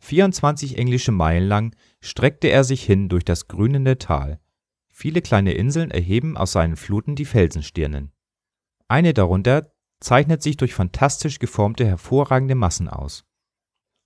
24 0.00 0.78
englische 0.78 1.12
Meilen 1.12 1.48
lang 1.48 1.76
streckte 2.00 2.48
er 2.48 2.64
sich 2.64 2.84
hin 2.84 3.08
durch 3.08 3.24
das 3.24 3.46
grünende 3.46 3.98
Tal. 3.98 4.40
Viele 4.90 5.22
kleine 5.22 5.52
Inseln 5.52 5.92
erheben 5.92 6.36
aus 6.36 6.52
seinen 6.52 6.76
Fluten 6.76 7.14
die 7.14 7.24
Felsenstirnen. 7.24 8.12
Eine 8.88 9.14
darunter 9.14 9.72
zeichnet 10.00 10.42
sich 10.42 10.56
durch 10.56 10.74
fantastisch 10.74 11.38
geformte, 11.38 11.86
hervorragende 11.86 12.54
Massen 12.54 12.88
aus. 12.88 13.24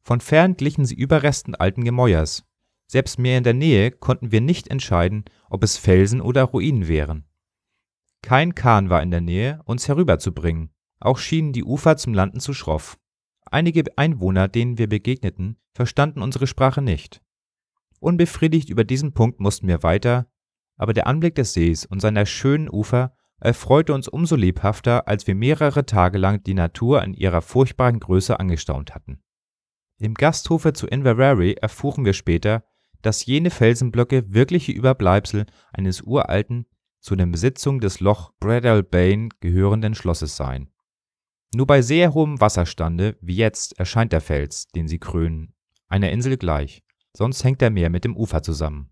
Von 0.02 0.20
fern 0.20 0.56
glichen 0.56 0.84
sie 0.84 0.94
Überresten 0.94 1.54
alten 1.54 1.84
Gemäuers. 1.84 2.44
Selbst 2.86 3.18
mehr 3.18 3.38
in 3.38 3.44
der 3.44 3.54
Nähe 3.54 3.90
konnten 3.90 4.32
wir 4.32 4.40
nicht 4.40 4.68
entscheiden, 4.68 5.24
ob 5.48 5.62
es 5.62 5.76
Felsen 5.76 6.20
oder 6.20 6.44
Ruinen 6.44 6.88
wären. 6.88 7.24
Kein 8.22 8.54
Kahn 8.54 8.90
war 8.90 9.02
in 9.02 9.10
der 9.10 9.20
Nähe, 9.20 9.60
uns 9.64 9.88
herüberzubringen. 9.88 10.70
Auch 11.00 11.18
schienen 11.18 11.52
die 11.52 11.64
Ufer 11.64 11.96
zum 11.96 12.14
Landen 12.14 12.40
zu 12.40 12.54
schroff. 12.54 12.98
Einige 13.44 13.84
Einwohner, 13.96 14.48
denen 14.48 14.78
wir 14.78 14.88
begegneten, 14.88 15.58
verstanden 15.74 16.22
unsere 16.22 16.46
Sprache 16.46 16.82
nicht. 16.82 17.22
Unbefriedigt 17.98 18.70
über 18.70 18.84
diesen 18.84 19.12
Punkt 19.12 19.40
mussten 19.40 19.68
wir 19.68 19.82
weiter, 19.82 20.26
aber 20.76 20.92
der 20.92 21.06
Anblick 21.06 21.34
des 21.34 21.52
Sees 21.52 21.84
und 21.84 22.00
seiner 22.00 22.26
schönen 22.26 22.68
Ufer 22.68 23.16
erfreute 23.42 23.92
uns 23.92 24.08
umso 24.08 24.36
lebhafter, 24.36 25.08
als 25.08 25.26
wir 25.26 25.34
mehrere 25.34 25.84
Tage 25.84 26.18
lang 26.18 26.42
die 26.44 26.54
Natur 26.54 27.02
in 27.02 27.14
ihrer 27.14 27.42
furchtbaren 27.42 28.00
Größe 28.00 28.38
angestaunt 28.38 28.94
hatten. 28.94 29.20
Im 29.98 30.14
Gasthofe 30.14 30.72
zu 30.72 30.86
Inverary 30.86 31.54
erfuhren 31.60 32.04
wir 32.04 32.12
später, 32.12 32.64
dass 33.02 33.26
jene 33.26 33.50
Felsenblöcke 33.50 34.32
wirkliche 34.32 34.72
Überbleibsel 34.72 35.46
eines 35.72 36.02
uralten, 36.02 36.66
zu 37.00 37.16
den 37.16 37.32
Besitzungen 37.32 37.80
des 37.80 37.98
Loch 37.98 38.32
Breadalbane 38.38 39.28
gehörenden 39.40 39.94
Schlosses 39.94 40.36
seien. 40.36 40.70
Nur 41.52 41.66
bei 41.66 41.82
sehr 41.82 42.14
hohem 42.14 42.40
Wasserstande, 42.40 43.16
wie 43.20 43.36
jetzt, 43.36 43.78
erscheint 43.78 44.12
der 44.12 44.20
Fels, 44.20 44.68
den 44.68 44.86
sie 44.86 44.98
krönen, 44.98 45.52
einer 45.88 46.10
Insel 46.10 46.36
gleich, 46.36 46.82
sonst 47.12 47.42
hängt 47.44 47.60
er 47.60 47.70
mehr 47.70 47.90
mit 47.90 48.04
dem 48.04 48.16
Ufer 48.16 48.42
zusammen. 48.42 48.90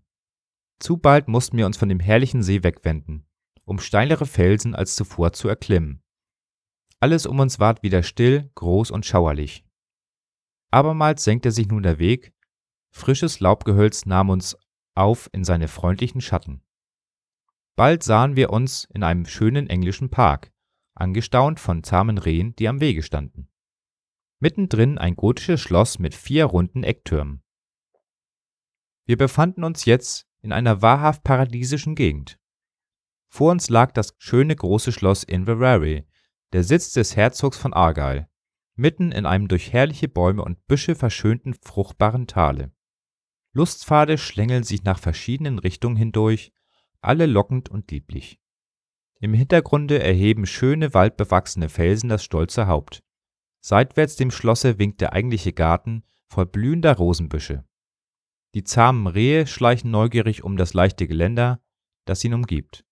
Zu 0.79 0.97
bald 0.97 1.27
mussten 1.27 1.57
wir 1.57 1.65
uns 1.65 1.77
von 1.77 1.89
dem 1.89 1.99
herrlichen 1.99 2.43
See 2.43 2.63
wegwenden, 2.63 3.25
um 3.65 3.79
steilere 3.79 4.25
Felsen 4.25 4.75
als 4.75 4.95
zuvor 4.95 5.33
zu 5.33 5.47
erklimmen. 5.47 6.03
Alles 6.99 7.25
um 7.25 7.39
uns 7.39 7.59
ward 7.59 7.83
wieder 7.83 8.03
still, 8.03 8.51
groß 8.55 8.91
und 8.91 9.05
schauerlich. 9.05 9.65
Abermals 10.71 11.23
senkte 11.23 11.51
sich 11.51 11.67
nun 11.67 11.83
der 11.83 11.99
Weg, 11.99 12.33
frisches 12.91 13.39
Laubgehölz 13.39 14.05
nahm 14.05 14.29
uns 14.29 14.57
auf 14.95 15.29
in 15.33 15.43
seine 15.43 15.67
freundlichen 15.67 16.21
Schatten. 16.21 16.63
Bald 17.75 18.03
sahen 18.03 18.35
wir 18.35 18.51
uns 18.51 18.85
in 18.93 19.03
einem 19.03 19.25
schönen 19.25 19.67
englischen 19.67 20.09
Park, 20.09 20.51
angestaunt 20.93 21.59
von 21.59 21.83
zahmen 21.83 22.17
Rehen, 22.17 22.55
die 22.57 22.67
am 22.67 22.79
Wege 22.79 23.03
standen. 23.03 23.49
Mittendrin 24.39 24.97
ein 24.97 25.15
gotisches 25.15 25.61
Schloss 25.61 25.99
mit 25.99 26.15
vier 26.15 26.45
runden 26.45 26.83
Ecktürmen. 26.83 27.43
Wir 29.05 29.17
befanden 29.17 29.63
uns 29.63 29.85
jetzt 29.85 30.27
in 30.41 30.51
einer 30.51 30.81
wahrhaft 30.81 31.23
paradiesischen 31.23 31.95
Gegend. 31.95 32.40
Vor 33.33 33.49
uns 33.51 33.69
lag 33.69 33.93
das 33.93 34.13
schöne 34.17 34.53
große 34.53 34.91
Schloss 34.91 35.23
Inverary, 35.23 36.05
der 36.51 36.65
Sitz 36.65 36.91
des 36.91 37.15
Herzogs 37.15 37.57
von 37.57 37.73
Argyle, 37.73 38.27
mitten 38.75 39.13
in 39.13 39.25
einem 39.25 39.47
durch 39.47 39.71
herrliche 39.71 40.09
Bäume 40.09 40.43
und 40.43 40.67
Büsche 40.67 40.95
verschönten 40.95 41.53
fruchtbaren 41.53 42.27
Tale. 42.27 42.73
Lustpfade 43.53 44.17
schlängeln 44.17 44.63
sich 44.63 44.83
nach 44.83 44.99
verschiedenen 44.99 45.59
Richtungen 45.59 45.95
hindurch, 45.95 46.51
alle 46.99 47.25
lockend 47.25 47.69
und 47.69 47.89
lieblich. 47.89 48.41
Im 49.21 49.33
Hintergrunde 49.33 50.03
erheben 50.03 50.45
schöne 50.45 50.93
waldbewachsene 50.93 51.69
Felsen 51.69 52.09
das 52.09 52.25
stolze 52.25 52.67
Haupt. 52.67 53.01
Seitwärts 53.61 54.17
dem 54.17 54.31
Schlosse 54.31 54.77
winkt 54.77 54.99
der 54.99 55.13
eigentliche 55.13 55.53
Garten 55.53 56.03
voll 56.27 56.47
blühender 56.47 56.97
Rosenbüsche. 56.97 57.63
Die 58.55 58.65
zahmen 58.65 59.07
Rehe 59.07 59.47
schleichen 59.47 59.89
neugierig 59.89 60.43
um 60.43 60.57
das 60.57 60.73
leichte 60.73 61.07
Geländer, 61.07 61.61
das 62.03 62.23
ihn 62.25 62.33
umgibt. 62.33 62.83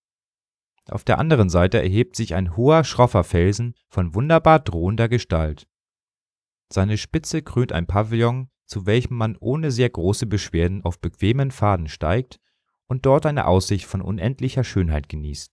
Auf 0.89 1.03
der 1.03 1.19
anderen 1.19 1.49
Seite 1.49 1.81
erhebt 1.81 2.15
sich 2.15 2.33
ein 2.35 2.57
hoher, 2.57 2.83
schroffer 2.83 3.23
Felsen 3.23 3.75
von 3.89 4.15
wunderbar 4.15 4.59
drohender 4.59 5.07
Gestalt. 5.07 5.67
Seine 6.71 6.97
Spitze 6.97 7.41
krönt 7.41 7.71
ein 7.71 7.87
Pavillon, 7.87 8.49
zu 8.65 8.85
welchem 8.85 9.15
man 9.15 9.35
ohne 9.39 9.71
sehr 9.71 9.89
große 9.89 10.27
Beschwerden 10.27 10.83
auf 10.83 10.99
bequemen 10.99 11.51
Pfaden 11.51 11.87
steigt 11.87 12.39
und 12.87 13.05
dort 13.05 13.25
eine 13.25 13.47
Aussicht 13.47 13.85
von 13.85 14.01
unendlicher 14.01 14.63
Schönheit 14.63 15.09
genießt, 15.09 15.51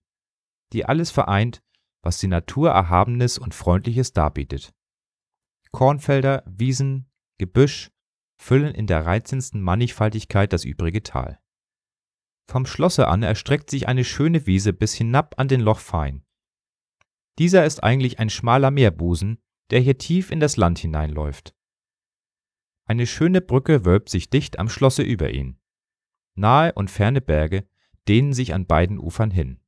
die 0.73 0.85
alles 0.85 1.11
vereint, 1.11 1.63
was 2.03 2.19
die 2.19 2.29
Natur 2.29 2.71
Erhabenes 2.71 3.39
und 3.39 3.55
Freundliches 3.55 4.13
darbietet. 4.13 4.73
Kornfelder, 5.73 6.43
Wiesen, 6.47 7.11
Gebüsch 7.39 7.91
füllen 8.37 8.75
in 8.75 8.87
der 8.87 9.05
reizendsten 9.05 9.61
Mannigfaltigkeit 9.61 10.53
das 10.53 10.65
übrige 10.65 11.03
Tal. 11.03 11.39
Vom 12.49 12.65
Schlosse 12.65 13.09
an 13.09 13.23
erstreckt 13.23 13.71
sich 13.71 13.89
eine 13.89 14.05
schöne 14.05 14.47
Wiese 14.47 14.73
bis 14.73 14.95
hinab 14.95 15.35
an 15.39 15.49
den 15.49 15.61
Loch 15.61 15.81
Fyne. 15.81 16.23
Dieser 17.39 17.67
ist 17.67 17.83
eigentlich 17.83 18.19
ein 18.19 18.31
schmaler 18.31 18.71
Meerbusen, 18.71 19.39
der 19.71 19.81
hier 19.81 19.99
tief 19.99 20.31
in 20.31 20.41
das 20.41 20.57
Land 20.57 20.79
hineinläuft. 20.79 21.55
Eine 22.85 23.07
schöne 23.07 23.41
Brücke 23.41 23.85
wölbt 23.85 24.09
sich 24.09 24.31
dicht 24.31 24.59
am 24.61 24.69
Schlosse 24.69 25.03
über 25.03 25.31
ihn. 25.31 25.59
Nahe 26.37 26.73
und 26.73 26.91
ferne 26.91 27.21
Berge 27.21 27.69
dehnen 28.07 28.33
sich 28.33 28.55
an 28.55 28.67
beiden 28.67 28.99
Ufern 28.99 29.33
hin. 29.33 29.61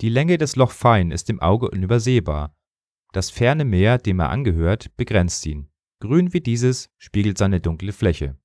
Die 0.00 0.08
Länge 0.08 0.36
des 0.36 0.56
Loch 0.56 0.72
Fyne 0.72 1.14
ist 1.14 1.28
dem 1.28 1.40
Auge 1.40 1.70
unübersehbar. 1.70 2.56
Das 3.12 3.30
ferne 3.30 3.64
Meer, 3.64 3.98
dem 3.98 4.18
er 4.18 4.30
angehört, 4.30 4.94
begrenzt 4.96 5.46
ihn. 5.46 5.70
Grün 6.00 6.34
wie 6.34 6.40
dieses 6.40 6.90
spiegelt 6.98 7.38
seine 7.38 7.60
dunkle 7.60 7.92
Fläche. 7.92 8.36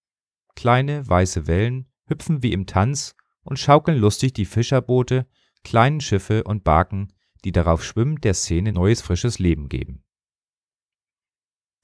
Kleine, 0.55 1.07
weiße 1.07 1.47
Wellen 1.47 1.90
hüpfen 2.11 2.43
wie 2.43 2.53
im 2.53 2.67
Tanz 2.67 3.15
und 3.41 3.57
schaukeln 3.57 3.97
lustig 3.97 4.33
die 4.33 4.45
Fischerboote, 4.45 5.25
kleinen 5.63 6.01
Schiffe 6.01 6.43
und 6.43 6.63
Barken, 6.63 7.11
die 7.43 7.51
darauf 7.51 7.83
schwimmen, 7.83 8.21
der 8.21 8.35
Szene 8.35 8.71
neues 8.71 9.01
frisches 9.01 9.39
Leben 9.39 9.67
geben. 9.67 10.03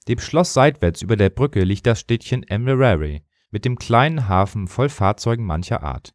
Dem 0.06 0.20
Schloss 0.20 0.54
seitwärts 0.54 1.02
über 1.02 1.16
der 1.16 1.30
Brücke 1.30 1.64
liegt 1.64 1.86
das 1.86 2.00
Städtchen 2.00 2.42
Inverary 2.44 3.24
mit 3.50 3.64
dem 3.64 3.76
kleinen 3.76 4.28
Hafen 4.28 4.68
voll 4.68 4.88
Fahrzeugen 4.88 5.44
mancher 5.44 5.82
Art. 5.82 6.14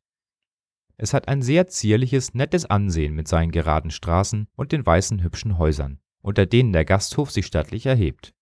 Es 0.97 1.13
hat 1.13 1.27
ein 1.27 1.41
sehr 1.41 1.67
zierliches, 1.67 2.33
nettes 2.33 2.65
Ansehen 2.65 3.13
mit 3.15 3.27
seinen 3.27 3.51
geraden 3.51 3.91
Straßen 3.91 4.47
und 4.55 4.71
den 4.71 4.85
weißen 4.85 5.21
hübschen 5.23 5.57
Häusern, 5.57 5.99
unter 6.21 6.45
denen 6.45 6.71
der 6.71 6.85
Gasthof 6.85 7.31
sich 7.31 7.45
stattlich 7.45 7.85
erhebt. 7.85 8.33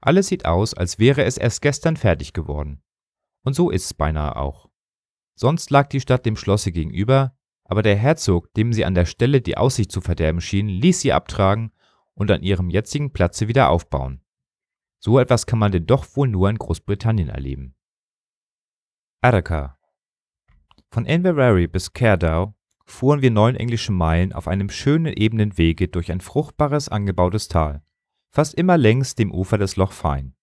Alles 0.00 0.28
sieht 0.28 0.44
aus, 0.44 0.74
als 0.74 0.98
wäre 0.98 1.24
es 1.24 1.38
erst 1.38 1.62
gestern 1.62 1.96
fertig 1.96 2.34
geworden. 2.34 2.82
Und 3.42 3.54
so 3.54 3.70
ist's 3.70 3.94
beinahe 3.94 4.36
auch. 4.36 4.68
Sonst 5.34 5.70
lag 5.70 5.88
die 5.88 6.00
Stadt 6.00 6.26
dem 6.26 6.36
Schlosse 6.36 6.72
gegenüber, 6.72 7.36
aber 7.64 7.82
der 7.82 7.96
Herzog, 7.96 8.52
dem 8.54 8.72
sie 8.72 8.84
an 8.84 8.94
der 8.94 9.06
Stelle 9.06 9.40
die 9.40 9.56
Aussicht 9.56 9.90
zu 9.90 10.00
verderben 10.00 10.40
schien, 10.40 10.68
ließ 10.68 11.00
sie 11.00 11.12
abtragen 11.12 11.72
und 12.14 12.30
an 12.30 12.42
ihrem 12.42 12.70
jetzigen 12.70 13.12
Platze 13.12 13.48
wieder 13.48 13.70
aufbauen. 13.70 14.20
So 15.00 15.18
etwas 15.18 15.46
kann 15.46 15.58
man 15.58 15.72
denn 15.72 15.86
doch 15.86 16.16
wohl 16.16 16.28
nur 16.28 16.48
in 16.48 16.56
Großbritannien 16.56 17.28
erleben. 17.28 17.74
Attica 19.20 19.78
Von 20.90 21.06
Inverary 21.06 21.66
bis 21.66 21.92
Cardow 21.92 22.54
fuhren 22.86 23.22
wir 23.22 23.30
neun 23.30 23.56
englische 23.56 23.92
Meilen 23.92 24.32
auf 24.32 24.46
einem 24.46 24.68
schönen 24.68 25.12
ebenen 25.12 25.58
Wege 25.58 25.88
durch 25.88 26.12
ein 26.12 26.20
fruchtbares, 26.20 26.88
angebautes 26.88 27.48
Tal, 27.48 27.82
fast 28.30 28.54
immer 28.54 28.78
längs 28.78 29.14
dem 29.14 29.32
Ufer 29.32 29.58
des 29.58 29.76
Loch 29.76 29.92
Fyne. 29.92 30.34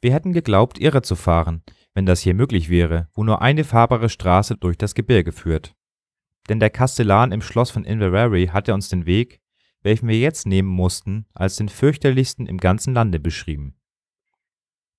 Wir 0.00 0.12
hätten 0.12 0.32
geglaubt, 0.32 0.78
irre 0.78 1.02
zu 1.02 1.16
fahren, 1.16 1.62
wenn 1.94 2.06
das 2.06 2.20
hier 2.20 2.34
möglich 2.34 2.68
wäre, 2.68 3.08
wo 3.14 3.24
nur 3.24 3.40
eine 3.40 3.64
fahrbare 3.64 4.08
Straße 4.08 4.56
durch 4.56 4.76
das 4.76 4.94
Gebirge 4.94 5.32
führt. 5.32 5.74
Denn 6.48 6.60
der 6.60 6.70
Kastellan 6.70 7.32
im 7.32 7.40
Schloss 7.40 7.70
von 7.70 7.84
Inverary 7.84 8.48
hatte 8.48 8.74
uns 8.74 8.88
den 8.88 9.06
Weg, 9.06 9.40
welchen 9.82 10.08
wir 10.08 10.18
jetzt 10.18 10.46
nehmen 10.46 10.68
mussten, 10.68 11.26
als 11.34 11.56
den 11.56 11.68
fürchterlichsten 11.68 12.46
im 12.46 12.58
ganzen 12.58 12.94
Lande 12.94 13.20
beschrieben. 13.20 13.76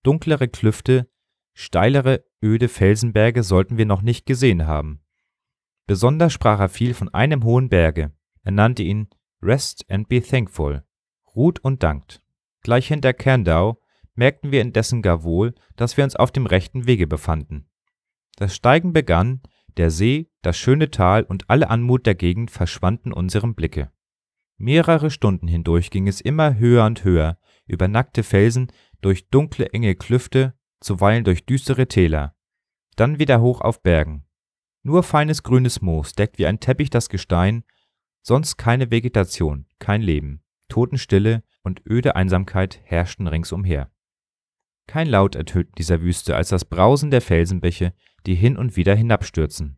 Dunklere 0.03 0.47
Klüfte, 0.47 1.10
steilere, 1.53 2.23
öde 2.43 2.67
Felsenberge 2.67 3.43
sollten 3.43 3.77
wir 3.77 3.86
noch 3.86 4.01
nicht 4.01 4.25
gesehen 4.25 4.67
haben. 4.67 5.01
Besonders 5.88 6.34
sprach 6.34 6.60
er 6.60 6.69
viel 6.69 6.93
von 6.93 7.13
einem 7.13 7.43
hohen 7.43 7.69
Berge. 7.69 8.12
Er 8.43 8.51
nannte 8.51 8.84
ihn 8.84 9.08
Rest 9.41 9.86
and 9.89 10.08
be 10.08 10.21
thankful, 10.21 10.84
ruht 11.36 11.60
und 11.60 11.84
dankt. 11.84 12.21
Gleich 12.62 12.88
hinter 12.88 13.13
Kerndow 13.13 13.79
merkten 14.15 14.51
wir 14.51 14.62
indessen 14.62 15.01
gar 15.01 15.23
wohl, 15.23 15.54
dass 15.75 15.97
wir 15.97 16.04
uns 16.04 16.15
auf 16.15 16.32
dem 16.32 16.45
rechten 16.45 16.88
Wege 16.88 17.08
befanden. 17.08 17.67
Das 18.38 18.56
Steigen 18.56 18.93
begann, 18.93 19.41
der 19.78 19.91
See, 19.91 20.30
das 20.41 20.58
schöne 20.58 20.89
Tal 20.89 21.23
und 21.23 21.49
alle 21.49 21.69
Anmut 21.69 22.06
der 22.06 22.15
Gegend 22.15 22.51
verschwanden 22.51 23.13
unserem 23.13 23.56
Blicke. 23.56 23.91
Mehrere 24.58 25.12
Stunden 25.12 25.47
hindurch 25.47 25.89
ging 25.89 26.08
es 26.08 26.21
immer 26.21 26.58
höher 26.58 26.86
und 26.86 27.04
höher, 27.04 27.38
über 27.67 27.88
nackte 27.88 28.23
Felsen, 28.23 28.71
durch 29.01 29.30
dunkle, 29.30 29.67
enge 29.73 29.95
Klüfte, 29.95 30.54
zuweilen 30.80 31.23
durch 31.23 31.45
düstere 31.45 31.88
Täler, 31.88 32.36
dann 32.95 33.19
wieder 33.19 33.41
hoch 33.41 33.62
auf 33.62 33.82
Bergen. 33.82 34.25
Nur 34.84 35.04
feines 35.04 35.43
grünes 35.43 35.82
Moos 35.82 36.13
deckt 36.13 36.38
wie 36.38 36.45
ein 36.45 36.60
Teppich 36.60 36.89
das 36.89 37.10
Gestein, 37.10 37.63
sonst 38.21 38.58
keine 38.58 38.91
Vegetation, 38.91 39.65
kein 39.80 40.01
Leben, 40.01 40.43
Totenstille 40.69 41.43
und 41.63 41.82
öde 41.89 42.15
Einsamkeit 42.15 42.80
herrschten 42.84 43.28
ringsumher. 43.28 43.91
Kein 44.87 45.07
Laut 45.07 45.35
ertönt 45.35 45.69
in 45.69 45.75
dieser 45.77 46.01
Wüste 46.01 46.35
als 46.35 46.49
das 46.49 46.65
Brausen 46.65 47.11
der 47.11 47.21
Felsenbäche, 47.21 47.93
die 48.25 48.35
hin 48.35 48.57
und 48.57 48.75
wieder 48.75 48.95
hinabstürzen. 48.95 49.77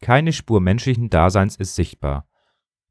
Keine 0.00 0.32
Spur 0.32 0.60
menschlichen 0.60 1.10
Daseins 1.10 1.56
ist 1.56 1.74
sichtbar, 1.74 2.28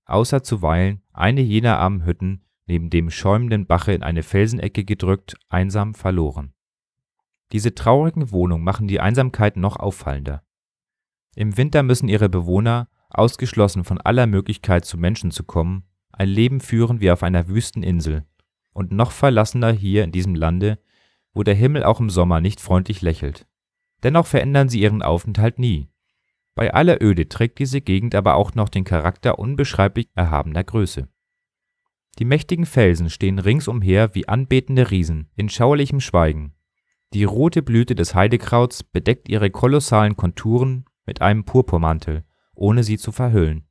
außer 0.05 0.43
zuweilen 0.43 1.01
eine 1.13 1.41
jener 1.41 1.77
armen 1.77 2.05
Hütten, 2.05 2.45
neben 2.67 2.89
dem 2.89 3.09
schäumenden 3.09 3.67
Bache 3.67 3.93
in 3.93 4.03
eine 4.03 4.23
Felsenecke 4.23 4.83
gedrückt, 4.83 5.35
einsam 5.49 5.93
verloren. 5.93 6.53
Diese 7.51 7.75
traurigen 7.75 8.31
Wohnungen 8.31 8.63
machen 8.63 8.87
die 8.87 8.99
Einsamkeit 8.99 9.55
noch 9.55 9.77
auffallender. 9.77 10.43
Im 11.35 11.57
Winter 11.57 11.83
müssen 11.83 12.09
ihre 12.09 12.29
Bewohner, 12.29 12.89
ausgeschlossen 13.09 13.83
von 13.83 14.01
aller 14.01 14.25
Möglichkeit 14.25 14.85
zu 14.85 14.97
Menschen 14.97 15.31
zu 15.31 15.43
kommen, 15.43 15.83
ein 16.11 16.29
Leben 16.29 16.59
führen 16.59 17.01
wie 17.01 17.11
auf 17.11 17.23
einer 17.23 17.47
wüsten 17.47 17.83
Insel, 17.83 18.25
und 18.73 18.91
noch 18.91 19.11
verlassener 19.11 19.71
hier 19.71 20.03
in 20.03 20.11
diesem 20.11 20.33
Lande, 20.33 20.79
wo 21.35 21.43
der 21.43 21.53
Himmel 21.53 21.83
auch 21.83 21.99
im 21.99 22.09
Sommer 22.09 22.41
nicht 22.41 22.59
freundlich 22.59 23.01
lächelt. 23.03 23.45
Dennoch 24.01 24.25
verändern 24.25 24.69
sie 24.69 24.81
ihren 24.81 25.03
Aufenthalt 25.03 25.59
nie. 25.59 25.89
Bei 26.55 26.73
aller 26.73 27.03
Öde 27.03 27.27
trägt 27.27 27.59
diese 27.59 27.81
Gegend 27.81 28.15
aber 28.15 28.35
auch 28.35 28.55
noch 28.55 28.69
den 28.69 28.85
Charakter 28.85 29.37
unbeschreiblich 29.37 30.07
erhabener 30.15 30.63
Größe. 30.63 31.09
Die 32.17 32.25
mächtigen 32.25 32.65
Felsen 32.65 33.09
stehen 33.09 33.39
ringsumher 33.39 34.15
wie 34.15 34.29
anbetende 34.29 34.89
Riesen 34.89 35.29
in 35.35 35.49
schauerlichem 35.49 35.99
Schweigen. 35.99 36.53
Die 37.13 37.25
rote 37.25 37.61
Blüte 37.61 37.93
des 37.93 38.15
Heidekrauts 38.15 38.83
bedeckt 38.83 39.27
ihre 39.27 39.49
kolossalen 39.49 40.15
Konturen 40.15 40.85
mit 41.05 41.21
einem 41.21 41.43
Purpurmantel, 41.43 42.23
ohne 42.53 42.83
sie 42.83 42.97
zu 42.97 43.11
verhüllen. 43.11 43.67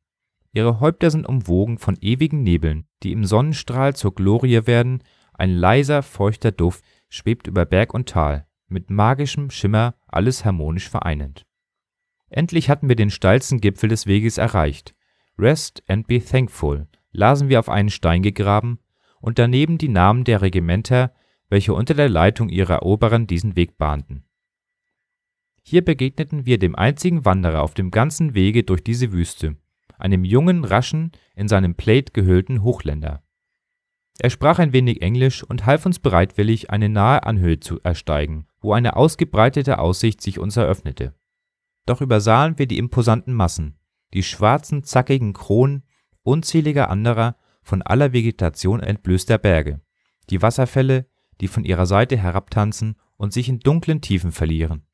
Ihre 0.53 0.79
Häupter 0.81 1.11
sind 1.11 1.27
umwogen 1.27 1.79
von 1.79 1.97
ewigen 2.01 2.43
Nebeln, 2.43 2.87
die 3.03 3.13
im 3.13 3.25
Sonnenstrahl 3.25 3.97
zur 3.97 4.15
Glorie 4.15 4.67
werden, 4.67 5.03
ein 5.33 5.51
leiser, 5.51 6.03
feuchter 6.03 6.53
Duft 6.53 6.85
schwebt 7.15 7.47
über 7.47 7.65
Berg 7.65 7.95
und 7.95 8.09
Tal, 8.09 8.47
mit 8.67 8.91
magischem 8.91 9.51
Schimmer 9.51 9.95
alles 10.09 10.45
harmonisch 10.45 10.89
vereinend. 10.89 11.47
Endlich 12.29 12.69
hatten 12.69 12.89
wir 12.89 12.97
den 12.97 13.11
steilsten 13.11 13.61
Gipfel 13.61 13.89
des 13.89 14.07
Weges 14.07 14.37
erreicht. 14.37 14.95
Rest 15.39 15.83
and 15.87 16.09
be 16.09 16.23
thankful, 16.23 16.89
lasen 17.13 17.49
wir 17.49 17.61
auf 17.61 17.69
einen 17.69 17.91
Stein 17.91 18.23
gegraben, 18.23 18.81
und 19.21 19.39
daneben 19.39 19.79
die 19.79 19.89
Namen 19.89 20.25
der 20.25 20.43
Regimenter, 20.43 21.15
welche 21.49 21.73
unter 21.73 21.95
der 21.95 22.09
Leitung 22.09 22.49
ihrer 22.49 22.83
Oberen 22.83 23.27
diesen 23.27 23.57
Weg 23.57 23.79
bahnten. 23.79 24.25
Hier 25.63 25.83
begegneten 25.85 26.45
wir 26.45 26.59
dem 26.59 26.75
einzigen 26.75 27.25
Wanderer 27.25 27.63
auf 27.63 27.75
dem 27.75 27.91
ganzen 27.91 28.35
Wege 28.35 28.65
durch 28.65 28.83
diese 28.83 29.13
Wüste, 29.13 29.57
einem 29.97 30.25
jungen, 30.25 30.65
raschen, 30.65 31.13
in 31.37 31.49
seinem 31.49 31.75
Plaid 31.75 32.13
gehüllten 32.13 32.63
Hochländer. 32.63 33.24
Er 34.19 34.31
sprach 34.31 34.59
ein 34.59 34.73
wenig 34.73 35.03
Englisch 35.03 35.43
und 35.43 35.67
half 35.67 35.87
uns 35.87 35.99
bereitwillig, 35.99 36.71
eine 36.71 36.89
nahe 36.89 37.25
Anhöhe 37.25 37.61
zu 37.61 37.81
ersteigen, 37.83 38.47
wo 38.61 38.73
eine 38.73 38.97
ausgebreitete 38.97 39.79
Aussicht 39.79 40.21
sich 40.21 40.39
uns 40.39 40.57
eröffnete. 40.57 41.15
Doch 41.87 42.01
übersahen 42.01 42.59
wir 42.59 42.67
die 42.67 42.79
imposanten 42.79 43.35
Massen, 43.35 43.79
die 44.13 44.23
schwarzen, 44.23 44.85
zackigen 44.85 45.33
Kronen 45.33 45.85
unzähliger 46.25 46.91
anderer, 46.91 47.37
von 47.63 47.83
aller 47.83 48.13
Vegetation 48.13 48.81
entblößter 48.81 49.39
Berge, 49.39 49.81
die 50.29 50.43
Wasserfälle, 50.43 51.07
die 51.41 51.49
von 51.49 51.65
ihrer 51.65 51.87
Seite 51.87 52.17
herabtanzen 52.17 52.97
und 53.17 53.33
sich 53.33 53.49
in 53.49 53.61
dunklen 53.61 54.01
Tiefen 54.01 54.33
verlieren, 54.33 54.87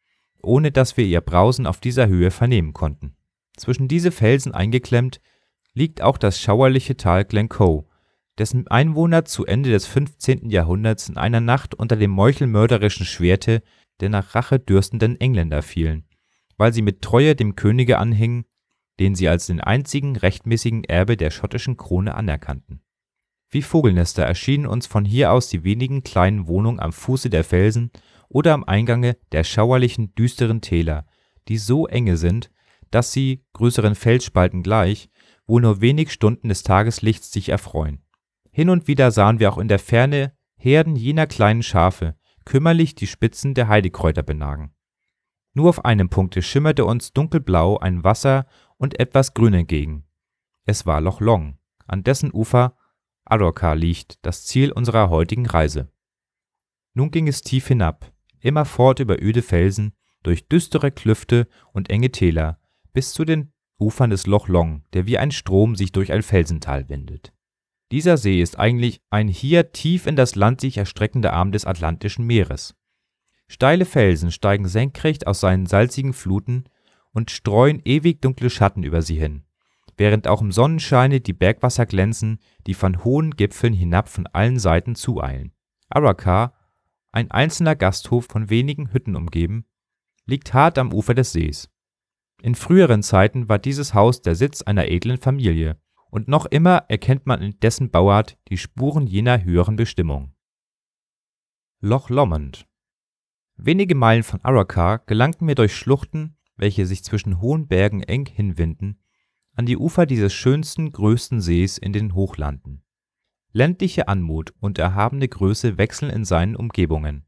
ohne 0.42 0.70
dass 0.70 0.96
wir 0.96 1.04
ihr 1.04 1.20
Brausen 1.20 1.66
auf 1.66 1.80
dieser 1.80 2.06
Höhe 2.06 2.30
vernehmen 2.30 2.72
konnten. 2.72 3.16
Zwischen 3.56 3.88
diese 3.88 4.12
Felsen 4.12 4.52
eingeklemmt 4.52 5.20
liegt 5.74 6.00
auch 6.02 6.16
das 6.16 6.40
schauerliche 6.40 6.96
Tal 6.96 7.24
Glencoe, 7.24 7.86
dessen 8.40 8.66
Einwohner 8.68 9.26
zu 9.26 9.44
Ende 9.44 9.70
des 9.70 9.84
15. 9.86 10.48
Jahrhunderts 10.48 11.10
in 11.10 11.18
einer 11.18 11.42
Nacht 11.42 11.74
unter 11.74 11.94
dem 11.96 12.10
meuchelmörderischen 12.10 13.04
Schwerte 13.04 13.62
der 14.00 14.08
nach 14.08 14.34
Rache 14.34 14.58
dürstenden 14.58 15.20
Engländer 15.20 15.60
fielen, 15.60 16.06
weil 16.56 16.72
sie 16.72 16.80
mit 16.80 17.02
Treue 17.02 17.36
dem 17.36 17.54
Könige 17.54 17.98
anhingen, 17.98 18.46
den 18.98 19.14
sie 19.14 19.28
als 19.28 19.46
den 19.46 19.60
einzigen 19.60 20.16
rechtmäßigen 20.16 20.84
Erbe 20.84 21.18
der 21.18 21.30
schottischen 21.30 21.76
Krone 21.76 22.14
anerkannten. 22.14 22.80
Wie 23.50 23.60
Vogelnester 23.60 24.22
erschienen 24.22 24.64
uns 24.64 24.86
von 24.86 25.04
hier 25.04 25.32
aus 25.32 25.48
die 25.50 25.62
wenigen 25.62 26.02
kleinen 26.02 26.46
Wohnungen 26.46 26.80
am 26.80 26.92
Fuße 26.92 27.28
der 27.28 27.44
Felsen 27.44 27.90
oder 28.30 28.54
am 28.54 28.64
Eingange 28.64 29.18
der 29.32 29.44
schauerlichen, 29.44 30.14
düsteren 30.14 30.62
Täler, 30.62 31.04
die 31.48 31.58
so 31.58 31.86
enge 31.86 32.16
sind, 32.16 32.50
dass 32.90 33.12
sie, 33.12 33.44
größeren 33.52 33.96
Felsspalten 33.96 34.62
gleich, 34.62 35.10
wohl 35.46 35.60
nur 35.60 35.82
wenig 35.82 36.10
Stunden 36.10 36.48
des 36.48 36.62
Tageslichts 36.62 37.32
sich 37.32 37.50
erfreuen. 37.50 38.00
Hin 38.50 38.70
und 38.70 38.88
wieder 38.88 39.10
sahen 39.10 39.38
wir 39.38 39.52
auch 39.52 39.58
in 39.58 39.68
der 39.68 39.78
Ferne 39.78 40.32
Herden 40.56 40.96
jener 40.96 41.26
kleinen 41.26 41.62
Schafe 41.62 42.16
kümmerlich 42.44 42.94
die 42.94 43.06
Spitzen 43.06 43.54
der 43.54 43.68
Heidekräuter 43.68 44.22
benagen. 44.22 44.72
Nur 45.54 45.68
auf 45.68 45.84
einem 45.84 46.08
Punkte 46.08 46.42
schimmerte 46.42 46.84
uns 46.84 47.12
dunkelblau 47.12 47.78
ein 47.78 48.04
Wasser 48.04 48.46
und 48.76 48.98
etwas 48.98 49.34
Grün 49.34 49.54
entgegen. 49.54 50.04
Es 50.64 50.86
war 50.86 51.00
Loch 51.00 51.20
Long, 51.20 51.58
an 51.86 52.02
dessen 52.02 52.32
Ufer 52.32 52.76
Arrochar 53.24 53.76
liegt, 53.76 54.24
das 54.24 54.46
Ziel 54.46 54.72
unserer 54.72 55.10
heutigen 55.10 55.46
Reise. 55.46 55.92
Nun 56.94 57.10
ging 57.10 57.28
es 57.28 57.42
tief 57.42 57.68
hinab, 57.68 58.12
immerfort 58.40 58.98
über 58.98 59.22
öde 59.22 59.42
Felsen, 59.42 59.92
durch 60.22 60.48
düstere 60.48 60.90
Klüfte 60.90 61.46
und 61.72 61.90
enge 61.90 62.10
Täler, 62.10 62.58
bis 62.92 63.12
zu 63.12 63.24
den 63.24 63.52
Ufern 63.78 64.10
des 64.10 64.26
Loch 64.26 64.48
Long, 64.48 64.84
der 64.92 65.06
wie 65.06 65.18
ein 65.18 65.30
Strom 65.30 65.76
sich 65.76 65.92
durch 65.92 66.12
ein 66.12 66.22
Felsental 66.22 66.88
windet. 66.88 67.32
Dieser 67.92 68.16
See 68.16 68.40
ist 68.40 68.58
eigentlich 68.58 69.02
ein 69.10 69.26
hier 69.26 69.72
tief 69.72 70.06
in 70.06 70.14
das 70.14 70.36
Land 70.36 70.60
sich 70.60 70.76
erstreckender 70.76 71.32
Arm 71.32 71.50
des 71.50 71.64
Atlantischen 71.64 72.24
Meeres. 72.24 72.76
Steile 73.48 73.84
Felsen 73.84 74.30
steigen 74.30 74.68
senkrecht 74.68 75.26
aus 75.26 75.40
seinen 75.40 75.66
salzigen 75.66 76.12
Fluten 76.12 76.64
und 77.12 77.32
streuen 77.32 77.82
ewig 77.84 78.22
dunkle 78.22 78.48
Schatten 78.48 78.84
über 78.84 79.02
sie 79.02 79.16
hin, 79.16 79.42
während 79.96 80.28
auch 80.28 80.40
im 80.40 80.52
Sonnenscheine 80.52 81.20
die 81.20 81.32
Bergwasser 81.32 81.84
glänzen, 81.84 82.38
die 82.68 82.74
von 82.74 83.02
hohen 83.02 83.32
Gipfeln 83.32 83.74
hinab 83.74 84.08
von 84.08 84.28
allen 84.28 84.60
Seiten 84.60 84.94
zueilen. 84.94 85.52
Araka, 85.88 86.54
ein 87.10 87.32
einzelner 87.32 87.74
Gasthof 87.74 88.26
von 88.26 88.50
wenigen 88.50 88.92
Hütten 88.92 89.16
umgeben, 89.16 89.64
liegt 90.26 90.54
hart 90.54 90.78
am 90.78 90.92
Ufer 90.92 91.14
des 91.14 91.32
Sees. 91.32 91.68
In 92.40 92.54
früheren 92.54 93.02
Zeiten 93.02 93.48
war 93.48 93.58
dieses 93.58 93.94
Haus 93.94 94.22
der 94.22 94.36
Sitz 94.36 94.62
einer 94.62 94.86
edlen 94.86 95.18
Familie, 95.18 95.76
und 96.10 96.28
noch 96.28 96.46
immer 96.46 96.84
erkennt 96.88 97.26
man 97.26 97.40
in 97.40 97.58
dessen 97.60 97.90
Bauart 97.90 98.38
die 98.48 98.58
Spuren 98.58 99.06
jener 99.06 99.42
höheren 99.42 99.76
Bestimmung. 99.76 100.34
Loch 101.80 102.10
Lomond 102.10 102.66
Wenige 103.56 103.94
Meilen 103.94 104.22
von 104.22 104.42
Arrochar 104.42 105.00
gelangten 105.00 105.46
wir 105.46 105.54
durch 105.54 105.74
Schluchten, 105.74 106.36
welche 106.56 106.86
sich 106.86 107.04
zwischen 107.04 107.40
hohen 107.40 107.68
Bergen 107.68 108.02
eng 108.02 108.26
hinwinden, 108.26 109.00
an 109.54 109.66
die 109.66 109.76
Ufer 109.76 110.06
dieses 110.06 110.32
schönsten, 110.32 110.92
größten 110.92 111.40
Sees 111.40 111.78
in 111.78 111.92
den 111.92 112.14
Hochlanden. 112.14 112.82
Ländliche 113.52 114.08
Anmut 114.08 114.54
und 114.60 114.78
erhabene 114.78 115.28
Größe 115.28 115.76
wechseln 115.76 116.10
in 116.10 116.24
seinen 116.24 116.56
Umgebungen. 116.56 117.26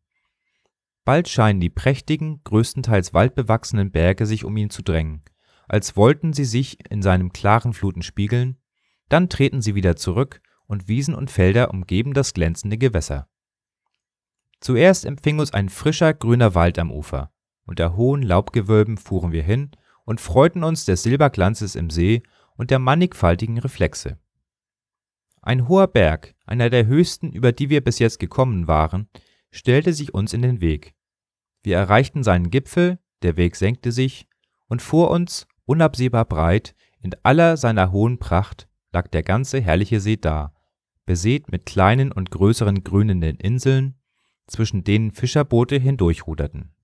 Bald 1.05 1.29
scheinen 1.29 1.61
die 1.61 1.71
prächtigen, 1.71 2.43
größtenteils 2.45 3.13
waldbewachsenen 3.13 3.91
Berge 3.91 4.25
sich 4.25 4.45
um 4.45 4.57
ihn 4.57 4.71
zu 4.71 4.83
drängen, 4.83 5.23
als 5.67 5.97
wollten 5.97 6.33
sie 6.33 6.45
sich 6.45 6.79
in 6.91 7.03
seinen 7.03 7.33
klaren 7.33 7.73
Fluten 7.73 8.03
spiegeln, 8.03 8.57
dann 9.13 9.29
treten 9.29 9.61
sie 9.61 9.75
wieder 9.75 9.95
zurück 9.97 10.41
und 10.67 10.89
Wiesen 10.89 11.15
und 11.15 11.31
Felder 11.31 11.71
umgeben 11.71 12.15
das 12.15 12.33
glänzende 12.33 12.79
Gewässer. 12.79 13.29
Zuerst 14.61 15.05
empfing 15.05 15.39
uns 15.39 15.53
ein 15.53 15.69
frischer, 15.69 16.15
grüner 16.15 16.55
Wald 16.55 16.79
am 16.79 16.91
Ufer. 16.91 17.33
Unter 17.67 17.97
hohen 17.97 18.23
Laubgewölben 18.23 18.97
fuhren 18.97 19.33
wir 19.33 19.43
hin 19.43 19.73
und 20.05 20.21
freuten 20.21 20.65
uns 20.65 20.85
des 20.85 21.03
Silberglanzes 21.03 21.75
im 21.75 21.91
See 21.91 22.23
und 22.55 22.71
der 22.71 22.79
mannigfaltigen 22.79 23.59
Reflexe. 23.59 24.19
Ein 25.43 25.69
hoher 25.69 25.89
Berg, 25.89 26.35
einer 26.47 26.71
der 26.71 26.87
höchsten, 26.87 27.33
über 27.33 27.53
die 27.53 27.69
wir 27.69 27.83
bis 27.83 27.99
jetzt 27.99 28.19
gekommen 28.19 28.69
waren, 28.69 29.09
stellte 29.51 29.93
sich 29.93 30.15
uns 30.15 30.33
in 30.33 30.43
den 30.43 30.61
Weg. 30.61 30.95
Wir 31.63 31.77
erreichten 31.77 32.23
seinen 32.23 32.51
Gipfel, 32.51 32.99
der 33.23 33.37
Weg 33.37 33.57
senkte 33.57 33.93
sich, 33.93 34.27
und 34.69 34.81
vor 34.81 35.11
uns, 35.11 35.47
unabsehbar 35.65 36.25
breit, 36.25 36.75
in 37.01 37.15
aller 37.25 37.57
seiner 37.57 37.93
hohen 37.93 38.19
Pracht, 38.19 38.69
lag 38.93 39.09
der 39.09 39.23
ganze 39.23 39.61
herrliche 39.61 40.01
See 40.01 40.17
da, 40.17 40.55
besät 41.05 41.51
mit 41.51 41.67
kleinen 41.67 42.13
und 42.13 42.31
größeren 42.31 42.85
grünenden 42.85 43.37
Inseln, 43.37 43.95
zwischen 44.47 44.85
denen 44.85 45.11
Fischerboote 45.11 45.79
hindurchruderten. 45.79 46.75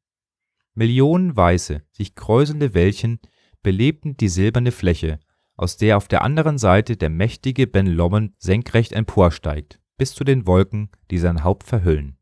Millionen 0.74 1.36
weiße, 1.36 1.82
sich 1.90 2.14
kräuselnde 2.14 2.74
Wellchen 2.74 3.20
belebten 3.62 4.16
die 4.16 4.28
silberne 4.28 4.72
Fläche, 4.72 5.18
aus 5.56 5.76
der 5.76 5.96
auf 5.96 6.06
der 6.06 6.22
anderen 6.22 6.56
Seite 6.56 6.96
der 6.96 7.10
mächtige 7.10 7.66
Ben 7.66 7.86
Lomond 7.86 8.34
senkrecht 8.38 8.92
emporsteigt, 8.92 9.80
bis 9.96 10.14
zu 10.14 10.22
den 10.22 10.46
Wolken, 10.46 10.90
die 11.10 11.18
sein 11.18 11.42
Haupt 11.42 11.64
verhüllen. 11.64 12.16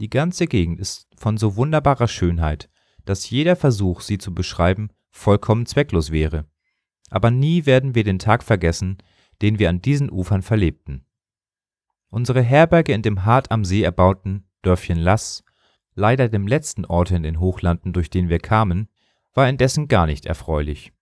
Die 0.00 0.10
ganze 0.10 0.46
Gegend 0.46 0.80
ist 0.80 1.06
von 1.16 1.36
so 1.36 1.56
wunderbarer 1.56 2.08
Schönheit, 2.08 2.68
dass 3.04 3.30
jeder 3.30 3.54
Versuch, 3.54 4.00
sie 4.00 4.18
zu 4.18 4.34
beschreiben, 4.34 4.88
vollkommen 5.10 5.66
zwecklos 5.66 6.10
wäre. 6.10 6.46
Aber 7.10 7.30
nie 7.30 7.66
werden 7.66 7.94
wir 7.94 8.04
den 8.04 8.18
Tag 8.18 8.42
vergessen, 8.42 8.98
den 9.42 9.58
wir 9.58 9.68
an 9.68 9.82
diesen 9.82 10.10
Ufern 10.10 10.42
verlebten. 10.42 11.04
Unsere 12.08 12.42
Herberge 12.42 12.92
in 12.92 13.02
dem 13.02 13.24
hart 13.24 13.50
am 13.50 13.64
See 13.64 13.82
erbauten 13.82 14.44
Dörfchen 14.62 14.98
Lass, 14.98 15.44
leider 15.94 16.28
dem 16.28 16.46
letzten 16.46 16.84
Orte 16.84 17.16
in 17.16 17.22
den 17.22 17.40
Hochlanden, 17.40 17.92
durch 17.92 18.10
den 18.10 18.28
wir 18.28 18.38
kamen, 18.38 18.88
war 19.34 19.48
indessen 19.48 19.88
gar 19.88 20.06
nicht 20.06 20.26
erfreulich. 20.26 20.92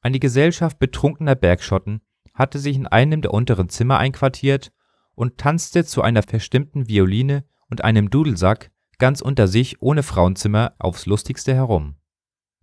Eine 0.00 0.18
Gesellschaft 0.18 0.78
betrunkener 0.78 1.34
Bergschotten 1.34 2.00
hatte 2.34 2.58
sich 2.58 2.76
in 2.76 2.86
einem 2.86 3.22
der 3.22 3.32
unteren 3.32 3.68
Zimmer 3.68 3.98
einquartiert 3.98 4.72
und 5.14 5.38
tanzte 5.38 5.84
zu 5.84 6.02
einer 6.02 6.22
verstimmten 6.22 6.88
Violine 6.88 7.44
und 7.70 7.84
einem 7.84 8.10
Dudelsack 8.10 8.70
ganz 8.98 9.20
unter 9.20 9.46
sich 9.48 9.80
ohne 9.80 10.02
Frauenzimmer 10.02 10.74
aufs 10.78 11.06
lustigste 11.06 11.54
herum. 11.54 11.96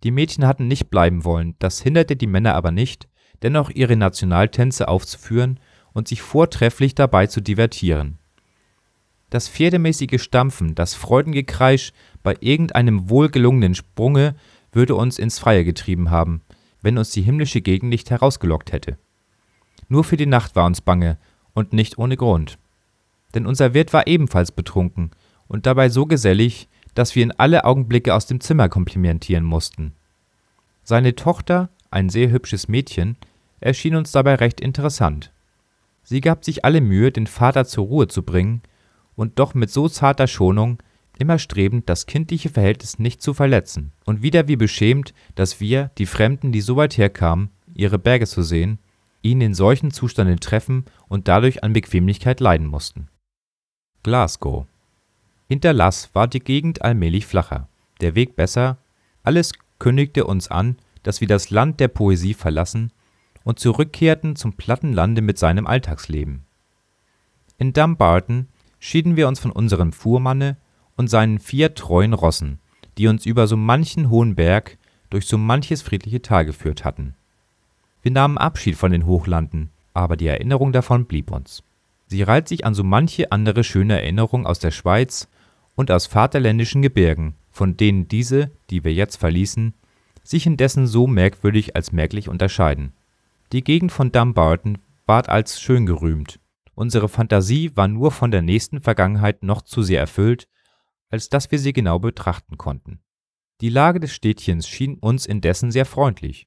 Die 0.02 0.10
Mädchen 0.10 0.46
hatten 0.46 0.66
nicht 0.66 0.90
bleiben 0.90 1.24
wollen, 1.24 1.54
das 1.58 1.80
hinderte 1.80 2.16
die 2.16 2.26
Männer 2.26 2.54
aber 2.54 2.70
nicht, 2.70 3.08
dennoch 3.42 3.70
ihre 3.70 3.96
Nationaltänze 3.96 4.88
aufzuführen 4.88 5.60
und 5.92 6.08
sich 6.08 6.22
vortrefflich 6.22 6.94
dabei 6.94 7.26
zu 7.26 7.40
divertieren. 7.40 8.18
Das 9.28 9.48
pferdemäßige 9.48 10.20
Stampfen, 10.20 10.74
das 10.74 10.94
Freudengekreisch 10.94 11.92
bei 12.22 12.36
irgendeinem 12.40 13.08
wohlgelungenen 13.08 13.74
Sprunge 13.74 14.34
würde 14.72 14.94
uns 14.94 15.18
ins 15.18 15.38
Freie 15.38 15.64
getrieben 15.64 16.10
haben, 16.10 16.42
wenn 16.82 16.98
uns 16.98 17.10
die 17.10 17.22
himmlische 17.22 17.60
Gegend 17.60 17.90
nicht 17.90 18.10
herausgelockt 18.10 18.72
hätte. 18.72 18.98
Nur 19.88 20.04
für 20.04 20.16
die 20.16 20.26
Nacht 20.26 20.56
war 20.56 20.66
uns 20.66 20.80
bange, 20.80 21.18
und 21.52 21.72
nicht 21.72 21.98
ohne 21.98 22.16
Grund. 22.16 22.58
Denn 23.34 23.46
unser 23.46 23.74
Wirt 23.74 23.92
war 23.92 24.06
ebenfalls 24.06 24.52
betrunken 24.52 25.10
und 25.48 25.66
dabei 25.66 25.88
so 25.88 26.06
gesellig, 26.06 26.68
dass 26.94 27.14
wir 27.14 27.22
ihn 27.22 27.32
alle 27.36 27.64
Augenblicke 27.64 28.14
aus 28.14 28.26
dem 28.26 28.40
Zimmer 28.40 28.68
komplimentieren 28.68 29.44
mussten. 29.44 29.94
Seine 30.82 31.14
Tochter, 31.14 31.70
ein 31.90 32.08
sehr 32.08 32.30
hübsches 32.30 32.68
Mädchen, 32.68 33.16
erschien 33.60 33.96
uns 33.96 34.12
dabei 34.12 34.36
recht 34.36 34.60
interessant. 34.60 35.32
Sie 36.02 36.20
gab 36.20 36.44
sich 36.44 36.64
alle 36.64 36.80
Mühe, 36.80 37.12
den 37.12 37.26
Vater 37.26 37.64
zur 37.64 37.86
Ruhe 37.86 38.08
zu 38.08 38.22
bringen, 38.22 38.62
und 39.16 39.38
doch 39.38 39.54
mit 39.54 39.70
so 39.70 39.88
zarter 39.88 40.26
Schonung, 40.26 40.82
immer 41.18 41.38
strebend, 41.38 41.88
das 41.88 42.06
kindliche 42.06 42.48
Verhältnis 42.48 42.98
nicht 42.98 43.20
zu 43.20 43.34
verletzen, 43.34 43.92
und 44.06 44.22
wieder 44.22 44.48
wie 44.48 44.56
beschämt, 44.56 45.12
dass 45.34 45.60
wir, 45.60 45.90
die 45.98 46.06
Fremden, 46.06 46.52
die 46.52 46.62
so 46.62 46.76
weit 46.76 46.96
herkamen, 46.96 47.50
ihre 47.74 47.98
Berge 47.98 48.26
zu 48.26 48.42
sehen, 48.42 48.78
ihn 49.22 49.40
in 49.40 49.54
solchen 49.54 49.90
Zuständen 49.90 50.40
treffen 50.40 50.86
und 51.08 51.28
dadurch 51.28 51.62
an 51.62 51.74
Bequemlichkeit 51.74 52.40
leiden 52.40 52.66
mussten. 52.66 53.08
Glasgow 54.02 54.66
Hinter 55.50 55.72
Lass 55.72 56.14
war 56.14 56.28
die 56.28 56.38
Gegend 56.38 56.82
allmählich 56.82 57.26
flacher, 57.26 57.66
der 58.00 58.14
Weg 58.14 58.36
besser, 58.36 58.78
alles 59.24 59.50
kündigte 59.80 60.24
uns 60.24 60.48
an, 60.48 60.76
dass 61.02 61.20
wir 61.20 61.26
das 61.26 61.50
Land 61.50 61.80
der 61.80 61.88
Poesie 61.88 62.34
verlassen 62.34 62.92
und 63.42 63.58
zurückkehrten 63.58 64.36
zum 64.36 64.52
platten 64.52 64.92
Lande 64.92 65.22
mit 65.22 65.38
seinem 65.38 65.66
Alltagsleben. 65.66 66.44
In 67.58 67.72
Dumbarton 67.72 68.46
schieden 68.78 69.16
wir 69.16 69.26
uns 69.26 69.40
von 69.40 69.50
unserem 69.50 69.92
Fuhrmanne 69.92 70.56
und 70.96 71.10
seinen 71.10 71.40
vier 71.40 71.74
treuen 71.74 72.12
Rossen, 72.12 72.60
die 72.96 73.08
uns 73.08 73.26
über 73.26 73.48
so 73.48 73.56
manchen 73.56 74.08
hohen 74.08 74.36
Berg 74.36 74.78
durch 75.10 75.26
so 75.26 75.36
manches 75.36 75.82
friedliche 75.82 76.22
Tal 76.22 76.44
geführt 76.44 76.84
hatten. 76.84 77.16
Wir 78.02 78.12
nahmen 78.12 78.38
Abschied 78.38 78.76
von 78.76 78.92
den 78.92 79.04
Hochlanden, 79.04 79.70
aber 79.94 80.16
die 80.16 80.28
Erinnerung 80.28 80.70
davon 80.70 81.06
blieb 81.06 81.32
uns. 81.32 81.64
Sie 82.06 82.22
reiht 82.22 82.46
sich 82.46 82.64
an 82.64 82.74
so 82.74 82.84
manche 82.84 83.32
andere 83.32 83.64
schöne 83.64 84.00
Erinnerung 84.00 84.46
aus 84.46 84.60
der 84.60 84.70
Schweiz 84.70 85.26
und 85.74 85.90
aus 85.90 86.06
vaterländischen 86.06 86.82
Gebirgen, 86.82 87.34
von 87.50 87.76
denen 87.76 88.08
diese, 88.08 88.50
die 88.70 88.84
wir 88.84 88.92
jetzt 88.92 89.16
verließen, 89.16 89.74
sich 90.22 90.46
indessen 90.46 90.86
so 90.86 91.06
merkwürdig 91.06 91.76
als 91.76 91.92
merklich 91.92 92.28
unterscheiden. 92.28 92.92
Die 93.52 93.64
Gegend 93.64 93.92
von 93.92 94.12
Dumbarton 94.12 94.78
ward 95.06 95.28
als 95.28 95.60
schön 95.60 95.86
gerühmt. 95.86 96.38
Unsere 96.74 97.08
Fantasie 97.08 97.76
war 97.76 97.88
nur 97.88 98.12
von 98.12 98.30
der 98.30 98.42
nächsten 98.42 98.80
Vergangenheit 98.80 99.42
noch 99.42 99.62
zu 99.62 99.82
sehr 99.82 100.00
erfüllt, 100.00 100.48
als 101.10 101.28
dass 101.28 101.50
wir 101.50 101.58
sie 101.58 101.72
genau 101.72 101.98
betrachten 101.98 102.56
konnten. 102.56 103.00
Die 103.60 103.68
Lage 103.68 104.00
des 104.00 104.12
Städtchens 104.12 104.68
schien 104.68 104.98
uns 104.98 105.26
indessen 105.26 105.70
sehr 105.70 105.84
freundlich. 105.84 106.46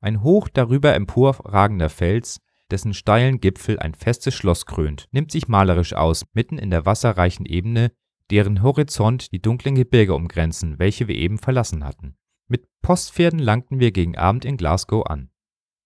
Ein 0.00 0.22
hoch 0.22 0.48
darüber 0.48 0.94
emporragender 0.94 1.90
Fels, 1.90 2.40
dessen 2.70 2.94
steilen 2.94 3.40
Gipfel 3.40 3.78
ein 3.78 3.94
festes 3.94 4.34
Schloss 4.34 4.64
krönt, 4.66 5.08
nimmt 5.12 5.30
sich 5.30 5.46
malerisch 5.46 5.92
aus, 5.92 6.24
mitten 6.32 6.58
in 6.58 6.70
der 6.70 6.86
wasserreichen 6.86 7.46
Ebene, 7.46 7.92
deren 8.30 8.62
Horizont 8.62 9.32
die 9.32 9.42
dunklen 9.42 9.74
Gebirge 9.74 10.14
umgrenzen, 10.14 10.78
welche 10.78 11.08
wir 11.08 11.16
eben 11.16 11.38
verlassen 11.38 11.84
hatten. 11.84 12.16
Mit 12.48 12.66
Postpferden 12.82 13.38
langten 13.38 13.80
wir 13.80 13.92
gegen 13.92 14.16
Abend 14.16 14.44
in 14.44 14.56
Glasgow 14.56 15.06
an. 15.06 15.30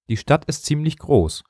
Die 0.08 0.16
Stadt 0.16 0.44
ist 0.44 0.64
ziemlich 0.64 0.98
groß. 0.98 1.44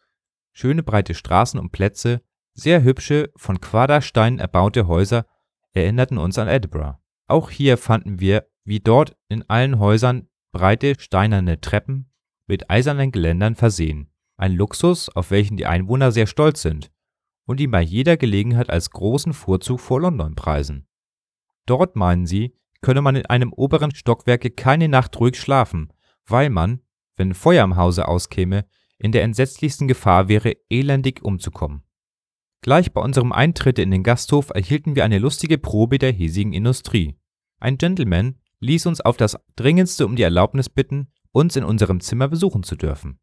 Schöne 0.52 0.82
breite 0.82 1.14
Straßen 1.14 1.58
und 1.58 1.72
Plätze, 1.72 2.22
sehr 2.52 2.82
hübsche, 2.82 3.32
von 3.36 3.60
Quadersteinen 3.60 4.38
erbaute 4.38 4.86
Häuser 4.86 5.26
erinnerten 5.72 6.18
uns 6.18 6.38
an 6.38 6.46
Edinburgh. 6.46 6.98
Auch 7.26 7.50
hier 7.50 7.76
fanden 7.76 8.20
wir 8.20 8.46
wie 8.64 8.80
dort 8.80 9.16
in 9.28 9.48
allen 9.48 9.78
Häusern 9.78 10.28
breite 10.52 10.94
steinerne 10.98 11.60
Treppen 11.60 12.12
mit 12.46 12.70
eisernen 12.70 13.10
Geländern 13.10 13.56
versehen, 13.56 14.10
ein 14.36 14.52
Luxus, 14.52 15.08
auf 15.08 15.30
welchen 15.30 15.56
die 15.56 15.66
Einwohner 15.66 16.12
sehr 16.12 16.26
stolz 16.26 16.62
sind 16.62 16.93
und 17.46 17.60
ihn 17.60 17.70
bei 17.70 17.82
jeder 17.82 18.16
Gelegenheit 18.16 18.70
als 18.70 18.90
großen 18.90 19.32
Vorzug 19.32 19.80
vor 19.80 20.00
London 20.00 20.34
preisen. 20.34 20.86
Dort 21.66 21.96
meinen 21.96 22.26
sie, 22.26 22.56
könne 22.80 23.02
man 23.02 23.16
in 23.16 23.26
einem 23.26 23.52
oberen 23.52 23.94
Stockwerke 23.94 24.50
keine 24.50 24.88
Nacht 24.88 25.18
ruhig 25.18 25.40
schlafen, 25.40 25.92
weil 26.26 26.50
man, 26.50 26.80
wenn 27.16 27.34
Feuer 27.34 27.64
im 27.64 27.76
Hause 27.76 28.08
auskäme, 28.08 28.66
in 28.98 29.12
der 29.12 29.22
entsetzlichsten 29.22 29.88
Gefahr 29.88 30.28
wäre, 30.28 30.54
elendig 30.68 31.22
umzukommen. 31.22 31.82
Gleich 32.62 32.92
bei 32.92 33.00
unserem 33.00 33.32
Eintritt 33.32 33.78
in 33.78 33.90
den 33.90 34.02
Gasthof 34.02 34.50
erhielten 34.50 34.96
wir 34.96 35.04
eine 35.04 35.18
lustige 35.18 35.58
Probe 35.58 35.98
der 35.98 36.12
hiesigen 36.12 36.54
Industrie. 36.54 37.14
Ein 37.60 37.76
Gentleman 37.76 38.36
ließ 38.60 38.86
uns 38.86 39.00
auf 39.00 39.16
das 39.16 39.36
dringendste 39.56 40.06
um 40.06 40.16
die 40.16 40.22
Erlaubnis 40.22 40.70
bitten, 40.70 41.08
uns 41.32 41.56
in 41.56 41.64
unserem 41.64 42.00
Zimmer 42.00 42.28
besuchen 42.28 42.62
zu 42.62 42.76
dürfen. 42.76 43.18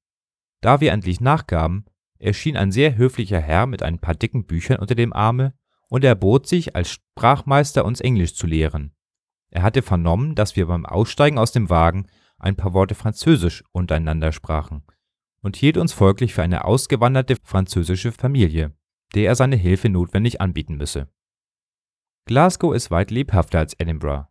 Da 0.62 0.80
wir 0.80 0.92
endlich 0.92 1.22
nachgaben, 1.22 1.86
erschien 2.22 2.56
ein 2.56 2.72
sehr 2.72 2.96
höflicher 2.96 3.40
Herr 3.40 3.66
mit 3.66 3.84
ein 3.84 4.00
paar 4.00 4.16
dicken 4.16 4.46
Büchern 4.46 4.78
unter 4.78 4.96
dem 4.96 5.14
Arme 5.14 5.54
und 5.90 6.04
erbot 6.04 6.48
sich, 6.48 6.76
als 6.76 6.92
Sprachmeister 6.92 7.84
uns 7.84 8.00
Englisch 8.00 8.34
zu 8.34 8.48
lehren. 8.48 8.94
Er 9.50 9.64
hatte 9.64 9.82
vernommen, 9.82 10.36
dass 10.36 10.56
wir 10.56 10.68
beim 10.68 10.86
Aussteigen 10.86 11.38
aus 11.38 11.52
dem 11.52 11.70
Wagen 11.70 12.08
ein 12.38 12.56
paar 12.56 12.74
Worte 12.74 12.96
Französisch 12.96 13.64
untereinander 13.72 14.32
sprachen 14.32 14.84
und 15.42 15.56
hielt 15.56 15.78
uns 15.78 15.94
folglich 15.94 16.34
für 16.34 16.44
eine 16.44 16.66
ausgewanderte 16.66 17.36
französische 17.44 18.12
Familie, 18.12 18.74
der 19.14 19.26
er 19.26 19.36
seine 19.36 19.56
Hilfe 19.56 19.90
notwendig 19.90 20.40
anbieten 20.40 20.78
müsse. 20.78 21.10
Glasgow 22.26 22.74
ist 22.74 22.92
weit 22.92 23.12
lebhafter 23.12 23.60
als 23.60 23.74
Edinburgh, 23.78 24.28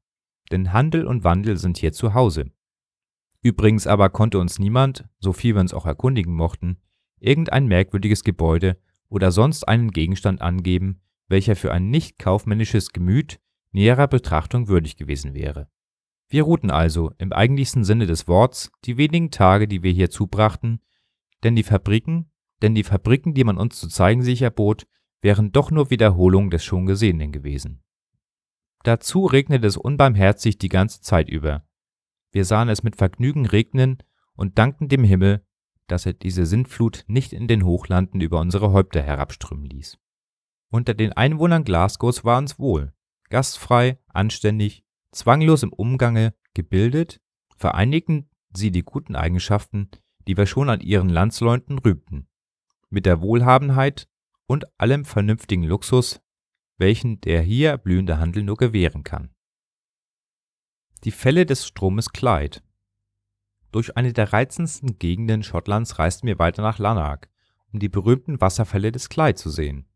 denn 0.53 0.73
Handel 0.73 1.07
und 1.07 1.25
Wandel 1.25 1.57
sind 1.57 1.77
hier 1.77 1.93
zu 1.93 2.15
Hause. 2.15 2.51
Übrigens 3.43 3.87
aber 3.87 4.11
konnte 4.11 4.39
uns 4.39 4.59
niemand, 4.59 5.09
so 5.19 5.33
viel 5.33 5.55
wir 5.55 5.61
uns 5.61 5.75
auch 5.75 5.87
erkundigen 5.87 6.35
mochten, 6.35 6.79
irgendein 7.21 7.67
merkwürdiges 7.67 8.25
Gebäude 8.25 8.77
oder 9.09 9.31
sonst 9.31 9.69
einen 9.69 9.91
Gegenstand 9.91 10.41
angeben, 10.41 11.01
welcher 11.29 11.57
für 11.57 11.73
ein 11.73 11.91
nicht 11.91 12.19
kaufmännisches 12.19 12.93
Gemüt 12.93 13.41
näherer 13.73 14.09
Betrachtung 14.09 14.69
würdig 14.69 14.97
gewesen 14.97 15.35
wäre. 15.35 15.69
Wir 16.29 16.45
ruhten 16.45 16.71
also 16.71 17.13
im 17.19 17.33
eigentlichsten 17.33 17.85
Sinne 17.85 18.07
des 18.07 18.29
Worts 18.29 18.71
die 18.85 18.97
wenigen 18.97 19.31
Tage, 19.31 19.69
die 19.69 19.83
wir 19.83 19.93
hier 19.93 20.11
zubrachten, 20.11 20.81
denn 21.43 21.57
die 21.57 21.63
Fabriken, 21.63 22.31
denn 22.63 22.75
die 22.75 22.85
Fabriken, 22.85 23.35
die 23.35 23.45
man 23.45 23.59
uns 23.59 23.79
zu 23.79 23.89
zeigen 23.89 24.23
sich 24.23 24.43
erbot, 24.43 24.87
wären 25.23 25.53
doch 25.53 25.71
nur 25.71 25.91
Wiederholungen 25.91 26.51
des 26.51 26.65
schon 26.65 26.87
Gesehenen 26.87 27.33
gewesen. 27.33 27.83
Dazu 28.83 29.27
regnete 29.27 29.67
es 29.67 29.77
unbarmherzig 29.77 30.59
die 30.59 30.69
ganze 30.69 31.01
Zeit 31.01 31.29
über. 31.29 31.67
Wir 32.33 32.45
sahen 32.45 32.69
es 32.69 32.83
mit 32.83 32.97
Vergnügen 32.97 33.47
regnen 33.47 33.99
und 34.35 34.59
dankten 34.59 34.89
dem 34.89 35.05
Himmel, 35.05 35.45
dass 35.91 36.07
er 36.07 36.13
diese 36.13 36.47
Sintflut 36.47 37.05
nicht 37.09 37.33
in 37.33 37.49
den 37.49 37.65
Hochlanden 37.65 38.21
über 38.21 38.41
unsere 38.41 38.73
Häupter 38.73 39.03
herabströmen 39.03 39.65
ließ. 39.65 39.99
Unter 40.71 40.95
den 40.95 41.13
Einwohnern 41.13 41.65
Glasgows 41.65 42.25
war 42.25 42.39
uns 42.39 42.59
wohl, 42.59 42.93
gastfrei, 43.29 43.99
anständig, 44.09 44.85
zwanglos 45.11 45.63
im 45.63 45.73
Umgange, 45.73 46.35
gebildet, 46.55 47.21
vereinigten 47.57 48.29
sie 48.53 48.71
die 48.71 48.83
guten 48.83 49.17
Eigenschaften, 49.17 49.91
die 50.29 50.37
wir 50.37 50.47
schon 50.47 50.71
an 50.71 50.81
ihren 50.81 51.09
Landsleuten 51.09 51.79
rühmten, 51.79 52.29
mit 52.89 53.07
der 53.07 53.21
Wohlhabenheit 53.21 54.09
und 54.47 54.67
allem 54.81 55.05
vernünftigen 55.05 55.65
Luxus, 55.65 56.21
welchen 56.79 57.21
der 57.21 57.43
hier 57.43 57.77
blühende 57.79 58.19
Handel 58.19 58.43
nur 58.43 58.57
gewähren 58.57 59.03
kann. 59.03 59.35
Die 61.05 61.11
Fälle 61.13 61.47
des 61.47 61.67
Stromes 61.67 62.11
Clyde 62.11 62.61
Durch 63.73 63.97
eine 63.97 64.13
der 64.13 64.33
reizendsten 64.33 64.99
Gegenden 64.99 65.43
Schottlands 65.43 65.99
reisten 65.99 66.27
wir 66.27 66.39
weiter 66.39 66.63
nach 66.63 66.79
Lanark, 66.79 67.29
um 67.73 67.79
die 67.79 67.89
berühmten 67.89 68.41
Wasserfälle 68.41 68.93
des 68.93 69.09
Clyde 69.09 69.37
zu 69.37 69.51
sehen. 69.51 69.87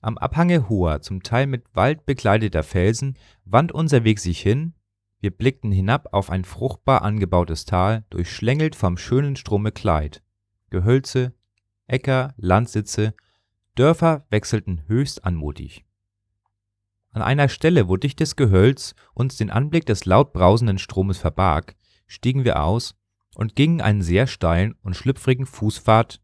Am 0.00 0.18
Abhange 0.18 0.68
hoher, 0.68 1.00
zum 1.00 1.22
Teil 1.22 1.46
mit 1.46 1.64
Wald 1.74 2.06
bekleideter 2.06 2.64
Felsen 2.64 3.16
wand 3.44 3.70
unser 3.70 4.02
Weg 4.02 4.18
sich 4.18 4.40
hin, 4.40 4.74
wir 5.20 5.30
blickten 5.30 5.70
hinab 5.70 6.08
auf 6.12 6.30
ein 6.30 6.44
fruchtbar 6.44 7.02
angebautes 7.02 7.64
Tal, 7.64 8.04
durchschlängelt 8.10 8.74
vom 8.74 8.96
schönen 8.96 9.36
Strome 9.36 9.70
Clyde. 9.70 10.18
Gehölze, 10.70 11.32
Äcker, 11.86 12.34
Landsitze, 12.36 13.14
Dörfer 13.76 14.26
wechselten 14.30 14.82
höchst 14.88 15.24
anmutig. 15.24 15.84
An 17.12 17.22
einer 17.22 17.48
Stelle, 17.48 17.86
wo 17.86 17.96
dichtes 17.96 18.34
Gehölz 18.34 18.96
uns 19.14 19.36
den 19.36 19.50
Anblick 19.50 19.86
des 19.86 20.06
laut 20.06 20.32
brausenden 20.32 20.78
Stromes 20.78 21.18
verbarg, 21.18 21.76
stiegen 22.12 22.44
wir 22.44 22.62
aus 22.62 22.94
und 23.34 23.56
gingen 23.56 23.80
einen 23.80 24.02
sehr 24.02 24.26
steilen 24.26 24.74
und 24.82 24.94
schlüpfrigen 24.94 25.46
Fußpfad 25.46 26.20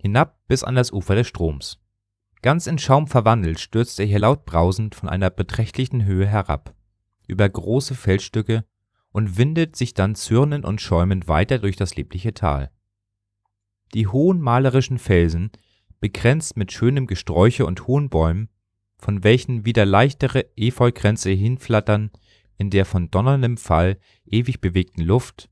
hinab 0.00 0.40
bis 0.48 0.64
an 0.64 0.74
das 0.74 0.92
Ufer 0.92 1.14
des 1.14 1.26
Stroms. 1.26 1.78
Ganz 2.40 2.66
in 2.66 2.78
Schaum 2.78 3.06
verwandelt 3.06 3.60
stürzte 3.60 4.02
er 4.02 4.08
hier 4.08 4.18
laut 4.18 4.46
brausend 4.46 4.94
von 4.94 5.08
einer 5.08 5.28
beträchtlichen 5.28 6.04
Höhe 6.06 6.26
herab, 6.26 6.74
über 7.26 7.46
große 7.48 7.94
Felsstücke 7.94 8.64
und 9.10 9.36
windet 9.36 9.76
sich 9.76 9.92
dann 9.92 10.14
zürnend 10.14 10.64
und 10.64 10.80
schäumend 10.80 11.28
weiter 11.28 11.58
durch 11.58 11.76
das 11.76 11.96
liebliche 11.96 12.32
Tal. 12.32 12.70
Die 13.94 14.06
hohen 14.06 14.40
malerischen 14.40 14.98
Felsen, 14.98 15.50
bekränzt 16.00 16.56
mit 16.56 16.72
schönem 16.72 17.06
Gesträuche 17.06 17.66
und 17.66 17.86
hohen 17.86 18.08
Bäumen, 18.08 18.48
von 18.98 19.22
welchen 19.22 19.66
wieder 19.66 19.84
leichtere 19.84 20.46
Efeukränze 20.56 21.30
hinflattern 21.30 22.10
in 22.58 22.70
der 22.70 22.84
von 22.84 23.10
donnerndem 23.10 23.56
Fall 23.56 23.98
ewig 24.24 24.60
bewegten 24.60 25.02
Luft, 25.02 25.48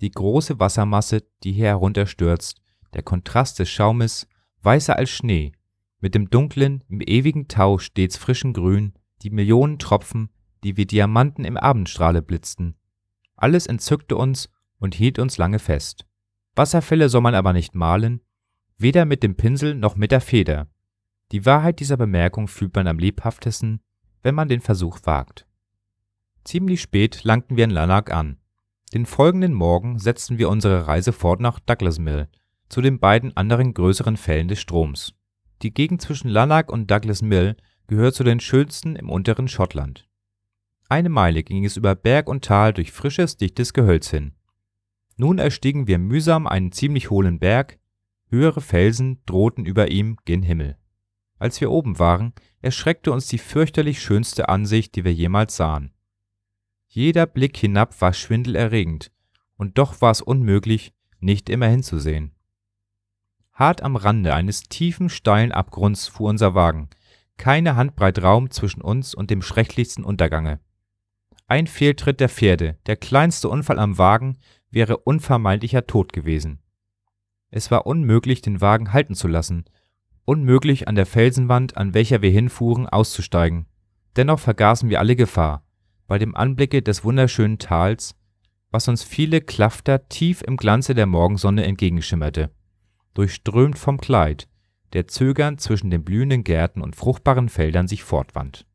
die 0.00 0.10
große 0.10 0.60
Wassermasse, 0.60 1.22
die 1.42 1.52
hier 1.52 1.66
herunterstürzt, 1.66 2.60
der 2.94 3.02
Kontrast 3.02 3.58
des 3.58 3.70
Schaumes, 3.70 4.28
weißer 4.62 4.96
als 4.96 5.10
Schnee, 5.10 5.52
mit 6.00 6.14
dem 6.14 6.28
dunklen, 6.30 6.84
im 6.88 7.00
ewigen 7.00 7.48
Tau 7.48 7.78
stets 7.78 8.16
frischen 8.16 8.52
Grün, 8.52 8.92
die 9.22 9.30
Millionen 9.30 9.78
Tropfen, 9.78 10.30
die 10.62 10.76
wie 10.76 10.86
Diamanten 10.86 11.44
im 11.44 11.56
Abendstrahle 11.56 12.22
blitzten. 12.22 12.76
Alles 13.36 13.66
entzückte 13.66 14.16
uns 14.16 14.50
und 14.78 14.94
hielt 14.94 15.18
uns 15.18 15.38
lange 15.38 15.58
fest. 15.58 16.06
Wasserfälle 16.54 17.08
soll 17.08 17.22
man 17.22 17.34
aber 17.34 17.52
nicht 17.52 17.74
malen, 17.74 18.20
weder 18.78 19.04
mit 19.04 19.22
dem 19.22 19.36
Pinsel 19.36 19.74
noch 19.74 19.96
mit 19.96 20.10
der 20.10 20.20
Feder. 20.20 20.68
Die 21.32 21.44
Wahrheit 21.44 21.80
dieser 21.80 21.96
Bemerkung 21.96 22.48
fühlt 22.48 22.74
man 22.74 22.86
am 22.86 22.98
lebhaftesten, 22.98 23.80
wenn 24.22 24.34
man 24.34 24.48
den 24.48 24.60
Versuch 24.60 25.00
wagt. 25.04 25.46
Ziemlich 26.46 26.80
spät 26.80 27.24
langten 27.24 27.56
wir 27.56 27.64
in 27.64 27.70
Lanark 27.70 28.12
an. 28.12 28.36
Den 28.94 29.04
folgenden 29.04 29.52
Morgen 29.52 29.98
setzten 29.98 30.38
wir 30.38 30.48
unsere 30.48 30.86
Reise 30.86 31.12
fort 31.12 31.40
nach 31.40 31.58
Douglas 31.58 31.98
Mill, 31.98 32.28
zu 32.68 32.80
den 32.80 33.00
beiden 33.00 33.36
anderen 33.36 33.74
größeren 33.74 34.16
Fällen 34.16 34.46
des 34.46 34.60
Stroms. 34.60 35.12
Die 35.62 35.74
Gegend 35.74 36.02
zwischen 36.02 36.28
Lanark 36.28 36.70
und 36.70 36.88
Douglas 36.88 37.20
Mill 37.20 37.56
gehört 37.88 38.14
zu 38.14 38.22
den 38.22 38.38
schönsten 38.38 38.94
im 38.94 39.10
unteren 39.10 39.48
Schottland. 39.48 40.08
Eine 40.88 41.08
Meile 41.08 41.42
ging 41.42 41.64
es 41.64 41.76
über 41.76 41.96
Berg 41.96 42.28
und 42.28 42.44
Tal 42.44 42.72
durch 42.72 42.92
frisches, 42.92 43.36
dichtes 43.36 43.72
Gehölz 43.72 44.08
hin. 44.10 44.32
Nun 45.16 45.40
erstiegen 45.40 45.88
wir 45.88 45.98
mühsam 45.98 46.46
einen 46.46 46.70
ziemlich 46.70 47.10
hohlen 47.10 47.40
Berg, 47.40 47.80
höhere 48.28 48.60
Felsen 48.60 49.20
drohten 49.26 49.64
über 49.64 49.90
ihm 49.90 50.16
gen 50.24 50.44
Himmel. 50.44 50.76
Als 51.40 51.60
wir 51.60 51.72
oben 51.72 51.98
waren, 51.98 52.34
erschreckte 52.62 53.10
uns 53.10 53.26
die 53.26 53.38
fürchterlich 53.38 54.00
schönste 54.00 54.48
Ansicht, 54.48 54.94
die 54.94 55.02
wir 55.02 55.12
jemals 55.12 55.56
sahen. 55.56 55.90
Jeder 56.88 57.26
Blick 57.26 57.56
hinab 57.56 58.00
war 58.00 58.12
schwindelerregend, 58.12 59.10
und 59.56 59.78
doch 59.78 60.00
war 60.00 60.10
es 60.10 60.22
unmöglich, 60.22 60.94
nicht 61.20 61.48
immer 61.50 61.66
hinzusehen. 61.66 62.32
Hart 63.52 63.82
am 63.82 63.96
Rande 63.96 64.34
eines 64.34 64.64
tiefen, 64.64 65.08
steilen 65.08 65.52
Abgrunds 65.52 66.08
fuhr 66.08 66.28
unser 66.28 66.54
Wagen, 66.54 66.90
keine 67.36 67.76
Handbreit 67.76 68.22
Raum 68.22 68.50
zwischen 68.50 68.82
uns 68.82 69.14
und 69.14 69.30
dem 69.30 69.42
schrecklichsten 69.42 70.04
Untergange. 70.04 70.60
Ein 71.46 71.66
Fehltritt 71.66 72.20
der 72.20 72.28
Pferde, 72.28 72.76
der 72.86 72.96
kleinste 72.96 73.48
Unfall 73.48 73.78
am 73.78 73.98
Wagen, 73.98 74.38
wäre 74.70 74.98
unvermeidlicher 74.98 75.86
Tod 75.86 76.12
gewesen. 76.12 76.60
Es 77.50 77.70
war 77.70 77.86
unmöglich, 77.86 78.42
den 78.42 78.60
Wagen 78.60 78.92
halten 78.92 79.14
zu 79.14 79.28
lassen, 79.28 79.64
unmöglich, 80.24 80.88
an 80.88 80.96
der 80.96 81.06
Felsenwand, 81.06 81.76
an 81.76 81.94
welcher 81.94 82.20
wir 82.20 82.30
hinfuhren, 82.30 82.86
auszusteigen. 82.86 83.66
Dennoch 84.16 84.40
vergaßen 84.40 84.90
wir 84.90 84.98
alle 84.98 85.14
Gefahr, 85.14 85.65
bei 86.06 86.18
dem 86.18 86.34
Anblicke 86.34 86.82
des 86.82 87.04
wunderschönen 87.04 87.58
Tals, 87.58 88.14
was 88.70 88.88
uns 88.88 89.02
viele 89.02 89.40
Klafter 89.40 90.08
tief 90.08 90.42
im 90.42 90.56
Glanze 90.56 90.94
der 90.94 91.06
Morgensonne 91.06 91.64
entgegenschimmerte 91.64 92.50
durchströmt 93.16 93.78
vom 93.78 93.98
Clyde, 93.98 94.44
der 94.92 95.08
zögernd 95.08 95.60
zwischen 95.60 95.90
den 95.90 96.04
blühenden 96.04 96.44
Gärten 96.44 96.82
und 96.82 96.96
fruchtbaren 96.96 97.48
Feldern 97.48 97.88
sich 97.88 98.04
fortwand. 98.04 98.66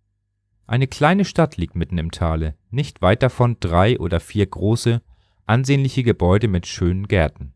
Eine 0.67 0.87
kleine 0.87 1.25
Stadt 1.25 1.57
liegt 1.57 1.75
mitten 1.75 1.97
im 1.97 2.11
Tale, 2.11 2.55
nicht 2.69 3.01
weit 3.01 3.23
davon 3.23 3.57
drei 3.59 3.99
oder 3.99 4.19
vier 4.19 4.45
große, 4.45 5.01
ansehnliche 5.45 6.03
Gebäude 6.03 6.47
mit 6.47 6.65
schönen 6.65 7.07
Gärten. 7.07 7.53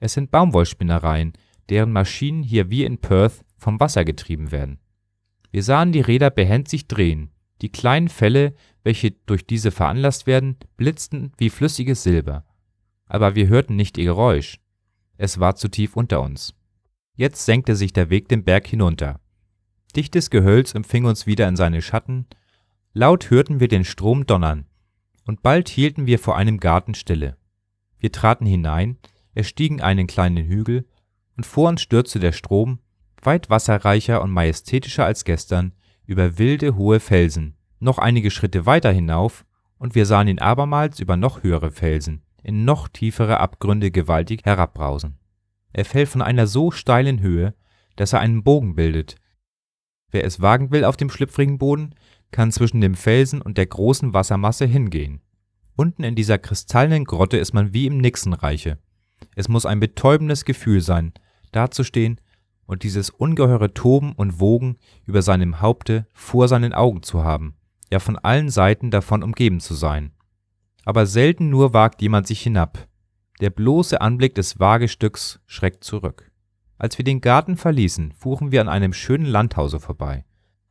Es 0.00 0.12
sind 0.12 0.30
Baumwollspinnereien, 0.30 1.32
deren 1.70 1.92
Maschinen 1.92 2.42
hier 2.42 2.68
wie 2.68 2.84
in 2.84 2.98
Perth 2.98 3.44
vom 3.56 3.80
Wasser 3.80 4.04
getrieben 4.04 4.52
werden. 4.52 4.80
Wir 5.50 5.62
sahen 5.62 5.92
die 5.92 6.00
Räder 6.00 6.30
behend 6.30 6.68
sich 6.68 6.88
drehen, 6.88 7.30
Die 7.64 7.72
kleinen 7.72 8.10
Fälle, 8.10 8.54
welche 8.82 9.12
durch 9.12 9.46
diese 9.46 9.70
veranlasst 9.70 10.26
werden, 10.26 10.58
blitzten 10.76 11.32
wie 11.38 11.48
flüssiges 11.48 12.02
Silber. 12.02 12.44
Aber 13.06 13.36
wir 13.36 13.48
hörten 13.48 13.74
nicht 13.74 13.96
ihr 13.96 14.04
Geräusch. 14.04 14.60
Es 15.16 15.40
war 15.40 15.56
zu 15.56 15.68
tief 15.68 15.96
unter 15.96 16.20
uns. 16.20 16.52
Jetzt 17.14 17.46
senkte 17.46 17.74
sich 17.74 17.94
der 17.94 18.10
Weg 18.10 18.28
den 18.28 18.44
Berg 18.44 18.66
hinunter. 18.66 19.18
Dichtes 19.96 20.28
Gehölz 20.28 20.74
empfing 20.74 21.06
uns 21.06 21.26
wieder 21.26 21.48
in 21.48 21.56
seine 21.56 21.80
Schatten, 21.80 22.26
laut 22.92 23.30
hörten 23.30 23.60
wir 23.60 23.68
den 23.68 23.86
Strom 23.86 24.26
donnern, 24.26 24.66
und 25.24 25.40
bald 25.40 25.70
hielten 25.70 26.04
wir 26.04 26.18
vor 26.18 26.36
einem 26.36 26.60
Garten 26.60 26.92
Stille. 26.92 27.38
Wir 27.98 28.12
traten 28.12 28.44
hinein, 28.44 28.98
erstiegen 29.32 29.80
einen 29.80 30.06
kleinen 30.06 30.44
Hügel, 30.44 30.86
und 31.38 31.46
vor 31.46 31.70
uns 31.70 31.80
stürzte 31.80 32.20
der 32.20 32.32
Strom, 32.32 32.80
weit 33.22 33.48
wasserreicher 33.48 34.20
und 34.20 34.32
majestätischer 34.32 35.06
als 35.06 35.24
gestern, 35.24 35.72
über 36.06 36.38
wilde, 36.38 36.76
hohe 36.76 37.00
Felsen, 37.00 37.56
noch 37.80 37.98
einige 37.98 38.30
Schritte 38.30 38.66
weiter 38.66 38.92
hinauf, 38.92 39.44
und 39.78 39.94
wir 39.94 40.06
sahen 40.06 40.28
ihn 40.28 40.38
abermals 40.38 41.00
über 41.00 41.16
noch 41.16 41.42
höhere 41.42 41.70
Felsen, 41.70 42.22
in 42.42 42.64
noch 42.64 42.88
tiefere 42.88 43.40
Abgründe 43.40 43.90
gewaltig 43.90 44.44
herabbrausen. 44.44 45.18
Er 45.72 45.84
fällt 45.84 46.08
von 46.08 46.22
einer 46.22 46.46
so 46.46 46.70
steilen 46.70 47.20
Höhe, 47.20 47.54
dass 47.96 48.12
er 48.12 48.20
einen 48.20 48.44
Bogen 48.44 48.74
bildet. 48.74 49.16
Wer 50.10 50.24
es 50.24 50.40
wagen 50.40 50.70
will 50.70 50.84
auf 50.84 50.96
dem 50.96 51.10
schlüpfrigen 51.10 51.58
Boden, 51.58 51.94
kann 52.30 52.52
zwischen 52.52 52.80
dem 52.80 52.94
Felsen 52.94 53.42
und 53.42 53.58
der 53.58 53.66
großen 53.66 54.14
Wassermasse 54.14 54.66
hingehen. 54.66 55.20
Unten 55.76 56.04
in 56.04 56.14
dieser 56.14 56.38
kristallenen 56.38 57.04
Grotte 57.04 57.36
ist 57.36 57.52
man 57.52 57.74
wie 57.74 57.86
im 57.86 57.98
Nixenreiche. 57.98 58.78
Es 59.34 59.48
muss 59.48 59.66
ein 59.66 59.80
betäubendes 59.80 60.44
Gefühl 60.44 60.80
sein, 60.80 61.12
dazustehen 61.50 62.20
und 62.66 62.82
dieses 62.82 63.10
ungeheure 63.10 63.74
Toben 63.74 64.12
und 64.12 64.40
Wogen 64.40 64.76
über 65.06 65.22
seinem 65.22 65.60
Haupte 65.60 66.06
vor 66.12 66.48
seinen 66.48 66.72
Augen 66.72 67.02
zu 67.02 67.24
haben, 67.24 67.56
ja 67.90 67.98
von 67.98 68.18
allen 68.18 68.48
Seiten 68.50 68.90
davon 68.90 69.22
umgeben 69.22 69.60
zu 69.60 69.74
sein. 69.74 70.12
Aber 70.84 71.06
selten 71.06 71.50
nur 71.50 71.72
wagt 71.72 72.02
jemand 72.02 72.26
sich 72.26 72.40
hinab. 72.42 72.88
Der 73.40 73.50
bloße 73.50 74.00
Anblick 74.00 74.34
des 74.34 74.60
Wagestücks 74.60 75.40
schreckt 75.46 75.84
zurück. 75.84 76.30
Als 76.78 76.98
wir 76.98 77.04
den 77.04 77.20
Garten 77.20 77.56
verließen, 77.56 78.12
fuhren 78.12 78.52
wir 78.52 78.60
an 78.60 78.68
einem 78.68 78.92
schönen 78.92 79.26
Landhause 79.26 79.80
vorbei, 79.80 80.24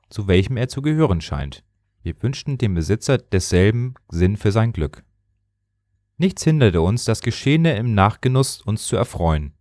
zu 0.10 0.28
welchem 0.28 0.58
er 0.58 0.68
zu 0.68 0.82
gehören 0.82 1.22
scheint. 1.22 1.64
Wir 2.04 2.22
wünschten 2.22 2.58
dem 2.58 2.74
Besitzer 2.74 3.18
desselben 3.18 3.96
Sinn 4.10 4.38
für 4.38 4.52
sein 4.52 4.74
Glück. 4.74 5.04
Nichts 6.18 6.44
hinderte 6.44 6.82
uns, 6.82 7.06
das 7.06 7.22
Geschehene 7.22 7.76
im 7.76 7.96
Nachgenuss 7.96 8.62
uns 8.62 8.86
zu 8.86 8.96
erfreuen. 8.96 9.53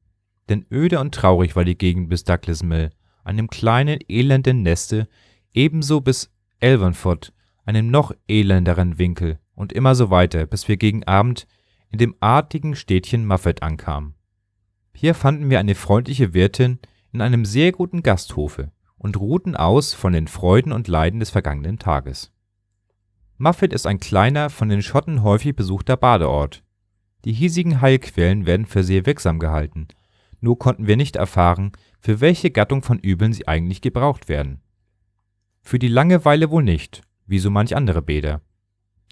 Denn 0.53 0.67
öde 0.71 1.01
und 1.01 1.15
traurig 1.15 1.57
war 1.57 1.65
die 1.65 1.79
Gegend 1.79 2.11
bis 2.11 2.25
Douglas 2.25 2.63
Mill, 2.63 2.91
einem 3.25 3.49
kleinen, 3.49 4.01
elenden 4.07 4.61
Neste, 4.61 5.09
ebenso 5.55 6.03
bis 6.03 6.31
Elvanford, 6.61 7.33
einem 7.65 7.91
noch 7.91 8.13
elenderen 8.29 8.99
Winkel, 8.99 9.39
und 9.55 9.73
immer 9.73 9.95
so 9.95 10.11
weiter, 10.11 10.45
bis 10.45 10.69
wir 10.69 10.77
gegen 10.77 11.05
Abend 11.05 11.47
in 11.89 11.97
dem 11.97 12.15
artigen 12.21 12.77
Städtchen 12.77 13.27
Muffet 13.27 13.63
ankamen. 13.63 14.15
Hier 14.95 15.15
fanden 15.15 15.49
wir 15.49 15.59
eine 15.59 15.75
freundliche 15.75 16.35
Wirtin 16.35 16.81
in 17.13 17.23
einem 17.23 17.47
sehr 17.47 17.73
guten 17.73 18.03
Gasthofe 18.03 18.73
und 18.99 19.19
ruhten 19.19 19.57
aus 19.57 19.95
von 19.95 20.13
den 20.13 20.29
Freuden 20.29 20.73
und 20.73 20.87
Leiden 20.87 21.21
des 21.21 21.31
vergangenen 21.31 21.79
Tages. 21.79 22.31
Muffet 23.39 23.73
ist 23.73 23.87
ein 23.87 24.01
kleiner, 24.01 24.51
von 24.51 24.69
den 24.69 24.83
Schotten 24.83 25.23
häufig 25.23 25.57
besuchter 25.57 25.97
Badeort. 25.97 26.63
Die 27.25 27.33
hiesigen 27.33 27.81
Heilquellen 27.81 28.45
werden 28.45 28.67
für 28.67 28.85
sehr 28.85 29.07
wirksam 29.07 29.39
gehalten, 29.39 29.89
nur 30.43 30.59
konnten 30.59 30.87
wir 30.87 30.97
nicht 30.97 31.17
erfahren, 31.17 31.73
für 32.01 32.21
welche 32.21 32.51
Gattung 32.51 32.83
von 32.83 32.99
Übeln 32.99 33.33
sie 33.33 33.49
eigentlich 33.49 33.81
gebraucht 33.81 34.29
werden. 34.29 34.61
Für 35.63 35.79
die 35.79 35.89
Langeweile 35.89 36.51
wohl 36.51 36.65
nicht, 36.65 37.03
wie 37.27 37.39
so 37.39 37.49
manch 37.49 37.75
andere 37.77 38.03
Bäder. 38.03 38.43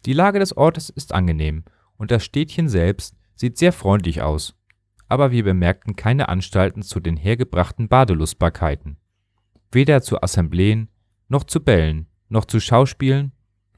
Die 0.04 0.12
Lage 0.12 0.40
des 0.40 0.56
Ortes 0.56 0.90
ist 0.90 1.14
angenehm 1.14 1.64
und 1.96 2.10
das 2.10 2.24
Städtchen 2.24 2.68
selbst 2.68 3.16
sieht 3.36 3.56
sehr 3.56 3.72
freundlich 3.72 4.22
aus, 4.22 4.56
aber 5.08 5.30
wir 5.30 5.44
bemerkten 5.44 5.94
keine 5.94 6.28
Anstalten 6.28 6.82
zu 6.82 6.98
den 6.98 7.16
hergebrachten 7.16 7.88
Badelustbarkeiten. 7.88 8.96
Weder 9.70 10.02
zu 10.02 10.20
Assembleen, 10.20 10.88
noch 11.28 11.44
zu 11.44 11.60
Bällen, 11.60 12.06
noch 12.28 12.44
zu 12.44 12.58
Schauspielen 12.58 13.32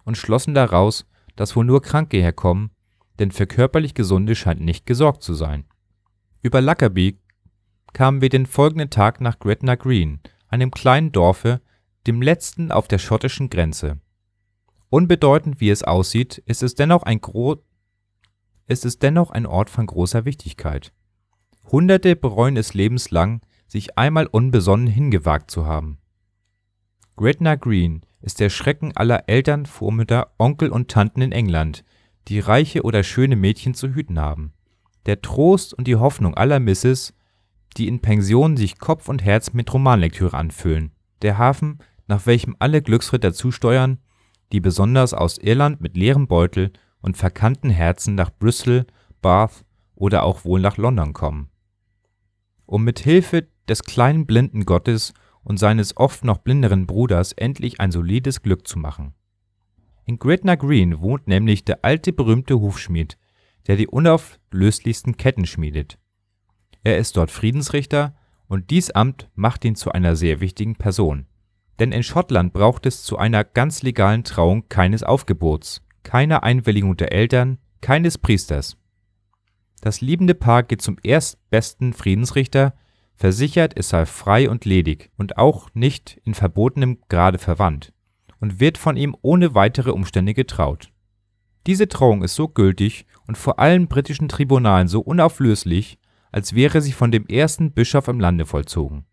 und 0.05 0.17
schlossen 0.17 0.55
daraus, 0.55 1.07
dass 1.37 1.55
wohl 1.55 1.67
nur 1.67 1.83
Kranke 1.83 2.17
herkommen, 2.17 2.71
denn 3.19 3.31
für 3.31 3.47
körperlich 3.47 3.93
Gesunde 3.93 4.35
scheint 4.35 4.61
nicht 4.61 4.87
gesorgt 4.87 5.23
zu 5.23 5.35
sein. 5.35 5.65
Über 6.43 6.61
Lackerby 6.61 7.19
kamen 7.93 8.21
wir 8.21 8.29
den 8.29 8.47
folgenden 8.47 8.91
Tag 8.91 9.21
nach 9.21 9.39
Gretna 9.39 9.75
Green, 9.75 10.21
einem 10.49 10.71
kleinen 10.71 11.13
Dorfe, 11.13 11.61
dem 12.07 12.23
letzten 12.23 12.73
auf 12.73 12.89
der 12.89 12.99
schottischen 12.99 13.51
Grenze. 13.51 14.01
Unbedeutend 14.89 15.61
wie 15.61 15.71
es 15.71 15.83
aussieht, 15.83 16.39
ist 16.47 16.63
es 16.63 16.75
dennoch 16.75 17.03
ein 17.03 17.21
Ort 19.47 19.71
von 19.71 19.87
großer 19.87 20.25
Wichtigkeit. 20.25 20.93
Hunderte 21.71 22.17
bereuen 22.17 22.57
es 22.57 22.75
lebenslang, 22.75 23.41
sich 23.67 23.97
einmal 23.97 24.27
unbesonnen 24.27 24.87
hingewagt 24.87 25.51
zu 25.51 25.65
haben. 25.67 25.99
Gretna 27.17 27.55
Green 27.55 28.03
ist 28.21 28.41
der 28.41 28.51
Schrecken 28.51 28.97
aller 28.97 29.29
Eltern, 29.29 29.67
Vormütter, 29.67 30.33
Onkel 30.39 30.71
und 30.71 30.91
Tanten 30.91 31.23
in 31.23 31.33
England, 31.33 31.85
die 32.29 32.39
reiche 32.39 32.83
oder 32.83 33.03
schöne 33.03 33.37
Mädchen 33.37 33.75
zu 33.75 33.95
hüten 33.95 34.21
haben. 34.21 34.53
Der 35.07 35.23
Trost 35.23 35.75
und 35.75 35.87
die 35.89 35.97
Hoffnung 35.97 36.35
aller 36.35 36.61
Misses, 36.61 37.15
die 37.75 37.89
in 37.89 38.01
Pensionen 38.01 38.57
sich 38.57 38.79
Kopf 38.79 39.09
und 39.09 39.25
Herz 39.25 39.53
mit 39.53 39.73
Romanlektüre 39.73 40.37
anfüllen. 40.37 40.93
Der 41.23 41.39
Hafen, 41.39 41.79
nach 42.07 42.27
welchem 42.27 42.57
alle 42.59 42.83
Glücksritter 42.83 43.33
zusteuern, 43.33 43.99
die 44.53 44.61
besonders 44.61 45.15
aus 45.15 45.39
Irland 45.39 45.81
mit 45.81 45.97
leerem 45.97 46.27
Beutel 46.27 46.73
und 47.01 47.17
verkannten 47.17 47.71
Herzen 47.71 48.15
nach 48.15 48.31
Bristol, 48.31 48.87
Bath 49.21 49.65
oder 49.95 50.25
auch 50.25 50.45
wohl 50.45 50.61
nach 50.61 50.77
London 50.77 51.13
kommen. 51.13 51.49
Um 52.67 52.85
mit 52.85 52.99
Hilfe 53.01 53.49
des 53.69 53.83
kleinen 53.83 54.27
blinden 54.27 54.65
Gottes 54.65 55.15
und 55.43 55.59
seines 55.59 55.97
oft 55.97 56.25
noch 56.25 56.39
blinderen 56.39 56.87
Bruders 56.87 57.33
endlich 57.33 57.81
ein 57.81 57.93
solides 57.93 58.43
Glück 58.43 58.67
zu 58.67 58.79
machen. 58.79 59.15
In 60.05 60.19
Gretna 60.19 60.57
Green 60.57 61.01
wohnt 61.01 61.29
nämlich 61.29 61.65
der 61.65 61.85
alte 61.85 62.13
berühmte 62.13 62.61
Hufschmied, 62.61 63.19
der 63.67 63.77
die 63.77 63.87
unauflöslichsten 63.87 65.17
Ketten 65.17 65.47
schmiedet. 65.47 65.99
Er 66.85 66.99
ist 66.99 67.17
dort 67.17 67.31
Friedensrichter 67.31 68.15
und 68.49 68.71
dies 68.71 68.91
Amt 68.91 69.31
macht 69.35 69.65
ihn 69.65 69.77
zu 69.77 69.93
einer 69.93 70.17
sehr 70.17 70.41
wichtigen 70.41 70.77
Person. 70.77 71.27
Denn 71.79 71.93
in 71.93 72.03
Schottland 72.03 72.53
braucht 72.53 72.87
es 72.87 73.03
zu 73.03 73.19
einer 73.19 73.45
ganz 73.45 73.83
legalen 73.83 74.25
Trauung 74.25 74.69
keines 74.69 75.03
Aufgebots, 75.03 75.83
keiner 76.03 76.43
Einwilligung 76.43 76.97
der 76.97 77.13
Eltern, 77.13 77.59
keines 77.81 78.19
Priesters. 78.19 78.77
Das 79.81 80.01
liebende 80.01 80.35
Paar 80.35 80.63
geht 80.63 80.83
zum 80.83 80.97
erstbesten 81.03 81.93
Friedensrichter, 81.93 82.75
versichert, 83.15 83.75
es 83.77 83.89
sei 83.89 84.07
frei 84.07 84.49
und 84.49 84.65
ledig 84.65 85.11
und 85.17 85.39
auch 85.39 85.69
nicht 85.75 86.21
in 86.25 86.35
verbotenem 86.35 86.99
Grade 87.09 87.39
verwandt 87.39 87.93
und 88.41 88.61
wird 88.61 88.79
von 88.79 88.97
ihm 88.97 89.17
ohne 89.23 89.55
weitere 89.55 89.91
Umstände 89.91 90.35
getraut. 90.35 90.91
Diese 91.67 91.89
Trauung 91.89 92.23
ist 92.25 92.35
so 92.35 92.49
gültig 92.49 93.07
und 93.27 93.39
vor 93.39 93.61
allen 93.61 93.87
britischen 93.87 94.29
Tribunalen 94.29 94.89
so 94.89 95.01
unauflöslich, 95.01 95.99
als 96.33 96.55
wäre 96.55 96.81
sie 96.81 96.93
von 96.93 97.13
dem 97.13 97.27
ersten 97.27 97.73
Bischof 97.73 98.09
im 98.09 98.19
Lande 98.19 98.47
vollzogen. 98.47 99.05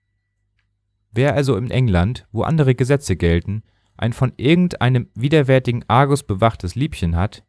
Wer 1.12 1.36
also 1.36 1.58
in 1.58 1.70
England, 1.70 2.28
wo 2.32 2.44
andere 2.44 2.76
Gesetze 2.76 3.16
gelten, 3.16 3.64
ein 3.98 4.14
von 4.14 4.32
irgendeinem 4.38 5.10
widerwärtigen 5.14 5.84
Argus 5.88 6.24
bewachtes 6.24 6.76
Liebchen 6.76 7.16
hat, 7.16 7.44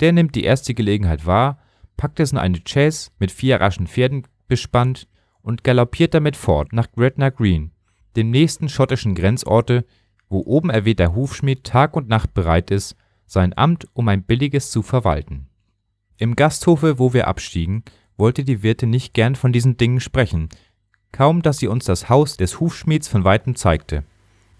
der 0.00 0.12
nimmt 0.12 0.34
die 0.34 0.44
erste 0.44 0.74
Gelegenheit 0.74 1.26
wahr, 1.26 1.58
packt 1.96 2.18
es 2.20 2.32
in 2.32 2.38
eine 2.38 2.60
Chaise 2.66 3.10
mit 3.18 3.30
vier 3.30 3.60
raschen 3.60 3.86
Pferden 3.86 4.26
bespannt 4.48 5.06
und 5.42 5.62
galoppiert 5.62 6.14
damit 6.14 6.36
fort 6.36 6.72
nach 6.72 6.90
Gretna 6.92 7.28
Green, 7.28 7.72
dem 8.16 8.30
nächsten 8.30 8.68
schottischen 8.68 9.14
Grenzorte, 9.14 9.84
wo 10.28 10.40
oben 10.46 10.70
erwähnter 10.70 11.14
Hufschmied 11.14 11.64
Tag 11.64 11.94
und 11.96 12.08
Nacht 12.08 12.32
bereit 12.32 12.70
ist, 12.70 12.96
sein 13.26 13.56
Amt 13.56 13.86
um 13.92 14.08
ein 14.08 14.24
billiges 14.24 14.70
zu 14.70 14.82
verwalten. 14.82 15.48
Im 16.16 16.36
Gasthofe, 16.36 16.98
wo 16.98 17.12
wir 17.12 17.28
abstiegen, 17.28 17.84
wollte 18.22 18.44
die 18.44 18.62
Wirtin 18.62 18.90
nicht 18.90 19.14
gern 19.14 19.34
von 19.34 19.52
diesen 19.52 19.76
Dingen 19.76 19.98
sprechen, 19.98 20.48
kaum 21.10 21.42
dass 21.42 21.58
sie 21.58 21.66
uns 21.66 21.86
das 21.86 22.08
Haus 22.08 22.36
des 22.36 22.60
Hufschmieds 22.60 23.08
von 23.08 23.24
weitem 23.24 23.56
zeigte. 23.56 24.04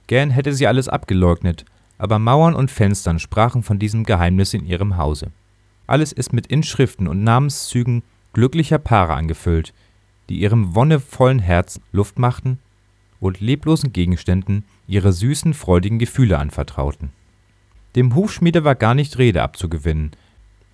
Gern 0.09 0.31
hätte 0.31 0.53
sie 0.53 0.67
alles 0.67 0.89
abgeleugnet, 0.89 1.65
aber 1.97 2.19
Mauern 2.19 2.57
und 2.57 2.73
Fenstern 2.73 3.21
sprachen 3.21 3.63
von 3.63 3.79
diesem 3.79 4.03
Geheimnis 4.03 4.53
in 4.53 4.67
ihrem 4.67 4.97
Hause. 4.97 5.31
Alles 5.87 6.11
ist 6.11 6.33
mit 6.33 6.49
Inschriften 6.49 7.07
und 7.07 7.23
Namenszügen 7.23 8.03
glücklicher 8.33 8.79
Paare 8.81 9.15
angefüllt, 9.15 9.73
die 10.29 10.41
ihrem 10.41 10.75
wonnevollen 10.75 11.39
Herz 11.39 11.81
Luft 11.93 12.19
machten 12.19 12.59
und 13.21 13.39
leblosen 13.39 13.93
Gegenständen 13.93 14.65
ihre 14.89 15.13
süßen, 15.13 15.55
freudigen 15.55 16.01
Gefühle 16.01 16.37
anvertrauten. 16.37 17.11
Dem 17.95 18.17
Hufschmiede 18.17 18.65
war 18.65 18.75
gar 18.75 18.97
nicht 18.97 19.19
Rede 19.19 19.41
abzugewinnen. 19.41 20.11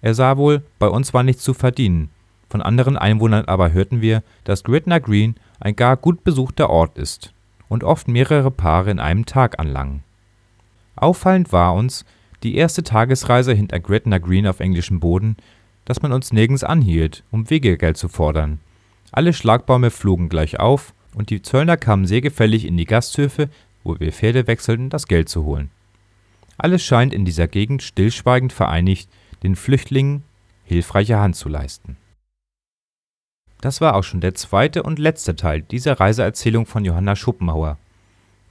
Er 0.01 0.15
sah 0.15 0.39
wohl, 0.39 0.63
bei 0.79 0.89
uns 0.89 1.13
war 1.13 1.23
nichts 1.23 1.43
zu 1.43 1.53
verdienen, 1.53 2.09
von 2.49 2.63
anderen 2.63 2.97
Einwohnern 2.97 3.45
aber 3.45 3.73
hörten 3.73 4.01
wir, 4.01 4.23
dass 4.45 4.65
Gretna 4.65 4.99
Green 4.99 5.35
ein 5.61 5.77
gar 5.77 5.97
gut 5.97 6.25
besuchter 6.25 6.71
Ort 6.71 6.97
ist 6.97 7.33
und 7.69 7.85
oft 7.85 8.09
mehrere 8.09 8.51
Paare 8.51 8.91
in 8.91 8.99
einem 8.99 9.27
Tag 9.27 9.59
anlangen. 9.59 10.03
Auffallend 10.97 11.53
war 11.53 11.75
uns 11.75 12.05
die 12.43 12.57
erste 12.57 12.83
Tagesreise 12.83 13.53
hinter 13.53 13.81
Gretna 13.81 14.19
Green 14.19 14.47
auf 14.47 14.61
englischem 14.61 15.01
Boden, 15.01 15.37
dass 15.85 16.03
man 16.03 16.13
uns 16.13 16.33
nirgends 16.33 16.65
anhielt, 16.65 17.25
um 17.31 17.51
Wegegeld 17.51 17.97
zu 17.97 18.09
fordern. 18.09 18.61
Alle 19.11 19.33
Schlagbäume 19.33 19.91
flogen 19.91 20.29
gleich 20.29 20.61
auf, 20.61 20.95
und 21.15 21.31
die 21.31 21.43
Zöllner 21.43 21.77
kamen 21.77 22.07
sehr 22.07 22.21
gefällig 22.21 22.65
in 22.65 22.77
die 22.77 22.85
Gasthöfe, 22.85 23.49
wo 23.83 23.99
wir 23.99 24.13
Pferde 24.13 24.47
wechselten, 24.47 24.91
das 24.91 25.09
Geld 25.09 25.29
zu 25.29 25.45
holen. 25.45 25.71
Alles 26.59 26.85
scheint 26.85 27.15
in 27.15 27.25
dieser 27.25 27.49
Gegend 27.49 27.83
stillschweigend 27.83 28.53
vereinigt, 28.53 29.09
den 29.43 29.57
Flüchtlingen 29.57 30.25
hilfreiche 30.65 31.19
Hand 31.19 31.37
zu 31.37 31.49
leisten. 31.49 31.97
Das 33.61 33.81
war 33.81 33.95
auch 33.95 34.05
schon 34.05 34.21
der 34.21 34.35
zweite 34.35 34.83
und 34.83 34.99
letzte 34.99 35.35
Teil 35.35 35.63
dieser 35.63 35.99
Reiseerzählung 35.99 36.67
von 36.67 36.85
Johanna 36.85 37.17
Schopenhauer. 37.17 37.77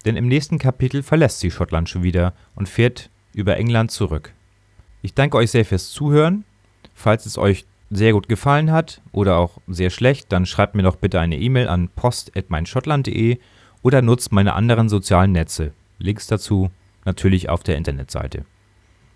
Denn 0.06 0.18
im 0.18 0.28
nächsten 0.28 0.58
Kapitel 0.58 1.04
verlässt 1.04 1.40
sie 1.40 1.52
Schottland 1.52 1.90
schon 1.90 2.04
wieder 2.04 2.34
und 2.56 2.70
fährt 2.70 3.10
über 3.34 3.58
England 3.58 3.92
zurück. 3.92 4.34
Ich 5.02 5.14
danke 5.14 5.38
euch 5.38 5.52
sehr 5.52 5.66
fürs 5.66 5.92
Zuhören. 5.92 6.44
Falls 6.94 7.26
es 7.26 7.38
euch 7.38 7.66
sehr 7.90 8.12
gut 8.12 8.28
gefallen 8.28 8.72
hat 8.72 9.02
oder 9.12 9.38
auch 9.38 9.60
sehr 9.68 9.90
schlecht, 9.90 10.32
dann 10.32 10.46
schreibt 10.46 10.76
mir 10.76 10.84
doch 10.84 10.98
bitte 10.98 11.20
eine 11.20 11.38
E-Mail 11.38 11.70
an 11.70 11.90
post.meinschottland.de 11.96 13.38
oder 13.82 14.02
nutzt 14.02 14.32
meine 14.32 14.54
anderen 14.54 14.90
sozialen 14.90 15.32
Netze. 15.32 15.72
Links 16.00 16.28
dazu 16.28 16.70
natürlich 17.06 17.50
auf 17.50 17.64
der 17.64 17.78
Internetseite. 17.78 18.44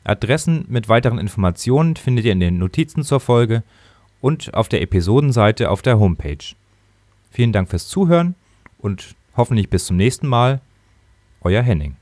Adressen 0.03 0.65
mit 0.69 0.89
weiteren 0.89 1.19
Informationen 1.19 1.95
findet 1.95 2.25
ihr 2.25 2.31
in 2.31 2.39
den 2.39 2.57
Notizen 2.57 3.03
zur 3.03 3.19
Folge 3.19 3.63
und 4.21 4.53
auf 4.53 4.69
der 4.69 4.81
Episodenseite 4.81 5.69
auf 5.69 5.81
der 5.81 5.99
Homepage. 5.99 6.55
Vielen 7.31 7.51
Dank 7.51 7.69
fürs 7.69 7.87
Zuhören 7.87 8.35
und 8.77 9.15
hoffentlich 9.35 9.69
bis 9.69 9.85
zum 9.85 9.97
nächsten 9.97 10.27
Mal. 10.27 10.61
Euer 11.41 11.63
Henning. 11.63 11.97